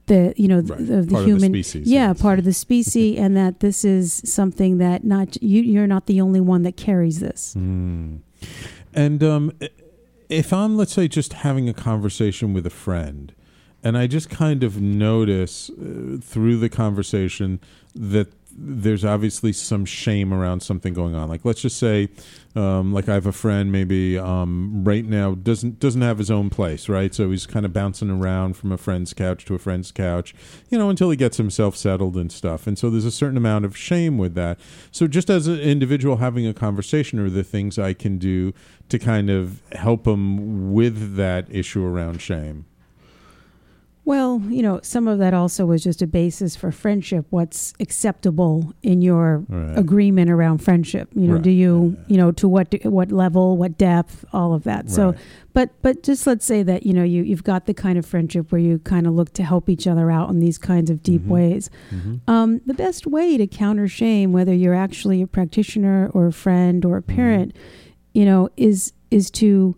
the 0.10 0.34
you 0.36 0.47
know 0.47 0.60
Right. 0.60 0.86
the, 0.86 0.97
of 0.99 1.05
the 1.07 1.12
Part 1.14 1.24
of 1.24 1.26
the 1.26 1.26
human 1.26 1.51
species, 1.51 1.88
yeah 1.89 2.10
yes. 2.10 2.22
part 2.22 2.38
of 2.39 2.45
the 2.45 2.53
species 2.53 3.18
and 3.24 3.36
that 3.38 3.62
this 3.62 3.84
is 3.86 4.22
something 4.26 4.78
that 4.80 5.03
not 5.03 5.41
you 5.41 5.62
you're 5.62 5.88
not 5.88 6.05
the 6.05 6.20
only 6.22 6.41
one 6.41 6.62
that 6.64 6.76
carries 6.76 7.20
this 7.22 7.55
Mm. 7.57 8.20
And 8.93 9.24
um, 9.24 9.51
if 10.30 10.51
I'm, 10.53 10.78
let's 10.78 10.93
say, 10.93 11.07
just 11.07 11.34
having 11.34 11.68
a 11.70 11.74
conversation 11.74 12.53
with 12.53 12.66
a 12.66 12.70
friend, 12.72 13.34
and 13.84 13.97
I 13.97 14.07
just 14.07 14.30
kind 14.30 14.64
of 14.64 14.80
notice 14.82 15.70
uh, 15.70 16.18
through 16.22 16.57
the 16.57 16.70
conversation 16.70 17.60
that 17.93 18.28
there's 18.62 19.05
obviously 19.05 19.53
some 19.53 19.86
shame 19.86 20.34
around 20.34 20.62
something 20.62 20.93
going 20.93 21.16
on. 21.16 21.30
Like, 21.30 21.45
let's 21.45 21.62
just 21.62 21.78
say, 21.78 22.10
um, 22.55 22.93
like 22.93 23.07
I 23.07 23.14
have 23.14 23.26
a 23.26 23.32
friend 23.32 23.72
maybe 23.72 24.18
um, 24.18 24.84
right 24.84 25.05
now 25.05 25.36
doesn't 25.36 25.80
doesn't 25.80 26.01
have 26.01 26.18
his 26.18 26.30
own 26.32 26.49
place, 26.49 26.89
right? 26.89 27.14
So 27.14 27.32
he's 27.32 27.45
kind 27.45 27.66
of 27.66 27.74
bouncing 27.74 28.10
around 28.10 28.57
from 28.57 28.72
a 28.72 28.78
friend's 28.78 29.14
couch 29.14 29.45
to 29.45 29.55
a 29.55 29.60
friend's 29.60 29.91
couch, 29.91 30.34
you 30.70 30.78
know, 30.78 30.89
until 30.89 31.10
he 31.10 31.18
gets 31.18 31.38
himself 31.38 31.76
settled 31.76 32.18
and 32.18 32.32
stuff. 32.32 32.68
And 32.68 32.78
so 32.78 32.89
there's 32.89 33.05
a 33.05 33.12
certain 33.12 33.38
amount 33.38 33.66
of 33.66 33.78
shame 33.78 34.18
with 34.18 34.34
that. 34.36 34.60
So 34.91 35.07
just 35.07 35.30
as 35.30 35.47
an 35.47 35.60
individual 35.60 36.18
having 36.18 36.47
a 36.47 36.53
conversation, 36.53 37.20
are 37.20 37.30
the 37.30 37.43
things 37.43 37.80
I 37.80 37.93
can 37.93 38.18
do 38.18 38.53
to 38.89 38.99
kind 38.99 39.30
of 39.30 39.62
help 39.74 40.07
him 40.07 40.74
with 40.74 41.16
that 41.16 41.47
issue 41.49 41.86
around 41.86 42.22
shame? 42.22 42.66
Well 44.10 44.41
you 44.49 44.64
know 44.64 44.80
some 44.82 45.07
of 45.07 45.20
that 45.20 45.34
also 45.36 45.62
was 45.68 45.84
just 45.84 46.01
a 46.01 46.07
basis 46.07 46.55
for 46.55 46.72
friendship 46.72 47.26
what's 47.30 47.74
acceptable 47.80 48.74
in 48.82 49.01
your 49.03 49.45
Right. 49.47 49.78
agreement 49.78 50.30
around 50.32 50.57
friendship 50.60 51.07
you 51.16 51.28
know 51.28 51.36
Right. 51.36 51.43
do 51.43 51.51
you 51.51 51.95
you 52.07 52.18
know 52.18 52.32
to 52.41 52.47
what 52.55 52.74
what 52.86 53.12
level 53.12 53.55
what 53.62 53.78
depth 53.78 54.26
all 54.34 54.53
of 54.53 54.64
that 54.64 54.89
so 54.89 55.14
but 55.53 55.70
but 55.84 56.01
just 56.01 56.26
let's 56.26 56.45
say 56.45 56.64
that 56.64 56.86
you 56.88 56.93
know 56.93 57.03
you 57.03 57.22
you've 57.24 57.43
got 57.43 57.68
the 57.68 57.74
kind 57.86 57.97
of 57.99 58.05
friendship 58.14 58.51
where 58.51 58.60
you 58.68 58.80
kind 58.80 59.05
of 59.05 59.14
look 59.14 59.32
to 59.34 59.43
help 59.43 59.70
each 59.70 59.86
other 59.86 60.10
out 60.10 60.30
in 60.32 60.39
these 60.39 60.57
kinds 60.57 60.89
of 60.89 61.03
deep 61.03 61.22
Mhm. 61.24 61.28
ways 61.38 61.70
Mhm. 61.93 62.20
Um, 62.28 62.62
the 62.66 62.74
best 62.74 63.05
way 63.05 63.38
to 63.38 63.45
counter 63.47 63.88
shame, 63.88 64.32
whether 64.32 64.53
you're 64.53 64.74
actually 64.88 65.22
a 65.22 65.28
practitioner 65.28 66.10
or 66.16 66.26
a 66.28 66.32
friend 66.34 66.84
or 66.84 66.97
a 66.97 67.01
Mm-hmm. 67.03 67.16
parent, 67.16 67.49
you 68.14 68.26
know, 68.26 68.49
is 68.57 68.93
is 69.12 69.30
to 69.32 69.76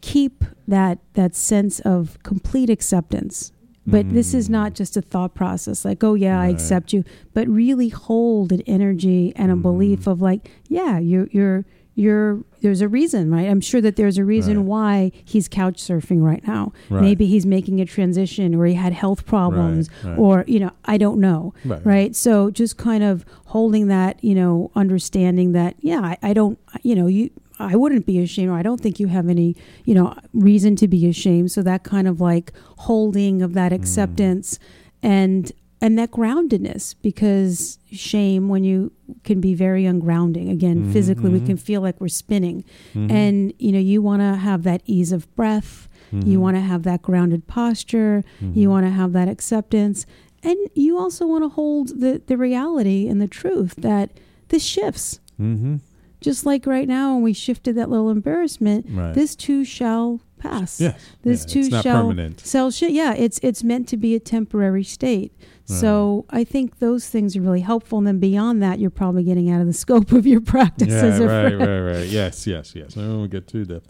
keep 0.00 0.44
that 0.66 0.98
that 1.14 1.34
sense 1.34 1.80
of 1.80 2.18
complete 2.22 2.70
acceptance. 2.70 3.52
But 3.90 4.10
this 4.12 4.34
is 4.34 4.50
not 4.50 4.74
just 4.74 4.98
a 4.98 5.00
thought 5.00 5.34
process 5.34 5.82
like, 5.82 6.04
oh 6.04 6.12
yeah, 6.12 6.38
I 6.38 6.48
accept 6.48 6.92
you, 6.92 7.04
but 7.32 7.48
really 7.48 7.88
hold 7.88 8.52
an 8.52 8.60
energy 8.66 9.32
and 9.34 9.50
a 9.50 9.54
Mm-hmm. 9.54 9.62
belief 9.62 10.06
of 10.06 10.20
like, 10.20 10.50
yeah, 10.68 10.98
you're 10.98 11.26
you're 11.32 11.64
you're 11.94 12.44
there's 12.60 12.82
a 12.82 12.86
reason, 12.88 13.30
right? 13.30 13.48
I'm 13.48 13.62
sure 13.62 13.80
that 13.80 13.96
there's 13.96 14.18
a 14.18 14.26
reason 14.26 14.58
Right. 14.58 14.66
why 14.66 15.12
he's 15.24 15.48
couch 15.48 15.82
surfing 15.82 16.22
right 16.22 16.46
now. 16.46 16.72
Right. 16.90 17.00
Maybe 17.00 17.24
he's 17.24 17.46
making 17.46 17.80
a 17.80 17.86
transition 17.86 18.54
or 18.54 18.66
he 18.66 18.74
had 18.74 18.92
health 18.92 19.24
problems 19.24 19.88
Right, 20.04 20.10
right. 20.10 20.18
or 20.18 20.44
you 20.46 20.60
know, 20.60 20.70
I 20.84 20.98
don't 20.98 21.18
know 21.18 21.54
Right. 21.64 21.84
right 21.86 22.14
so 22.14 22.50
just 22.50 22.76
kind 22.76 23.02
of 23.02 23.24
holding 23.46 23.86
that 23.88 24.22
you 24.22 24.34
know 24.34 24.70
understanding 24.76 25.52
that 25.52 25.76
yeah 25.80 26.00
I, 26.02 26.18
I 26.22 26.32
don't 26.34 26.58
you 26.82 26.94
know 26.94 27.06
you 27.06 27.30
i 27.58 27.74
wouldn't 27.76 28.06
be 28.06 28.18
ashamed 28.18 28.50
or 28.50 28.54
i 28.54 28.62
don't 28.62 28.80
think 28.80 28.98
you 29.00 29.06
have 29.08 29.28
any 29.28 29.54
you 29.84 29.94
know 29.94 30.14
reason 30.32 30.76
to 30.76 30.86
be 30.88 31.06
ashamed 31.08 31.50
so 31.50 31.62
that 31.62 31.82
kind 31.84 32.06
of 32.08 32.20
like 32.20 32.52
holding 32.78 33.42
of 33.42 33.50
Mm. 33.50 33.54
that 33.54 33.72
acceptance 33.72 34.58
and 35.02 35.52
and 35.80 35.96
that 35.98 36.10
groundedness 36.10 36.94
because 37.02 37.78
shame 37.92 38.48
when 38.48 38.64
you 38.64 38.90
can 39.24 39.40
be 39.40 39.54
very 39.54 39.84
ungrounding 39.84 40.50
again 40.50 40.86
Mhm, 40.86 40.92
physically 40.92 41.30
we 41.30 41.40
mhm. 41.40 41.46
can 41.46 41.56
feel 41.56 41.80
like 41.80 42.00
we're 42.00 42.08
spinning 42.08 42.64
Mhm. 42.94 43.10
and 43.10 43.52
you 43.58 43.72
know 43.72 43.78
you 43.78 44.02
want 44.02 44.20
to 44.22 44.36
have 44.36 44.62
that 44.64 44.82
ease 44.86 45.12
of 45.12 45.32
breath 45.36 45.88
you 46.12 46.38
Mhm. 46.38 46.40
want 46.40 46.56
to 46.56 46.60
have 46.62 46.82
that 46.84 47.02
grounded 47.02 47.46
posture 47.46 48.24
you 48.40 48.66
Mhm. 48.68 48.70
want 48.70 48.86
to 48.86 48.90
have 48.90 49.12
that 49.12 49.28
acceptance 49.28 50.04
and 50.42 50.56
you 50.74 50.96
also 50.98 51.26
want 51.26 51.42
to 51.44 51.48
hold 51.48 52.00
the, 52.00 52.22
the 52.26 52.36
reality 52.36 53.08
and 53.08 53.20
the 53.20 53.26
truth 53.28 53.74
that 53.76 54.10
this 54.48 54.62
shifts 54.62 55.20
Mhm. 55.40 55.80
Just 56.20 56.44
like 56.46 56.66
right 56.66 56.88
now 56.88 57.14
when 57.14 57.22
we 57.22 57.32
shifted 57.32 57.74
that 57.76 57.88
little 57.90 58.10
embarrassment 58.10 58.86
Right. 58.90 59.14
this 59.14 59.34
too 59.36 59.64
shall 59.64 60.20
pass 60.38 60.80
Yes. 60.80 61.00
this 61.22 61.44
Yeah, 61.46 61.52
too 61.52 61.60
it's 61.60 61.68
not 61.70 61.82
shall 61.82 62.02
permanent. 62.02 62.42
shall 62.46 62.70
shi- 62.70 62.92
yeah 62.92 63.14
it's 63.14 63.40
it's 63.42 63.64
meant 63.64 63.88
to 63.88 63.96
be 63.96 64.14
a 64.14 64.20
temporary 64.20 64.84
state 64.84 65.32
so 65.64 66.24
i 66.30 66.44
think 66.44 66.78
those 66.78 67.08
things 67.08 67.36
are 67.36 67.42
really 67.42 67.60
helpful 67.60 67.98
and 67.98 68.06
then 68.06 68.18
beyond 68.20 68.62
that 68.62 68.78
you're 68.78 68.88
probably 68.88 69.22
getting 69.24 69.50
out 69.50 69.60
of 69.60 69.66
the 69.66 69.72
scope 69.84 70.12
of 70.12 70.26
your 70.26 70.40
practice 70.40 70.88
yeah, 70.88 71.02
as 71.04 71.20
a 71.20 71.26
right, 71.26 71.52
friend. 71.56 71.60
right, 71.60 71.92
right. 71.98 72.08
Yes, 72.08 72.46
yes, 72.46 72.74
yes. 72.74 72.96
I 72.96 73.00
don't 73.02 73.28
get 73.30 73.46
too 73.48 73.64
deep. 73.64 73.82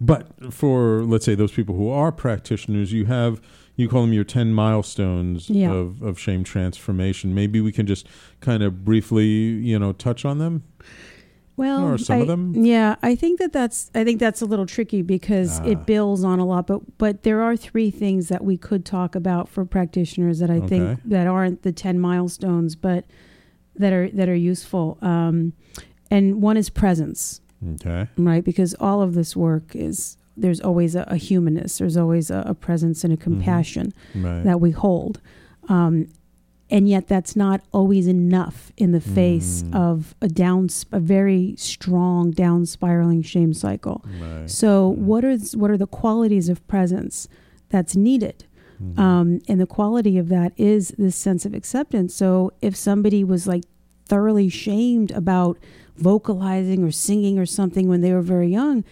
But 0.00 0.52
for 0.52 1.02
let's 1.04 1.24
say 1.24 1.34
those 1.36 1.52
people 1.52 1.76
who 1.76 1.88
are 1.88 2.10
practitioners, 2.12 2.92
you 2.92 3.04
have 3.06 3.40
you 3.76 3.88
call 3.88 4.02
them 4.02 4.12
your 4.12 4.24
ten 4.24 4.52
milestones 4.52 5.48
Yeah. 5.48 5.72
of 5.72 6.02
of 6.02 6.18
shame 6.18 6.42
transformation. 6.44 7.34
Maybe 7.34 7.60
we 7.60 7.70
can 7.72 7.86
just 7.86 8.06
kind 8.40 8.62
of 8.62 8.84
briefly, 8.84 9.26
you 9.28 9.78
know, 9.78 9.92
touch 9.92 10.24
on 10.24 10.38
them. 10.38 10.64
Well, 11.56 11.84
Or 11.86 11.98
some 11.98 12.18
I, 12.18 12.20
of 12.22 12.26
them? 12.26 12.52
Yeah, 12.64 12.96
I 13.02 13.14
think 13.14 13.38
that 13.38 13.52
that's 13.52 13.90
I 13.94 14.02
think 14.02 14.18
that's 14.18 14.42
a 14.42 14.46
little 14.46 14.66
tricky 14.66 15.02
because 15.02 15.60
Ah. 15.60 15.64
it 15.66 15.86
builds 15.86 16.24
on 16.24 16.38
a 16.40 16.44
lot. 16.44 16.66
But 16.66 16.98
but 16.98 17.22
there 17.22 17.42
are 17.42 17.56
three 17.56 17.90
things 17.90 18.28
that 18.28 18.44
we 18.44 18.56
could 18.56 18.84
talk 18.84 19.14
about 19.14 19.48
for 19.48 19.64
practitioners 19.64 20.40
that 20.40 20.50
I 20.50 20.56
Okay. 20.58 20.66
think 20.68 21.00
that 21.04 21.26
aren't 21.28 21.62
the 21.62 21.70
ten 21.72 22.00
milestones, 22.00 22.74
but 22.74 23.04
that 23.76 23.92
are 23.92 24.08
that 24.10 24.28
are 24.28 24.34
useful. 24.34 24.98
Um, 25.00 25.52
and 26.10 26.42
one 26.42 26.56
is 26.56 26.70
presence, 26.70 27.40
Okay. 27.74 28.08
right? 28.18 28.44
Because 28.44 28.74
all 28.80 29.00
of 29.00 29.14
this 29.14 29.36
work 29.36 29.76
is 29.76 30.16
there's 30.36 30.60
always 30.60 30.96
a, 30.96 31.04
a 31.06 31.16
humanness, 31.16 31.78
there's 31.78 31.96
always 31.96 32.30
a, 32.30 32.42
a 32.46 32.54
presence 32.54 33.04
and 33.04 33.12
a 33.12 33.16
compassion 33.16 33.92
Right. 34.16 34.42
that 34.42 34.60
we 34.60 34.72
hold. 34.72 35.20
Um, 35.68 36.08
and 36.70 36.88
yet 36.88 37.08
that's 37.08 37.36
not 37.36 37.60
always 37.72 38.06
enough 38.06 38.72
in 38.76 38.92
the 38.92 39.00
face 39.00 39.62
Mm. 39.64 39.74
of 39.74 40.14
a 40.22 40.28
down 40.28 40.68
a 40.92 41.00
very 41.00 41.54
strong 41.58 42.30
down 42.30 42.64
spiraling 42.66 43.22
shame 43.22 43.52
cycle. 43.52 44.02
right. 44.20 44.48
So 44.50 44.92
Mm. 44.92 44.98
what 44.98 45.24
are 45.24 45.36
what 45.56 45.70
are 45.70 45.76
the 45.78 45.86
qualities 45.86 46.48
of 46.48 46.66
presence 46.66 47.28
that's 47.68 47.94
needed? 47.94 48.44
Mhm. 48.82 48.98
Um, 48.98 49.38
and 49.48 49.60
the 49.60 49.66
quality 49.66 50.18
of 50.18 50.28
that 50.30 50.52
is 50.56 50.94
this 50.98 51.14
sense 51.16 51.44
of 51.46 51.54
acceptance. 51.54 52.14
So 52.14 52.52
if 52.60 52.74
somebody 52.74 53.22
was 53.24 53.46
like 53.46 53.64
thoroughly 54.06 54.48
shamed 54.48 55.10
about 55.12 55.58
vocalizing 55.96 56.82
or 56.84 56.90
singing 56.90 57.38
or 57.38 57.46
something 57.46 57.88
when 57.88 58.00
they 58.00 58.12
were 58.12 58.20
very 58.20 58.48
young, 58.48 58.84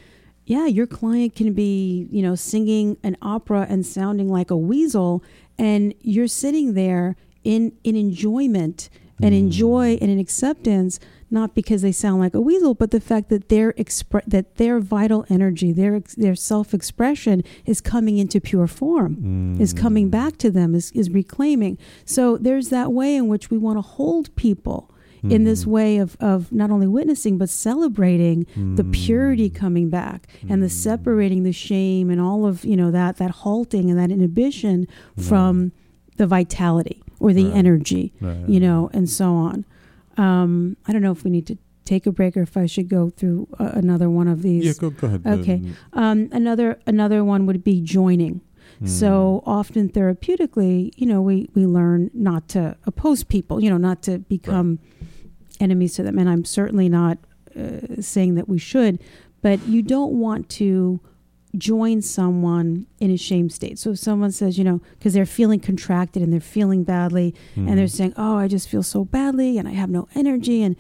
yeah, 0.47 0.67
your 0.67 0.87
client 0.87 1.35
can 1.35 1.53
be, 1.53 2.07
you 2.11 2.23
know, 2.23 2.35
singing 2.35 2.97
an 3.03 3.17
opera 3.23 3.67
and 3.69 3.85
sounding 3.85 4.29
like 4.29 4.51
a 4.51 4.57
weasel, 4.57 5.23
and 5.59 5.95
you're 6.01 6.27
sitting 6.29 6.75
there 6.75 7.15
in 7.45 7.73
in 7.85 7.97
enjoyment 7.97 8.89
and 9.23 9.35
in 9.35 9.49
mm. 9.49 9.53
joy 9.53 9.99
and 10.01 10.11
in 10.11 10.19
acceptance, 10.19 10.99
not 11.31 11.55
because 11.55 11.83
they 11.83 11.93
sound 11.93 12.21
like 12.21 12.35
a 12.35 12.41
weasel, 12.41 12.75
but 12.75 12.91
the 12.91 13.01
fact 13.01 13.29
that 13.29 13.49
their 13.49 13.73
expre- 13.75 14.25
that 14.27 14.57
their 14.57 14.81
vital 14.81 15.25
energy, 15.31 15.73
their 15.73 16.01
their 16.17 16.35
self 16.35 16.75
expression 16.75 17.43
is 17.65 17.81
coming 17.81 18.19
into 18.19 18.41
pure 18.41 18.67
form, 18.67 19.61
is 19.61 19.73
mm. 19.73 19.79
coming 19.79 20.11
back 20.11 20.37
to 20.39 20.51
them, 20.51 20.75
is 20.75 20.91
is 20.93 21.11
reclaiming. 21.11 21.79
So 22.05 22.37
there's 22.37 22.69
that 22.71 22.93
way 22.93 23.15
in 23.17 23.29
which 23.29 23.51
we 23.51 23.59
want 23.59 23.79
to 23.79 23.83
hold 23.83 24.35
people 24.37 24.91
in 25.23 25.45
this 25.45 25.65
mm. 25.65 25.69
way 25.69 25.99
of, 25.99 26.17
of 26.19 26.51
not 26.51 26.73
only 26.73 26.89
witnessing 26.89 27.39
but 27.39 27.49
celebrating 27.49 28.45
the 28.75 28.83
purity 28.83 29.49
coming 29.49 29.89
back 29.89 30.27
and 30.49 30.61
the 30.61 30.69
separating 30.69 31.45
the 31.45 31.53
shame 31.53 32.11
and 32.11 32.21
all 32.21 32.45
of 32.45 32.65
you 32.65 32.77
know 32.77 32.91
that 32.91 33.19
that 33.19 33.31
halting 33.31 33.89
and 33.89 33.97
that 33.97 34.11
inhibition 34.11 34.85
from 35.17 35.71
the 36.17 36.27
vitality 36.27 37.03
or 37.23 37.33
the 37.33 37.47
Right. 37.47 37.57
energy 37.63 38.05
Right. 38.21 38.49
you 38.55 38.61
know 38.67 38.91
and 38.97 39.07
so 39.19 39.27
on 39.49 39.65
um, 40.25 40.77
i 40.87 40.93
don't 40.93 41.03
know 41.07 41.13
if 41.19 41.23
we 41.25 41.31
need 41.37 41.47
to 41.53 41.57
take 41.85 42.05
a 42.07 42.13
break 42.19 42.37
or 42.37 42.43
if 42.43 42.57
i 42.57 42.67
should 42.67 42.89
go 42.99 43.03
through 43.19 43.49
uh, 43.59 43.71
another 43.83 44.09
one 44.21 44.29
of 44.35 44.39
these 44.43 44.65
Yeah, 44.67 44.73
go 44.85 44.89
go 44.91 45.07
ahead. 45.09 45.23
Okay. 45.39 45.59
Um, 46.03 46.19
another 46.41 46.69
another 46.95 47.21
one 47.33 47.43
would 47.47 47.63
be 47.73 47.77
joining. 47.99 48.41
So 48.85 49.43
often 49.47 49.89
therapeutically, 49.97 50.91
you 50.97 51.07
know, 51.11 51.21
we 51.31 51.37
we 51.55 51.67
learn 51.79 52.11
not 52.31 52.43
to 52.55 52.77
oppose 52.91 53.23
people, 53.37 53.63
you 53.63 53.71
know, 53.73 53.77
not 53.91 53.99
to 54.09 54.13
become 54.37 54.69
enemies 55.61 55.95
to 55.95 56.03
them. 56.03 56.19
And 56.19 56.29
I'm 56.29 56.45
certainly 56.45 56.89
not 56.89 57.19
uh, 57.57 58.01
saying 58.01 58.35
that 58.39 58.49
we 58.49 58.59
should, 58.59 58.95
but 59.41 59.59
you 59.69 59.83
don't 59.83 60.15
want 60.27 60.49
to 60.61 60.99
join 61.57 62.01
someone 62.01 62.87
in 62.99 63.11
a 63.11 63.17
shame 63.17 63.51
state. 63.51 63.79
So 63.79 63.91
if 63.91 63.99
someone 63.99 64.33
says, 64.33 64.57
you 64.57 64.65
know, 64.65 64.81
because 64.99 65.15
they're 65.15 65.27
feeling 65.27 65.61
contracted 65.61 66.23
and 66.23 66.33
they're 66.33 66.41
feeling 66.41 66.85
badly, 66.85 67.35
and 67.55 67.69
hmm. 67.69 67.77
they're 67.77 67.89
saying, 67.89 68.15
"Oh, 68.17 68.37
I 68.37 68.49
just 68.49 68.69
feel 68.69 68.83
so 68.83 69.05
badly, 69.05 69.59
and 69.59 69.69
I 69.69 69.73
have 69.73 69.91
no 69.91 70.09
energy," 70.15 70.63
and 70.63 70.77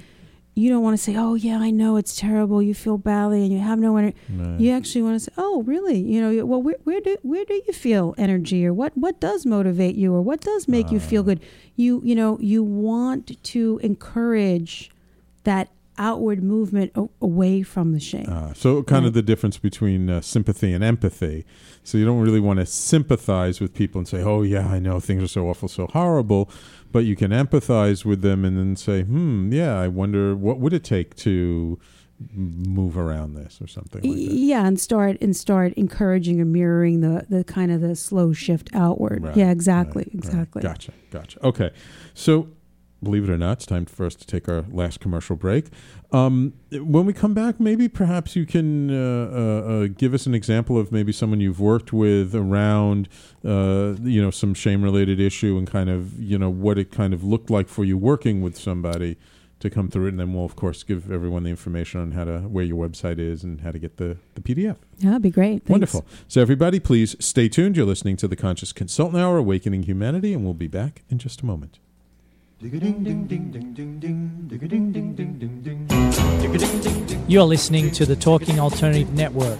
you 0.55 0.68
don't 0.70 0.83
want 0.83 0.97
to 0.97 1.03
say, 1.03 1.16
"Oh, 1.16 1.35
yeah, 1.35 1.59
I 1.59 1.70
know 1.70 1.97
it's 1.97 2.16
terrible. 2.16 2.62
You 2.62 2.75
feel 2.75 2.99
badly, 2.99 3.43
and 3.43 3.53
you 3.53 3.59
have 3.59 3.79
no 3.79 3.97
energy." 3.97 4.16
right. 4.31 4.61
You 4.61 4.73
actually 4.73 5.03
want 5.03 5.16
to 5.16 5.20
say, 5.20 5.33
"Oh, 5.37 5.62
really? 5.62 5.99
You 5.99 6.20
know, 6.20 6.47
well, 6.47 6.62
where, 6.62 6.77
where 6.85 7.01
do 7.01 7.16
where 7.23 7.45
do 7.45 7.61
you 7.66 7.73
feel 7.73 8.14
energy, 8.16 8.64
or 8.64 8.73
what 8.73 8.97
what 8.97 9.20
does 9.20 9.45
motivate 9.45 9.95
you, 9.97 10.14
or 10.14 10.23
what 10.23 10.41
does 10.41 10.68
make 10.68 10.91
you 10.91 11.01
feel 11.01 11.23
ah. 11.23 11.25
good?" 11.25 11.41
You 11.77 12.01
you 12.05 12.14
know 12.14 12.39
you 12.41 12.62
want 12.62 13.43
to 13.43 13.81
encourage 13.83 14.91
that 15.45 15.68
outward 15.99 16.43
movement 16.43 16.93
a- 16.95 17.09
away 17.20 17.62
from 17.62 17.93
the 17.93 18.01
shame. 18.01 18.26
Uh, 18.28 18.55
so, 18.55 18.82
kind 18.82 19.07
of 19.07 19.12
the 19.12 19.22
difference 19.22 19.59
between 19.59 20.09
uh, 20.09 20.20
sympathy 20.20 20.72
and 20.72 20.82
empathy. 20.82 21.45
So, 21.84 21.99
you 21.99 22.05
don't 22.05 22.20
really 22.20 22.40
want 22.40 22.61
to 22.61 22.66
sympathize 22.66 23.61
with 23.61 23.74
people 23.74 23.99
and 23.99 24.09
say, 24.09 24.22
"Oh, 24.22 24.43
yeah, 24.43 24.66
I 24.68 24.78
know 24.78 25.01
things 25.01 25.22
are 25.22 25.28
so 25.28 25.49
awful, 25.49 25.68
so 25.68 25.86
horrible," 25.86 26.51
but 26.90 27.01
you 27.01 27.16
can 27.16 27.30
empathize 27.30 28.05
with 28.05 28.22
them 28.22 28.45
and 28.45 28.57
then 28.57 28.76
say, 28.76 29.03
"Hmm, 29.03 29.53
yeah, 29.53 29.78
I 29.78 29.88
wonder 29.88 30.34
what 30.34 30.59
would 30.59 30.72
it 30.72 30.84
take 30.84 31.14
to 31.16 31.78
move 32.34 32.97
around 32.97 33.34
this 33.34 33.61
or 33.61 33.66
something 33.66 34.01
like 34.03 34.28
that." 34.28 34.34
yeah, 34.34 34.66
and 34.66 34.80
start 34.80 35.18
and 35.20 35.36
start 35.36 35.72
encouraging 35.74 36.40
or 36.40 36.45
mirroring 36.45 37.01
the 37.01 37.26
the 37.28 37.45
kind 37.45 37.72
of 37.72 37.80
the 37.80 37.97
slow 37.97 38.32
shift 38.32 38.70
outward. 38.72 39.24
Right, 39.24 39.36
yeah, 39.36 39.51
exactly, 39.51 40.03
right, 40.03 40.14
right. 40.14 40.14
exactly. 40.14 40.62
Gotcha, 40.62 40.93
gotcha. 41.11 41.45
Okay, 41.47 41.70
so 42.14 42.49
believe 43.03 43.25
it 43.25 43.31
or 43.31 43.39
not, 43.39 43.59
it's 43.59 43.67
time 43.67 43.85
for 43.85 44.07
us 44.07 44.15
to 44.15 44.27
take 44.27 44.49
our 44.49 44.65
last 44.71 45.01
commercial 45.01 45.37
break. 45.37 45.67
Um, 46.13 46.55
when 46.71 47.07
we 47.07 47.13
come 47.13 47.35
back, 47.35 47.59
maybe 47.59 47.89
perhaps 47.89 48.37
you 48.37 48.47
can 48.47 48.91
uh, 48.91 49.31
uh, 49.33 49.39
uh, 49.39 49.87
give 49.87 50.15
us 50.15 50.27
an 50.27 50.35
example 50.35 50.79
of 50.79 50.93
maybe 50.93 51.13
someone 51.13 51.41
you've 51.41 51.61
worked 51.61 51.93
with 51.93 52.35
around, 52.35 53.09
uh, 53.45 53.95
you 54.03 54.23
know, 54.23 54.31
some 54.31 54.55
shame-related 54.55 55.19
issue 55.21 55.57
and 55.59 55.67
kind 55.67 55.91
of, 55.91 56.21
you 56.21 56.39
know, 56.39 56.51
what 56.51 56.79
it 56.79 56.91
kind 56.91 57.15
of 57.15 57.25
looked 57.25 57.51
like 57.51 57.69
for 57.69 57.85
you 57.85 57.97
working 57.97 58.43
with 58.43 58.59
somebody 58.59 59.17
to 59.63 59.71
come 59.71 59.89
through 59.89 60.07
it, 60.07 60.09
and 60.11 60.21
then 60.21 60.35
we'll 60.35 60.45
of 60.45 60.57
course 60.57 60.83
give 60.83 61.11
everyone 61.11 61.45
the 61.45 61.51
information 61.51 62.01
on 62.01 62.11
how 62.11 62.25
to 62.25 62.41
where 62.41 62.65
your 62.65 62.87
website 62.87 63.19
is 63.19 63.45
and 63.45 63.61
how 63.61 63.71
to 63.71 63.79
get 63.79 63.97
the 63.97 64.19
the 64.35 64.41
PDF. 64.41 64.77
Yeah, 64.99 65.11
that'd 65.11 65.23
be 65.23 65.31
great. 65.31 65.63
Thanks. 65.63 65.71
Wonderful. 65.71 66.05
So, 66.29 66.43
everybody, 66.43 66.81
please 66.81 67.17
stay 67.21 67.49
tuned. 67.49 67.77
You're 67.77 67.87
listening 67.87 68.17
to 68.19 68.29
the 68.29 68.37
Conscious 68.37 68.73
Consultant 68.73 69.23
Hour, 69.23 69.39
Awakening 69.39 69.85
Humanity, 69.85 70.35
and 70.35 70.45
we'll 70.45 70.55
be 70.55 70.67
back 70.67 71.03
in 71.09 71.19
just 71.19 71.43
a 71.43 71.47
moment. 71.47 71.79
You're 77.27 77.43
listening 77.43 77.91
to 77.91 78.07
the 78.07 78.15
Talking 78.15 78.61
Alternative 78.61 79.13
Network. 79.13 79.59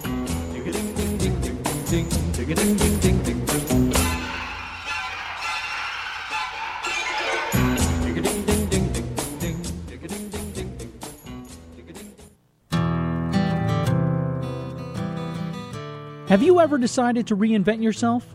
Have 16.29 16.41
you 16.41 16.61
ever 16.61 16.77
decided 16.77 17.27
to 17.27 17.35
reinvent 17.35 17.83
yourself? 17.83 18.25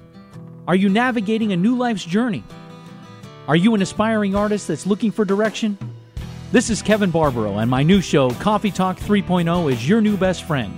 Are 0.67 0.77
you 0.77 0.91
navigating 0.91 1.53
a 1.53 1.57
new 1.57 1.75
life's 1.75 2.05
journey? 2.05 2.45
Are 3.49 3.57
you 3.57 3.75
an 3.75 3.81
aspiring 3.81 4.35
artist 4.35 4.69
that's 4.69 4.87
looking 4.87 5.11
for 5.11 5.25
direction? 5.25 5.79
This 6.53 6.69
is 6.69 6.83
Kevin 6.83 7.11
Barbaro, 7.11 7.57
and 7.57 7.71
my 7.71 7.83
new 7.83 8.03
show, 8.03 8.29
Coffee 8.33 8.71
Talk 8.71 8.99
3.0, 8.99 9.73
is 9.73 9.89
your 9.89 10.03
new 10.03 10.19
best 10.19 10.45
friend. 10.45 10.77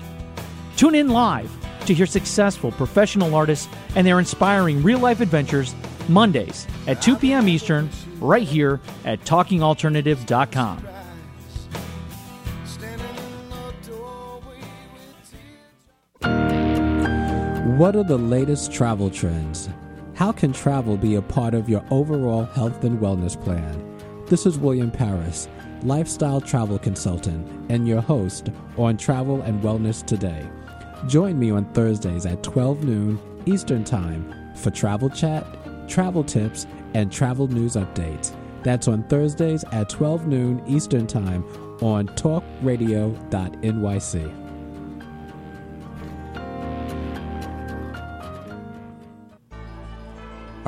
Tune 0.76 0.94
in 0.94 1.08
live 1.08 1.50
to 1.86 1.92
hear 1.92 2.06
successful 2.06 2.70
professional 2.70 3.34
artists 3.34 3.68
and 3.96 4.06
their 4.06 4.20
inspiring 4.20 4.84
real 4.84 5.00
life 5.00 5.20
adventures 5.20 5.74
Mondays 6.08 6.68
at 6.86 7.02
2 7.02 7.16
p.m. 7.16 7.48
Eastern, 7.48 7.90
right 8.20 8.46
here 8.46 8.80
at 9.04 9.24
TalkingAlternative.com. 9.24 10.78
What 17.76 17.96
are 17.96 18.04
the 18.04 18.18
latest 18.18 18.72
travel 18.72 19.10
trends? 19.10 19.68
How 20.20 20.32
can 20.32 20.52
travel 20.52 20.96
be 20.98 21.14
a 21.14 21.22
part 21.22 21.54
of 21.54 21.70
your 21.70 21.82
overall 21.90 22.44
health 22.44 22.84
and 22.84 22.98
wellness 22.98 23.42
plan? 23.42 23.82
This 24.26 24.44
is 24.44 24.58
William 24.58 24.90
Paris, 24.90 25.48
lifestyle 25.82 26.42
travel 26.42 26.78
consultant, 26.78 27.48
and 27.70 27.88
your 27.88 28.02
host 28.02 28.50
on 28.76 28.98
Travel 28.98 29.40
and 29.40 29.62
Wellness 29.62 30.04
Today. 30.04 30.46
Join 31.08 31.38
me 31.38 31.50
on 31.50 31.64
Thursdays 31.72 32.26
at 32.26 32.42
12 32.42 32.84
noon 32.84 33.18
Eastern 33.46 33.82
Time 33.82 34.30
for 34.56 34.68
travel 34.68 35.08
chat, 35.08 35.46
travel 35.88 36.22
tips, 36.22 36.66
and 36.92 37.10
travel 37.10 37.48
news 37.48 37.76
updates. 37.76 38.36
That's 38.62 38.88
on 38.88 39.04
Thursdays 39.04 39.64
at 39.72 39.88
12 39.88 40.26
noon 40.26 40.62
Eastern 40.66 41.06
Time 41.06 41.44
on 41.80 42.08
talkradio.nyc. 42.08 44.39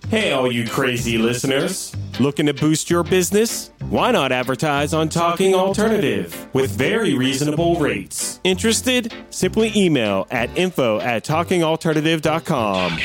Hey, 0.08 0.32
all 0.32 0.50
you 0.50 0.66
crazy 0.66 1.18
listeners. 1.18 1.94
Looking 2.18 2.46
to 2.46 2.54
boost 2.54 2.88
your 2.88 3.04
business? 3.04 3.70
Why 3.90 4.10
not 4.10 4.32
advertise 4.32 4.94
on 4.94 5.10
Talking 5.10 5.54
Alternative 5.54 6.48
with 6.54 6.70
very 6.70 7.14
reasonable 7.14 7.78
rates? 7.78 8.40
Interested? 8.42 9.12
Simply 9.28 9.70
email 9.76 10.26
at 10.30 10.56
info 10.56 10.98
at 11.00 11.24
talkingalternative.com. 11.24 12.90
Talking 12.90 12.92
When 12.92 12.98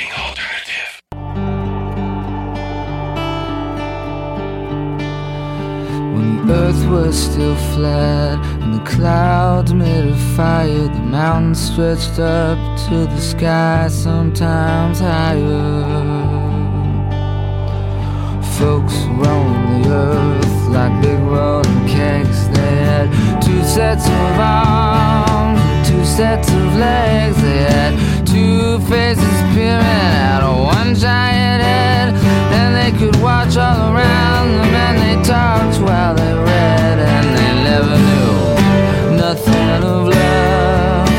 the 6.38 6.54
earth 6.54 6.86
was 6.90 7.16
still 7.18 7.56
flat 7.74 8.38
and 8.62 8.74
the 8.74 8.84
clouds 8.90 9.74
made 9.74 10.10
of 10.10 10.20
fire, 10.36 10.88
the 10.88 11.00
mountains 11.00 11.60
stretched 11.60 12.20
up 12.20 12.58
to 12.88 13.06
the 13.06 13.20
sky, 13.20 13.88
sometimes 13.90 15.00
higher 15.00 16.24
folks 18.58 18.94
roaming 19.22 19.82
the 19.82 19.90
earth 19.90 20.68
like 20.70 21.02
big 21.02 21.20
rolling 21.20 21.88
kegs. 21.88 22.50
They 22.50 22.76
had 22.86 23.42
two 23.42 23.64
sets 23.64 24.06
of 24.08 24.40
arms 24.40 25.34
two 25.94 26.06
sets 26.06 26.50
of 26.50 26.76
legs. 26.76 27.42
They 27.42 27.64
had 27.64 28.13
two 28.34 28.80
faces 28.90 29.38
peering 29.54 30.12
out 30.28 30.42
of 30.42 30.58
one 30.66 30.96
giant 30.96 31.62
head. 31.62 32.16
And 32.58 32.70
they 32.76 32.92
could 32.98 33.16
watch 33.22 33.56
all 33.58 33.94
around 33.94 34.48
them 34.58 34.74
and 34.86 34.98
they 35.04 35.16
talked 35.24 35.78
while 35.80 36.16
they 36.16 36.34
read. 36.34 36.98
And 37.14 37.28
they 37.38 37.52
never 37.70 37.96
knew 38.10 39.18
nothing 39.18 39.70
of 39.78 40.08
love. 40.08 41.10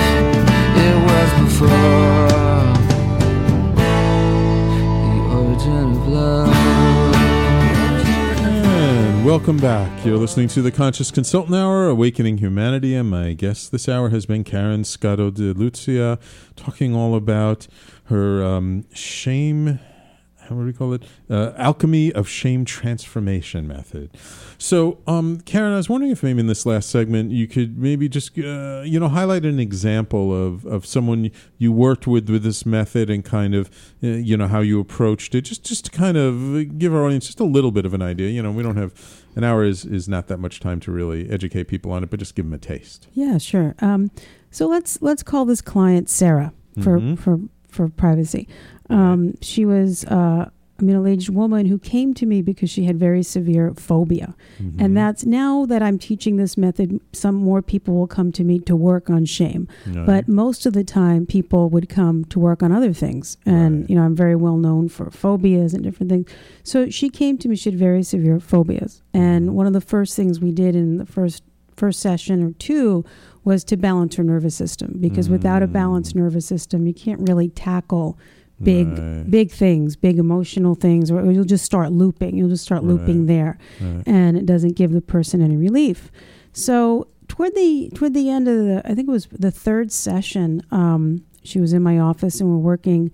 It 0.86 0.96
was 1.08 1.30
before. 1.44 2.34
Welcome 9.25 9.57
back. 9.57 10.05
You're 10.05 10.18
listening 10.18 10.49
to 10.49 10.61
the 10.61 10.70
Conscious 10.70 11.11
Consultant 11.11 11.57
Hour, 11.57 11.89
Awakening 11.89 12.39
Humanity, 12.39 12.95
and 12.95 13.09
my 13.09 13.33
guest 13.33 13.72
this 13.72 13.89
hour 13.89 14.11
has 14.11 14.27
been 14.27 14.45
Caryn 14.45 14.85
Scotto 14.85 15.31
de 15.31 15.55
Luzia, 15.55 16.20
talking 16.57 16.95
all 16.95 17.14
about 17.14 17.66
her 18.05 18.45
um, 18.45 18.85
shame. 18.93 19.81
How 20.55 20.59
would 20.59 20.66
we 20.66 20.72
call 20.72 20.92
it? 20.92 21.02
Uh, 21.28 21.52
alchemy 21.57 22.12
of 22.12 22.28
shame 22.28 22.64
transformation 22.64 23.66
method. 23.66 24.11
So, 24.57 24.98
um, 25.07 25.38
Caryn, 25.40 25.72
I 25.72 25.76
was 25.76 25.88
wondering 25.88 26.12
if 26.12 26.22
maybe 26.22 26.38
in 26.38 26.46
this 26.46 26.64
last 26.64 26.90
segment 26.90 27.32
you 27.32 27.48
could 27.48 27.76
maybe 27.76 28.09
just 28.09 28.38
uh, 28.38 28.82
you 28.84 29.00
know 29.00 29.09
highlight 29.09 29.44
an 29.44 29.59
example 29.59 30.32
of, 30.32 30.64
of 30.64 30.86
someone 30.86 31.30
you 31.59 31.72
worked 31.72 32.07
with 32.07 32.30
with 32.30 32.44
this 32.44 32.64
method 32.64 33.11
and 33.11 33.24
kind 33.24 33.55
of 33.55 33.68
uh, 34.02 34.07
you 34.07 34.36
know 34.36 34.46
how 34.46 34.61
you 34.61 34.78
approached 34.78 35.34
it, 35.34 35.42
just 35.42 35.64
just 35.64 35.86
to 35.86 35.90
kind 35.90 36.16
of 36.16 36.78
give 36.78 36.94
our 36.94 37.05
audience 37.05 37.26
just 37.26 37.40
a 37.40 37.44
little 37.44 37.72
bit 37.72 37.84
of 37.84 37.92
an 37.94 38.02
idea. 38.02 38.30
You 38.30 38.42
know, 38.42 38.52
we 38.52 38.62
don't 38.62 38.76
have 38.76 38.92
an 39.34 39.42
hour 39.42 39.64
is 39.64 39.84
is 39.84 40.09
not 40.09 40.28
that 40.28 40.38
much 40.38 40.61
time 40.61 40.78
to 40.80 40.92
really 40.92 41.28
educate 41.30 41.64
people 41.64 41.90
on 41.90 42.05
it, 42.05 42.11
but 42.11 42.20
just 42.20 42.36
give 42.36 42.44
them 42.44 42.52
a 42.55 42.59
taste. 42.59 43.09
Yeah, 43.12 43.38
sure. 43.38 43.74
Um, 43.80 44.12
so 44.52 44.68
let's 44.68 45.02
let's 45.02 45.24
call 45.24 45.44
this 45.46 45.61
client 45.61 46.09
Sarah 46.09 46.52
for 46.80 47.00
Mhm. 47.00 47.18
for 47.18 47.40
for 47.68 47.88
privacy. 47.88 48.46
Um, 48.91 49.35
she 49.41 49.64
was 49.64 50.05
uh, 50.05 50.51
a 50.78 50.82
middle-aged 50.85 51.30
woman 51.30 51.66
who 51.66 51.78
came 51.78 52.14
to 52.14 52.26
me 52.26 52.43
because 52.43 52.68
she 52.68 52.85
had 52.85 52.99
very 52.99 53.22
severe 53.22 53.72
phobia, 53.76 54.35
Mm-hmm. 54.61 54.80
and 54.80 54.97
that's 54.97 55.24
now 55.24 55.64
that 55.66 55.82
I'm 55.82 55.99
teaching 55.99 56.37
this 56.37 56.57
method. 56.59 57.01
Some 57.12 57.35
more 57.37 57.62
people 57.62 57.95
will 57.95 58.07
come 58.09 58.30
to 58.32 58.45
me 58.45 58.59
to 58.61 58.74
work 58.76 59.09
on 59.09 59.24
shame, 59.24 59.68
Right. 59.87 60.05
but 60.07 60.28
most 60.28 60.66
of 60.66 60.72
the 60.72 60.85
time, 60.85 61.26
people 61.26 61.70
would 61.70 61.89
come 61.89 62.24
to 62.26 62.39
work 62.41 62.62
on 62.62 62.72
other 62.72 62.93
things. 62.93 63.37
And 63.47 63.80
Right. 63.82 63.91
you 63.91 63.97
know, 63.97 64.03
I'm 64.03 64.16
very 64.16 64.37
well 64.37 64.57
known 64.57 64.89
for 64.89 65.11
phobias 65.11 65.74
and 65.74 65.82
different 65.82 66.11
things. 66.11 66.28
So 66.62 66.91
she 66.91 67.09
came 67.09 67.39
to 67.39 67.49
me. 67.49 67.57
She 67.57 67.70
had 67.70 67.78
very 67.78 68.03
severe 68.03 68.39
phobias, 68.41 69.01
and 69.12 69.47
Mm-hmm. 69.47 69.55
one 69.55 69.66
of 69.66 69.72
the 69.72 69.80
first 69.80 70.14
things 70.16 70.41
we 70.41 70.51
did 70.53 70.74
in 70.76 70.99
the 70.99 71.07
first 71.07 71.43
first 71.76 71.99
session 72.01 72.41
or 72.43 72.53
two 72.53 73.05
was 73.45 73.64
to 73.64 73.76
balance 73.76 74.14
her 74.14 74.22
nervous 74.24 74.55
system 74.55 74.95
because 75.01 75.28
without 75.28 75.61
a 75.62 75.66
balanced 75.66 76.14
nervous 76.14 76.47
system, 76.47 76.87
you 76.87 76.95
can't 76.95 77.28
really 77.28 77.49
tackle 77.49 78.16
big 78.62 78.86
Right. 78.88 79.24
big 79.28 79.50
things, 79.50 79.96
big 79.96 80.18
emotional 80.18 80.74
things, 80.74 81.11
or 81.11 81.30
you'll 81.30 81.44
just 81.44 81.64
start 81.64 81.92
looping. 81.92 82.36
You'll 82.36 82.48
just 82.48 82.64
start 82.64 82.84
looping 82.84 83.20
Right. 83.20 83.26
there, 83.26 83.59
Right. 83.80 84.02
and 84.07 84.36
it 84.36 84.46
doesn't 84.46 84.76
give 84.76 84.92
the 84.92 85.00
person 85.00 85.42
any 85.42 85.57
relief. 85.57 86.11
So 86.52 87.09
toward 87.28 87.55
the 87.55 87.90
toward 87.94 88.14
the 88.14 88.30
end 88.30 88.46
of 88.48 88.57
the, 88.57 88.82
I 88.84 88.94
think 88.94 89.09
it 89.09 89.12
was 89.12 89.26
the 89.32 89.50
third 89.50 89.90
session. 89.90 90.62
Um, 90.70 91.22
she 91.42 91.61
was 91.61 91.72
in 91.72 91.82
my 91.82 91.98
office 91.98 92.40
and 92.40 92.48
we're 92.48 92.57
working, 92.59 93.11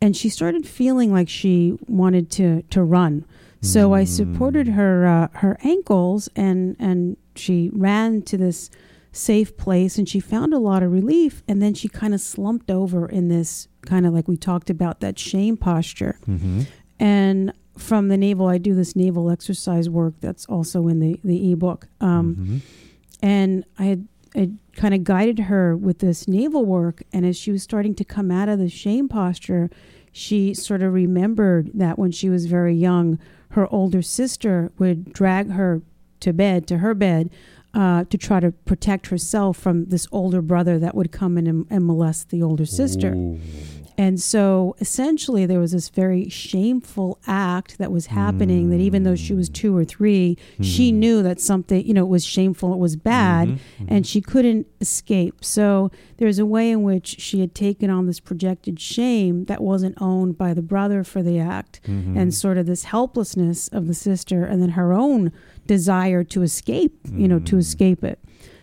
and 0.00 0.16
she 0.16 0.28
started 0.28 0.66
feeling 0.66 1.12
like 1.12 1.28
she 1.28 1.76
wanted 1.88 2.30
to 2.32 2.62
to 2.70 2.82
run. 2.82 3.24
So 3.62 3.94
I 3.94 4.04
supported 4.04 4.68
her 4.68 5.06
uh, 5.06 5.28
her 5.40 5.58
ankles 5.64 6.28
and 6.36 6.76
and 6.78 7.16
she 7.34 7.70
ran 7.72 8.22
to 8.22 8.36
this 8.36 8.70
safe 9.16 9.56
place 9.56 9.96
and 9.98 10.08
she 10.08 10.20
found 10.20 10.52
a 10.52 10.58
lot 10.58 10.82
of 10.82 10.92
relief 10.92 11.42
and 11.48 11.62
then 11.62 11.72
she 11.74 11.88
kind 11.88 12.12
of 12.14 12.20
slumped 12.20 12.70
over 12.70 13.08
in 13.08 13.28
this 13.28 13.66
kind 13.86 14.04
of 14.06 14.12
like 14.12 14.28
we 14.28 14.36
talked 14.36 14.68
about 14.70 15.00
that 15.00 15.18
shame 15.18 15.56
posture 15.56 16.18
Mm-hmm. 16.26 16.62
and 17.00 17.52
from 17.78 18.08
the 18.08 18.16
navel 18.16 18.46
i 18.48 18.58
do 18.58 18.74
this 18.74 18.94
navel 18.96 19.30
exercise 19.30 19.88
work 19.88 20.14
that's 20.20 20.44
also 20.46 20.88
in 20.88 21.00
the 21.00 21.20
the 21.24 21.52
ebook 21.52 21.88
um, 22.00 22.34
Mhm. 22.36 22.60
and 23.22 23.64
i 23.78 23.84
had 23.84 24.08
I 24.34 24.50
kind 24.74 24.92
of 24.92 25.02
guided 25.02 25.38
her 25.38 25.74
with 25.74 26.00
this 26.00 26.28
navel 26.28 26.66
work 26.66 27.02
and 27.10 27.24
as 27.24 27.38
she 27.38 27.50
was 27.50 27.62
starting 27.62 27.94
to 27.94 28.04
come 28.04 28.30
out 28.30 28.50
of 28.50 28.58
the 28.58 28.68
shame 28.68 29.08
posture 29.08 29.70
she 30.12 30.52
sort 30.52 30.82
of 30.82 30.92
remembered 30.92 31.70
that 31.72 31.98
when 31.98 32.10
she 32.10 32.28
was 32.28 32.44
very 32.44 32.74
young 32.74 33.18
her 33.50 33.66
older 33.72 34.02
sister 34.02 34.72
would 34.78 35.12
drag 35.14 35.50
her 35.52 35.80
to 36.20 36.32
bed 36.34 36.66
to 36.66 36.78
her 36.78 36.92
bed 36.94 37.30
uh, 37.76 38.04
to 38.04 38.16
try 38.16 38.40
to 38.40 38.50
protect 38.50 39.08
herself 39.08 39.56
from 39.56 39.84
this 39.84 40.08
older 40.10 40.40
brother 40.40 40.78
that 40.78 40.94
would 40.94 41.12
come 41.12 41.36
in 41.36 41.46
and, 41.46 41.66
and 41.68 41.86
molest 41.86 42.30
the 42.30 42.42
older 42.42 42.64
sister 42.66 43.12
Ooh. 43.14 43.38
and 43.98 44.20
so 44.20 44.76
essentially, 44.78 45.46
there 45.46 45.58
was 45.58 45.72
this 45.72 45.88
very 45.88 46.28
shameful 46.28 47.18
act 47.26 47.78
that 47.78 47.90
was 47.90 48.06
happening 48.06 48.68
that 48.70 48.80
even 48.80 49.04
though 49.04 49.14
she 49.14 49.32
was 49.32 49.48
two 49.48 49.74
or 49.74 49.84
three, 49.84 50.36
she 50.60 50.90
hmm. 50.90 50.98
knew 50.98 51.22
that 51.22 51.40
something, 51.40 51.86
you 51.86 51.94
know, 51.94 52.04
it 52.04 52.08
was 52.08 52.24
shameful, 52.24 52.74
it 52.74 52.78
was 52.78 52.96
bad, 52.96 53.48
mm-hmm, 53.48 53.84
mm-hmm. 53.84 53.94
and 53.94 54.06
she 54.06 54.20
couldn't 54.20 54.66
escape. 54.82 55.42
So 55.42 55.90
there's 56.18 56.38
a 56.38 56.44
way 56.44 56.70
in 56.70 56.82
which 56.82 57.20
she 57.20 57.40
had 57.40 57.54
taken 57.54 57.88
on 57.88 58.06
this 58.06 58.20
projected 58.20 58.78
shame 58.78 59.46
that 59.46 59.62
wasn't 59.62 59.96
owned 60.00 60.36
by 60.36 60.52
the 60.52 60.62
brother 60.62 61.02
for 61.02 61.22
the 61.22 61.38
act, 61.38 61.80
mm-hmm. 61.86 62.18
and 62.18 62.34
sort 62.34 62.58
of 62.58 62.66
this 62.66 62.84
helplessness 62.84 63.68
of 63.68 63.86
the 63.86 63.94
sister, 63.94 64.44
and 64.44 64.60
then 64.60 64.70
her 64.70 64.92
own 64.92 65.32
desire 65.66 66.24
to 66.24 66.42
escape, 66.42 66.98
you 67.12 67.28
know, 67.28 67.38
to 67.40 67.56
mm. 67.56 67.58
escape 67.58 68.04
it. 68.04 68.18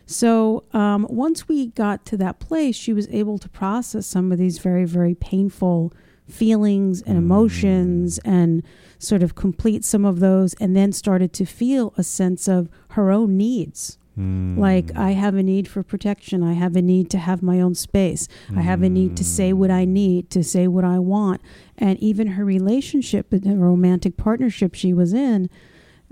So 0.06 0.64
um, 0.74 1.08
once 1.10 1.47
we 1.47 1.68
got 1.68 2.06
to 2.08 2.18
that 2.18 2.39
place, 2.39 2.76
she 2.76 2.93
was 2.93 3.08
able 3.10 3.38
to 3.38 3.49
process 3.49 4.06
some 4.06 4.32
of 4.32 4.38
these 4.38 4.60
very, 4.60 4.86
very 4.86 5.16
painful 5.16 5.93
feelings 6.28 7.01
and 7.01 7.16
mm. 7.16 7.22
emotions 7.22 8.20
and 8.26 8.64
sort 8.99 9.24
of 9.24 9.36
complete 9.36 9.84
some 9.84 10.06
of 10.06 10.20
those, 10.20 10.54
and 10.56 10.76
then 10.76 10.91
started 10.91 11.34
to 11.34 11.45
feel 11.45 11.93
a 11.97 12.04
sense 12.04 12.47
of 12.47 12.70
her 12.89 13.12
own 13.12 13.36
needs. 13.38 13.97
Mm. 14.18 14.58
Like, 14.58 14.95
I 14.95 15.12
have 15.12 15.36
a 15.36 15.43
need 15.43 15.68
for 15.68 15.84
protection. 15.84 16.43
I 16.43 16.54
have 16.54 16.76
a 16.76 16.82
need 16.82 17.10
to 17.10 17.18
have 17.18 17.41
my 17.41 17.60
own 17.60 17.76
space. 17.76 18.28
I 18.56 18.62
have 18.62 18.84
a 18.84 18.89
need 18.89 19.18
to 19.18 19.24
say 19.24 19.51
what 19.54 19.72
I 19.72 19.86
need, 19.86 20.30
to 20.30 20.43
say 20.43 20.68
what 20.68 20.86
I 20.86 20.99
want. 20.99 21.41
And 21.78 21.97
even 21.99 22.28
her 22.28 22.45
relationship, 22.45 23.30
the 23.32 23.56
romantic 23.56 24.16
partnership 24.16 24.76
she 24.76 24.93
was 24.93 25.14
in, 25.14 25.49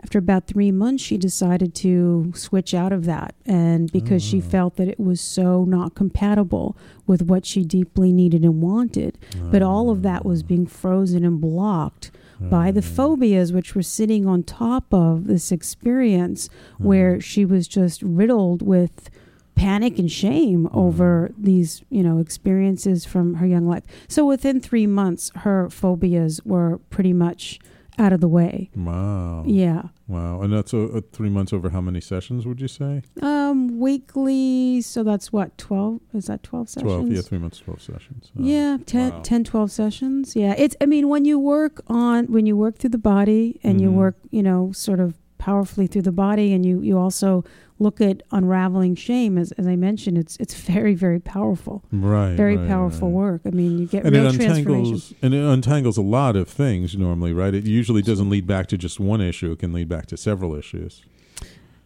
after 0.04 0.18
about 0.18 0.48
three 0.48 0.72
months, 0.72 1.04
she 1.04 1.18
decided 1.18 1.76
to 1.76 2.32
switch 2.36 2.74
out 2.74 2.92
of 2.92 3.06
that. 3.06 3.36
And 3.46 3.92
because 3.92 4.24
she 4.24 4.40
mm. 4.40 4.44
felt 4.44 4.76
that 4.78 4.88
it 4.88 5.00
was 5.00 5.22
so 5.22 5.64
not 5.64 5.96
compatible 5.96 6.76
with 7.06 7.22
what 7.22 7.46
she 7.46 7.64
deeply 7.64 8.12
needed 8.12 8.44
and 8.44 8.62
wanted. 8.62 9.18
But 9.52 9.62
all 9.62 9.90
of 9.90 10.02
that 10.02 10.26
was 10.26 10.44
being 10.44 10.66
frozen 10.66 11.24
and 11.24 11.40
blocked 11.40 12.12
by 12.40 12.72
the 12.72 12.82
mm. 12.82 12.86
phobias, 12.86 13.54
which 13.54 13.76
were 13.76 13.84
sitting 13.84 14.26
on 14.26 14.42
top 14.44 14.92
of 14.92 15.28
this 15.28 15.52
experience 15.52 16.50
where 16.80 17.18
mm. 17.18 17.24
she 17.24 17.46
was 17.46 17.68
just 17.68 18.02
riddled 18.02 18.64
with 18.64 19.12
panic 19.54 20.00
and 20.00 20.12
shame 20.12 20.68
over 20.74 21.32
these, 21.38 21.84
you 21.90 22.02
know, 22.02 22.18
experiences 22.18 23.06
from 23.06 23.36
her 23.36 23.46
young 23.46 23.68
life. 23.68 23.84
So 24.08 24.26
within 24.26 24.60
three 24.60 24.88
months, 24.88 25.32
her 25.36 25.70
phobias 25.70 26.42
were 26.44 26.80
pretty 26.90 27.14
much 27.14 27.60
out 28.02 28.12
of 28.12 28.20
the 28.20 28.28
way. 28.28 28.70
Wow. 28.76 29.44
Yeah. 29.46 29.84
Wow. 30.08 30.42
And 30.42 30.52
that's 30.52 30.74
uh, 30.74 30.86
uh, 30.86 31.02
three 31.14 31.30
months 31.30 31.54
over 31.54 31.70
how 31.70 31.82
many 31.82 32.02
sessions 32.02 32.46
would 32.48 32.60
you 32.60 32.68
say? 32.68 33.04
Um, 33.22 33.80
weekly. 33.80 34.82
So 34.82 35.04
that's 35.04 35.32
what, 35.32 35.58
12? 35.58 36.02
Is 36.16 36.26
that 36.26 36.42
12 36.44 36.70
sessions? 36.70 36.92
12. 36.92 37.12
Yeah, 37.12 37.22
three 37.22 37.38
months, 37.38 37.60
12 37.60 37.82
sessions. 37.82 38.32
Oh, 38.38 38.44
Yeah, 38.44 38.78
10, 38.86 39.12
wow. 39.12 39.22
10, 39.22 39.44
12 39.44 39.72
sessions. 39.72 40.36
Yeah. 40.36 40.56
It's, 40.58 40.76
I 40.82 40.86
mean, 40.88 41.08
when 41.10 41.26
you 41.26 41.38
work 41.40 41.82
on, 41.88 42.26
when 42.26 42.46
you 42.46 42.58
work 42.58 42.80
through 42.80 42.90
the 42.90 42.98
body 42.98 43.60
and 43.64 43.80
you 43.80 43.90
Mhm. 43.90 43.94
work, 43.96 44.18
you 44.32 44.44
know, 44.44 44.72
sort 44.72 45.00
of 45.00 45.16
powerfully 45.38 45.88
through 45.88 46.04
the 46.04 46.12
body 46.12 46.54
and 46.54 46.66
you, 46.66 46.82
you 46.82 46.98
also 46.98 47.44
look 47.82 48.00
at 48.00 48.22
unraveling 48.32 48.96
shame, 48.96 49.38
as, 49.38 49.52
as 49.54 49.68
I 49.68 49.76
mentioned, 49.76 50.18
it's, 50.18 50.38
it's 50.38 50.54
very, 50.54 50.94
very 50.94 51.20
powerful. 51.20 51.84
Right. 51.92 52.36
Very 52.36 52.58
right, 52.58 52.68
powerful 52.68 53.10
right. 53.10 53.16
work. 53.16 53.42
I 53.46 53.50
mean, 53.50 53.80
you 53.80 53.88
get 53.88 54.06
and 54.06 54.16
real 54.16 54.28
it 54.28 54.36
untangles 54.36 55.14
and 55.22 55.34
it 55.34 55.44
untangles 55.44 55.98
a 55.98 56.02
lot 56.02 56.36
of 56.36 56.48
things 56.48 56.96
normally, 56.96 57.34
right? 57.34 57.54
It 57.54 57.66
usually 57.66 58.02
doesn't 58.02 58.30
lead 58.30 58.46
back 58.48 58.68
to 58.68 58.78
just 58.78 59.00
one 59.00 59.20
issue; 59.22 59.52
it 59.52 59.60
can 59.60 59.74
lead 59.74 59.90
back 59.90 60.06
to 60.08 60.18
several 60.18 60.56
issues. 60.56 61.04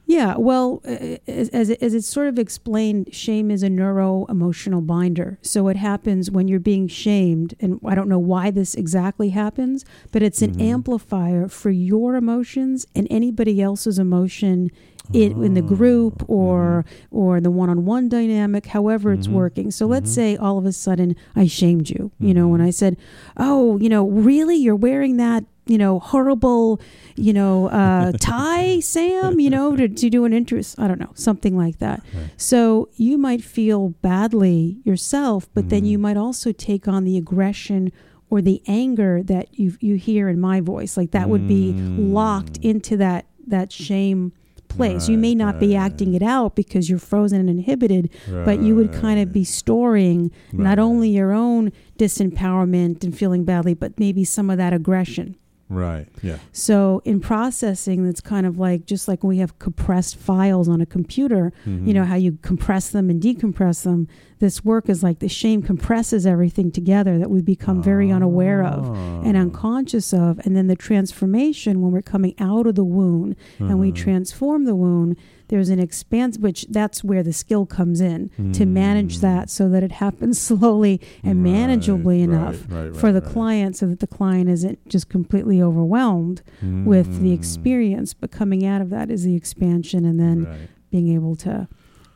Yeah, 0.07 0.35
well, 0.37 0.81
uh, 0.85 1.17
as, 1.27 1.49
as, 1.49 1.69
it- 1.71 1.81
as 1.81 1.95
it's 1.95 2.07
sort 2.07 2.27
of 2.27 2.37
explained, 2.37 3.09
shame 3.13 3.49
is 3.49 3.63
a 3.63 3.69
neuro 3.69 4.25
emotional 4.29 4.81
binder. 4.81 5.39
So 5.41 5.67
it 5.67 5.77
happens 5.77 6.29
when 6.29 6.47
you're 6.47 6.59
being 6.59 6.87
shamed, 6.87 7.55
and 7.59 7.79
I 7.83 7.95
don't 7.95 8.07
know 8.07 8.19
why 8.19 8.51
this 8.51 8.75
exactly 8.75 9.29
happens, 9.29 9.83
but 10.11 10.21
it's 10.21 10.43
an 10.43 10.61
amplifier 10.61 11.47
for 11.47 11.71
your 11.71 12.15
emotions 12.15 12.85
and 12.95 13.07
anybody 13.09 13.61
else's 13.61 13.97
emotion 13.97 14.69
in, 15.13 15.43
in 15.43 15.53
the 15.53 15.61
mm-hmm. 15.61 15.75
group 15.75 16.23
or 16.29 16.85
mm-hmm. 16.87 17.17
or 17.17 17.41
the 17.41 17.51
one-on-one 17.51 18.09
dynamic 18.09 18.67
however 18.67 19.13
it's 19.13 19.27
mm-hmm. 19.27 19.35
working. 19.35 19.71
So 19.71 19.85
let's 19.85 20.13
say 20.13 20.37
all 20.37 20.57
of 20.57 20.65
a 20.65 20.71
sudden 20.71 21.15
i 21.35 21.47
shamed 21.47 21.89
you 21.89 22.11
you 22.19 22.33
know 22.33 22.47
when 22.47 22.61
i 22.61 22.69
said 22.69 22.97
oh 23.37 23.77
you 23.79 23.89
know 23.89 24.07
really? 24.07 24.55
You're 24.55 24.75
wearing 24.75 25.17
that 25.17 25.43
you 25.65 25.77
know 25.77 25.99
horrible 25.99 26.79
you 27.15 27.33
know 27.33 27.67
uh, 27.69 28.11
tie 28.19 28.79
sam? 28.79 29.39
You 29.39 29.49
know 29.49 29.75
to, 29.75 29.87
to 29.87 30.09
do 30.09 30.25
an 30.25 30.33
interest 30.33 30.79
i 30.79 30.87
don't 30.87 30.99
know 30.99 31.11
something 31.15 31.57
like 31.57 31.79
that. 31.79 32.01
So 32.37 32.89
you 32.95 33.17
might 33.17 33.43
feel 33.43 33.89
badly 34.01 34.79
yourself 34.83 35.49
but 35.53 35.69
then 35.69 35.85
you 35.85 35.97
might 35.97 36.17
also 36.17 36.51
take 36.51 36.87
on 36.87 37.03
the 37.03 37.17
aggression 37.17 37.91
or 38.29 38.41
the 38.41 38.61
anger 38.67 39.23
that 39.23 39.57
you 39.57 39.77
you 39.79 39.95
hear 39.95 40.27
in 40.27 40.39
my 40.39 40.61
voice. 40.61 40.97
Like 40.97 41.11
that 41.11 41.29
would 41.29 41.47
be 41.47 41.73
locked 41.73 42.59
mm. 42.61 42.69
into 42.69 42.97
that 42.97 43.25
that 43.47 43.71
shame 43.71 44.33
place. 44.75 45.09
You 45.09 45.17
may 45.17 45.29
Right, 45.29 45.37
not 45.37 45.59
be 45.59 45.75
acting 45.75 46.13
it 46.13 46.21
out 46.21 46.55
because 46.55 46.89
you're 46.89 46.99
frozen 46.99 47.39
and 47.39 47.49
inhibited 47.49 48.09
but 48.45 48.61
you 48.61 48.75
would 48.75 48.91
kind 48.93 49.19
of 49.19 49.31
be 49.31 49.43
storing 49.43 50.31
not 50.53 50.79
only 50.79 51.09
your 51.09 51.31
own 51.31 51.71
disempowerment 51.97 53.03
and 53.03 53.17
feeling 53.17 53.43
badly 53.45 53.73
but 53.73 53.99
maybe 53.99 54.23
some 54.23 54.49
of 54.49 54.57
that 54.57 54.73
aggression 54.73 55.35
Right. 55.67 56.07
Yeah. 56.21 56.37
so 56.51 57.01
in 57.05 57.19
processing, 57.19 58.05
it's 58.05 58.21
kind 58.21 58.45
of 58.45 58.59
like 58.59 58.85
just 58.85 59.07
like 59.07 59.23
we 59.23 59.39
have 59.39 59.57
compressed 59.57 60.15
files 60.15 60.69
on 60.69 60.79
a 60.79 60.85
computer, 60.85 61.51
Mm-hmm. 61.65 61.87
you 61.87 61.93
know, 61.95 62.03
how 62.05 62.15
you 62.15 62.37
compress 62.43 62.89
them 62.89 63.09
and 63.09 63.19
decompress 63.21 63.83
them. 63.83 64.07
This 64.39 64.63
work 64.63 64.89
is 64.89 65.01
like 65.01 65.19
the 65.19 65.27
shame 65.29 65.63
compresses 65.63 66.27
everything 66.27 66.69
together 66.71 67.17
that 67.17 67.31
we 67.31 67.41
become 67.41 67.81
very 67.81 68.11
unaware 68.11 68.63
of 68.63 68.85
and 69.25 69.35
Ah. 69.35 69.39
unconscious 69.41 70.13
of. 70.13 70.39
And 70.45 70.55
then 70.55 70.67
the 70.67 70.75
transformation 70.75 71.81
when 71.81 71.91
we're 71.91 72.01
coming 72.03 72.35
out 72.39 72.67
of 72.67 72.75
the 72.75 72.83
wound 72.83 73.35
and 73.57 73.79
we 73.79 73.87
Uh-huh. 73.89 73.95
transform 74.03 74.65
the 74.65 74.75
wound, 74.75 75.17
there's 75.47 75.69
an 75.69 75.79
expanse, 75.79 76.37
which 76.37 76.65
that's 76.69 77.03
where 77.03 77.23
the 77.23 77.33
skill 77.33 77.65
comes 77.65 78.01
in 78.01 78.29
to 78.53 78.65
manage 78.65 79.19
that 79.19 79.49
so 79.49 79.69
that 79.69 79.83
it 79.83 79.93
happens 79.93 80.39
slowly 80.49 80.99
and 81.23 81.35
Mm. 81.39 81.45
Right, 81.45 81.53
manageably 81.69 82.19
right, 82.19 82.29
enough 82.35 82.65
right, 82.69 82.95
for 82.95 83.11
the 83.11 83.21
right. 83.21 83.31
client 83.31 83.75
so 83.75 83.85
that 83.87 83.99
the 83.99 84.07
client 84.07 84.49
isn't 84.49 84.79
just 84.89 85.09
completely 85.09 85.61
overwhelmed 85.61 86.41
with 86.61 87.21
the 87.21 87.29
Mm. 87.29 87.33
experience 87.35 88.13
but 88.13 88.31
coming 88.31 88.65
out 88.65 88.81
of 88.81 88.89
that 88.89 89.09
is 89.11 89.23
the 89.23 89.35
expansion 89.35 90.05
and 90.05 90.19
then 90.19 90.43
Right. 90.45 90.69
being 90.89 91.09
able 91.09 91.35
to 91.37 91.67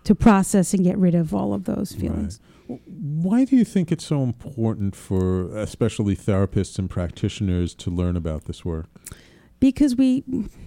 to 0.06 0.16
process 0.16 0.74
and 0.74 0.84
get 0.84 0.98
rid 0.98 1.14
of 1.14 1.34
all 1.36 1.54
of 1.54 1.66
those 1.66 1.92
feelings 1.94 2.40
Why 2.86 3.46
do 3.46 3.56
you 3.56 3.66
think 3.66 3.92
it's 3.92 4.06
so 4.06 4.24
important 4.24 4.96
for 4.96 5.50
especially 5.58 6.16
therapists 6.16 6.78
and 6.80 6.90
practitioners 6.90 7.74
to 7.76 7.90
learn 7.92 8.16
about 8.16 8.46
this 8.46 8.64
work? 8.66 8.88
because 9.60 9.96
we 9.96 10.24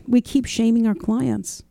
we 0.07 0.21
keep 0.21 0.45
shaming 0.45 0.87
our 0.87 0.95
clients 0.95 1.63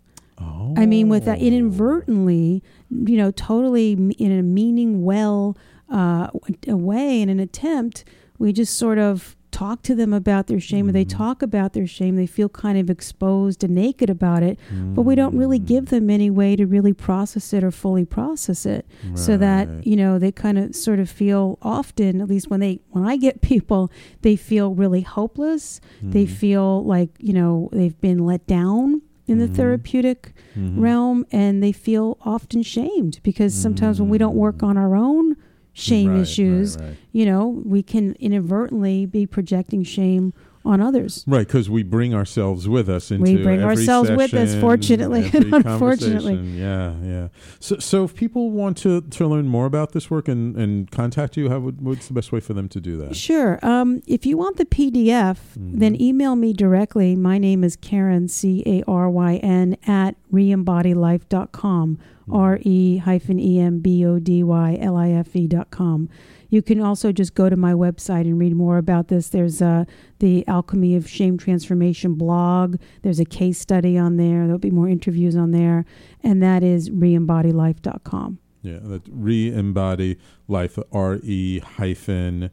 Oh. 0.41 0.73
i 0.77 0.85
mean 0.85 1.07
with 1.09 1.25
that 1.25 1.39
inadvertently 1.39 2.63
you 2.89 3.17
know 3.17 3.31
totally 3.31 3.93
in 3.93 4.31
a 4.37 4.43
meaning 4.43 5.03
well 5.03 5.57
uh, 5.91 6.27
a 6.67 6.75
way 6.77 7.21
in 7.21 7.29
an 7.29 7.39
attempt 7.39 8.05
we 8.39 8.53
just 8.53 8.77
sort 8.77 8.97
of 8.97 9.35
talk 9.51 9.83
to 9.83 9.93
them 9.93 10.13
about 10.13 10.47
their 10.47 10.61
shame 10.61 10.87
or 10.87 10.93
they 10.93 11.03
Mm-hmm. 11.03 11.17
talk 11.17 11.41
about 11.41 11.73
their 11.73 11.85
shame 11.85 12.15
they 12.15 12.25
feel 12.25 12.47
kind 12.47 12.77
of 12.77 12.89
exposed 12.89 13.65
and 13.65 13.75
naked 13.75 14.09
about 14.09 14.43
it 14.43 14.57
but 14.95 15.01
we 15.01 15.13
don't 15.15 15.35
really 15.37 15.59
give 15.59 15.87
them 15.87 16.09
any 16.09 16.29
way 16.29 16.55
to 16.55 16.65
really 16.65 16.93
process 16.93 17.51
it 17.51 17.61
or 17.61 17.69
fully 17.71 18.05
process 18.05 18.65
it 18.65 18.85
so 19.15 19.35
that 19.35 19.67
you 19.85 19.97
know 19.97 20.17
they 20.17 20.31
kind 20.31 20.57
of 20.57 20.73
sort 20.73 20.99
of 20.99 21.09
feel 21.09 21.57
often 21.61 22.21
at 22.21 22.29
least 22.29 22.49
when 22.49 22.61
they 22.61 22.79
when 22.91 23.03
i 23.05 23.17
get 23.17 23.41
people 23.51 23.91
they 24.21 24.37
feel 24.37 24.73
really 24.73 25.01
hopeless 25.01 25.81
they 26.01 26.23
Mm-hmm. 26.23 26.33
feel 26.35 26.85
like 26.85 27.09
you 27.19 27.33
know 27.33 27.67
they've 27.73 27.99
been 27.99 28.19
let 28.25 28.47
down 28.47 29.01
in 29.31 29.39
the 29.39 29.47
therapeutic 29.47 30.33
Mm-hmm. 30.55 30.81
realm 30.81 31.25
and 31.31 31.63
they 31.63 31.71
feel 31.71 32.17
often 32.25 32.61
shamed 32.61 33.21
because 33.23 33.53
sometimes 33.53 34.01
when 34.01 34.09
we 34.09 34.17
don't 34.17 34.35
work 34.35 34.61
on 34.61 34.75
our 34.77 34.97
own 34.97 35.37
shame 35.71 36.09
Right, 36.09 36.15
right, 36.15 36.21
issues 36.23 36.77
right. 36.77 36.97
you 37.13 37.25
know 37.25 37.47
we 37.47 37.81
can 37.81 38.13
inadvertently 38.19 39.05
be 39.05 39.25
projecting 39.25 39.83
shame 39.83 40.33
on 40.63 40.81
others 40.81 41.23
Right, 41.27 41.47
because 41.47 41.69
we 41.69 41.83
bring 41.83 42.13
ourselves 42.13 42.67
with 42.67 42.89
us 42.89 43.11
into 43.11 43.23
We 43.23 43.41
bring 43.41 43.61
every 43.61 43.77
ourselves 43.77 44.11
with 44.11 44.33
us, 44.33 44.55
fortunately 44.55 45.29
and 45.33 45.53
unfortunately. 45.65 46.35
Yeah, 46.35 46.95
yeah. 47.03 47.27
So, 47.59 47.77
so 47.79 48.03
if 48.03 48.15
people 48.15 48.51
want 48.51 48.77
to, 48.77 49.01
to 49.01 49.27
learn 49.27 49.47
more 49.47 49.65
about 49.65 49.91
this 49.93 50.09
work 50.09 50.27
and, 50.27 50.55
and 50.55 50.89
contact 50.91 51.37
you, 51.37 51.49
how 51.49 51.59
would, 51.59 51.81
what's 51.81 52.07
the 52.07 52.13
best 52.13 52.31
way 52.31 52.39
for 52.39 52.53
them 52.53 52.67
to 52.69 52.79
do 52.79 52.97
that? 52.97 53.15
Sure. 53.15 53.59
Um, 53.63 54.01
if 54.07 54.25
you 54.25 54.37
want 54.37 54.57
the 54.57 54.65
PDF, 54.65 55.37
then 55.55 55.99
email 56.01 56.35
me 56.35 56.53
directly. 56.53 57.15
My 57.15 57.37
name 57.37 57.63
is 57.63 57.77
Caryn, 57.77 58.29
C 58.29 58.63
A 58.65 58.83
R 58.87 59.09
Y 59.09 59.35
N, 59.37 59.77
at 59.87 60.15
reembodylife.com, 60.31 61.99
R 62.31 62.59
E 62.61 62.97
hyphen 62.97 63.39
E 63.39 63.59
M 63.59 63.79
B 63.79 64.05
O 64.05 64.19
D 64.19 64.43
Y 64.43 64.77
L 64.79 64.95
I 64.95 65.09
F 65.09 65.35
E 65.35 65.47
dot 65.47 65.71
com. 65.71 66.09
You 66.51 66.61
can 66.61 66.81
also 66.81 67.11
just 67.13 67.33
go 67.33 67.49
to 67.49 67.55
my 67.55 67.71
website 67.73 68.21
and 68.21 68.37
read 68.37 68.55
more 68.55 68.77
about 68.77 69.07
this. 69.07 69.29
There's 69.29 69.61
uh, 69.61 69.85
the 70.19 70.45
Alchemy 70.47 70.95
of 70.97 71.09
Shame 71.09 71.37
Transformation 71.37 72.15
blog. 72.15 72.75
There's 73.03 73.21
a 73.21 73.25
case 73.25 73.57
study 73.57 73.97
on 73.97 74.17
there. 74.17 74.43
There'll 74.43 74.59
be 74.59 74.69
more 74.69 74.89
interviews 74.89 75.37
on 75.37 75.51
there. 75.51 75.85
And 76.21 76.43
that 76.43 76.61
is 76.61 76.89
reembodylife.com. 76.89 78.37
Yeah, 78.63 78.79
that 78.83 79.01
re-embody 79.09 80.17
life, 80.47 80.77
R-E 80.91 81.59
hyphen. 81.59 82.51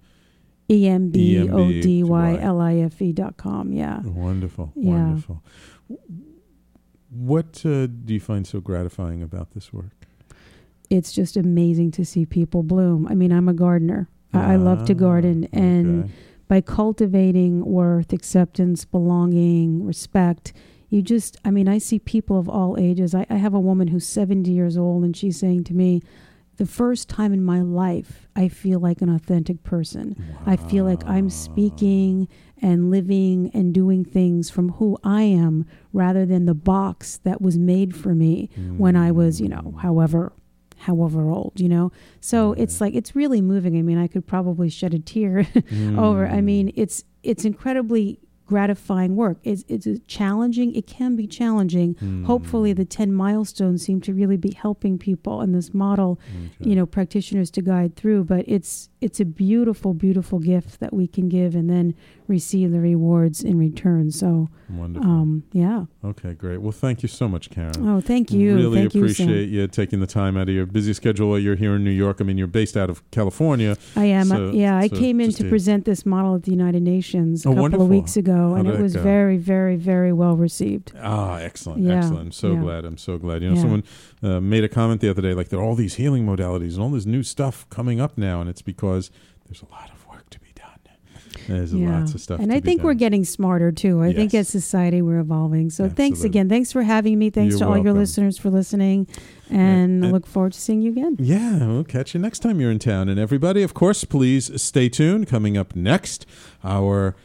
E 0.71 0.87
M 0.87 1.11
B 1.11 1.49
O 1.49 1.69
D 1.69 2.03
Y 2.05 2.39
L 2.41 2.61
I 2.61 2.77
F 2.77 3.01
E 3.03 3.13
dot 3.13 3.37
com. 3.37 3.73
Yeah. 3.73 4.01
Wonderful, 4.03 4.73
Yeah. 4.77 4.91
wonderful. 4.93 5.43
What 7.11 7.65
uh, 7.65 7.87
do 7.87 8.13
you 8.15 8.21
find 8.21 8.47
so 8.47 8.61
gratifying 8.61 9.23
about 9.23 9.53
this 9.53 9.73
work? 9.73 9.98
It's 10.91 11.13
just 11.13 11.37
amazing 11.37 11.91
to 11.93 12.05
see 12.05 12.25
people 12.27 12.63
bloom. 12.63 13.07
I 13.09 13.15
mean, 13.15 13.33
I'm 13.33 13.49
a 13.49 13.55
gardener. 13.55 14.09
I, 14.33 14.53
I 14.55 14.57
love 14.57 14.85
to 14.87 14.93
Ah, 14.93 14.97
garden, 14.97 15.49
and 15.53 16.05
okay. 16.05 16.13
by 16.49 16.61
cultivating 16.61 17.65
worth, 17.65 18.13
acceptance, 18.13 18.85
belonging, 18.85 19.85
respect, 19.85 20.53
you 20.91 21.03
just, 21.03 21.37
I 21.45 21.51
mean, 21.51 21.69
I 21.69 21.79
see 21.79 21.99
people 21.99 22.39
of 22.39 22.49
all 22.49 22.77
ages. 22.79 23.15
I, 23.15 23.27
I 23.29 23.37
have 23.37 23.53
a 23.55 23.61
woman 23.61 23.89
who's 23.89 24.07
70 24.07 24.51
years 24.51 24.77
old, 24.79 25.05
and 25.05 25.17
she's 25.17 25.39
saying 25.39 25.65
to 25.65 25.75
me, 25.75 26.01
the 26.57 26.67
first 26.67 27.09
time 27.09 27.33
in 27.33 27.45
my 27.45 27.61
life, 27.61 28.27
I 28.35 28.49
feel 28.49 28.81
like 28.81 29.01
an 29.01 29.09
authentic 29.09 29.63
person. 29.63 30.17
I 30.45 30.57
feel 30.57 30.85
like 30.85 31.05
I'm 31.07 31.31
speaking 31.31 32.27
and 32.61 32.91
living 32.91 33.51
and 33.55 33.73
doing 33.73 34.05
things 34.05 34.51
from 34.51 34.71
who 34.71 34.99
I 35.05 35.23
am 35.23 35.67
rather 35.93 36.27
than 36.27 36.47
the 36.47 36.55
box 36.55 37.19
that 37.19 37.41
was 37.41 37.57
made 37.57 37.95
for 37.95 38.13
me 38.13 38.51
when 38.77 38.97
I 38.97 39.13
was, 39.13 39.41
you 39.41 39.49
know, 39.49 39.77
however 39.81 40.33
however 40.79 41.31
old, 41.31 41.53
you 41.57 41.69
know? 41.69 41.93
So 42.21 42.53
mm-hmm. 42.53 42.63
it's 42.63 42.81
like 42.81 42.95
it's 42.95 43.15
really 43.15 43.41
moving. 43.41 43.77
I 43.79 43.83
mean, 43.83 43.99
I 43.99 44.07
could 44.07 44.27
probably 44.27 44.69
shed 44.69 44.95
a 44.95 44.99
tear 44.99 45.47
over. 45.97 46.27
I 46.27 46.41
mean, 46.41 46.69
mm. 46.69 46.75
it's 46.77 47.05
it's 47.23 47.45
incredibly 47.45 48.21
gratifying 48.49 49.15
work. 49.15 49.39
It's 49.45 49.65
it's 49.69 49.87
challenging. 50.07 50.75
It 50.75 50.87
can 50.87 51.15
be 51.15 51.27
challenging. 51.27 52.25
Hopefully, 52.27 52.73
mm. 52.73 52.77
the 52.77 52.85
ten 52.85 53.13
milestones 53.13 53.85
seem 53.85 54.01
to 54.01 54.15
really 54.15 54.37
be 54.37 54.53
helping 54.53 54.99
people 54.99 55.43
in 55.43 55.53
this 55.53 55.75
model, 55.75 56.19
you 56.59 56.75
know, 56.75 56.87
practitioners 56.87 57.51
to 57.53 57.63
guide 57.63 57.95
through. 57.95 58.25
But 58.25 58.45
it's 58.49 58.89
it's 59.01 59.21
a 59.21 59.25
beautiful, 59.25 59.95
beautiful 59.95 60.39
gift 60.39 60.81
that 60.81 60.93
we 60.93 61.07
can 61.07 61.29
give, 61.29 61.55
and 61.55 61.69
then 61.71 61.95
receive 62.29 62.71
the 62.71 62.81
rewards 62.81 63.43
in 63.43 63.59
return. 63.59 64.11
So, 64.11 64.49
Wonderful. 64.71 65.11
um, 65.11 65.45
yeah. 65.53 65.87
Okay, 66.05 66.35
great. 66.35 66.59
Well, 66.61 66.73
thank 66.73 67.03
you 67.03 67.09
so 67.09 67.27
much, 67.29 67.51
Caryn. 67.51 67.73
Oh, 67.89 68.01
thank 68.01 68.31
you. 68.31 68.55
Really 68.55 68.79
Thank 68.81 68.95
appreciate 68.95 69.49
you 69.49 69.67
taking 69.67 70.01
the 70.01 70.07
time 70.07 70.37
out 70.37 70.49
of 70.49 70.55
your 70.55 70.67
busy 70.67 70.93
schedule 70.93 71.31
while 71.31 71.39
you're 71.39 71.57
here 71.57 71.75
in 71.77 71.85
New 71.85 71.91
York. 71.91 72.19
I 72.21 72.25
mean, 72.25 72.37
you're 72.39 72.47
based 72.47 72.77
out 72.77 72.91
of 72.91 73.09
California. 73.11 73.77
I 73.97 74.05
am. 74.05 74.27
so- 74.27 74.51
yeah, 74.53 74.77
I 74.77 74.89
so 74.89 74.97
came 74.97 75.21
in 75.21 75.33
to 75.33 75.49
present 75.49 75.85
this 75.87 76.05
model 76.07 76.35
at 76.35 76.43
the 76.45 76.51
United 76.51 76.83
Nations 76.83 77.45
a 77.45 77.49
Oh, 77.49 77.53
couple 77.53 77.63
wonderful. 77.63 77.85
of 77.87 77.91
weeks 77.91 78.17
ago, 78.17 78.51
How 78.51 78.55
and 78.57 78.69
it 78.69 78.79
was 78.81 78.95
go? 78.95 79.03
very, 79.03 79.39
very, 79.39 79.77
very 79.77 80.13
well 80.13 80.37
received. 80.37 80.93
Ah, 81.01 81.39
excellent, 81.39 81.83
Yeah, 81.83 81.97
excellent. 81.99 82.21
I'm 82.27 82.33
so 82.33 82.53
yeah. 82.53 82.61
glad. 82.61 82.85
I'm 82.85 82.99
so 82.99 83.19
glad. 83.19 83.43
You 83.43 83.49
know, 83.51 83.55
Yeah. 83.57 83.61
someone 83.63 83.85
uh, 84.23 84.41
made 84.41 84.65
a 84.65 84.69
comment 84.69 85.01
the 85.01 85.09
other 85.09 85.23
day, 85.23 85.33
like 85.35 85.49
there 85.49 85.59
are 85.61 85.63
all 85.65 85.75
these 85.77 85.95
healing 85.95 86.27
modalities 86.27 86.75
and 86.75 86.83
all 86.83 86.91
this 86.91 87.07
new 87.07 87.23
stuff 87.23 87.67
coming 87.71 88.01
up 88.01 88.19
now, 88.19 88.41
and 88.41 88.51
it's 88.51 88.63
because 88.63 89.11
there's 89.47 89.63
a 89.63 89.71
lot 89.73 89.91
of 89.91 90.07
work 90.09 90.29
to 90.31 90.39
be 90.41 90.49
done. 90.55 90.65
There's 91.49 91.73
yeah. 91.73 91.99
lots 92.01 92.15
of 92.15 92.21
stuff. 92.21 92.41
and 92.41 92.53
I 92.53 92.61
think 92.61 92.83
we're 92.83 92.95
getting 92.95 93.25
smarter 93.25 93.73
too. 93.73 94.03
I 94.03 94.13
think 94.13 94.35
as 94.35 94.49
society 94.49 95.03
we're 95.03 95.19
evolving. 95.19 95.71
So 95.71 95.89
thanks 95.89 96.23
again. 96.23 96.49
Thanks 96.49 96.73
for 96.73 96.83
having 96.83 97.19
me. 97.19 97.31
Thanks 97.31 97.59
You're 97.59 97.69
to 97.69 97.75
all 97.75 97.83
your 97.83 97.95
listeners 97.95 98.39
for 98.39 98.51
listening, 98.51 99.07
and 99.51 100.05
I 100.05 100.07
and- 100.07 100.13
look 100.13 100.27
forward 100.27 100.53
to 100.53 100.61
seeing 100.61 100.83
you 100.83 100.93
again. 100.93 101.17
Yeah, 101.19 101.67
we'll 101.67 101.85
catch 101.85 102.15
you 102.15 102.21
next 102.21 102.41
time 102.41 102.61
you're 102.61 102.71
in 102.71 102.79
town. 102.79 103.09
And 103.09 103.19
everybody, 103.19 103.63
of 103.63 103.75
course, 103.75 104.05
please 104.05 104.61
stay 104.61 104.89
tuned. 104.89 105.27
Coming 105.27 105.57
up 105.57 105.75
next, 105.75 106.27
our 106.63 107.17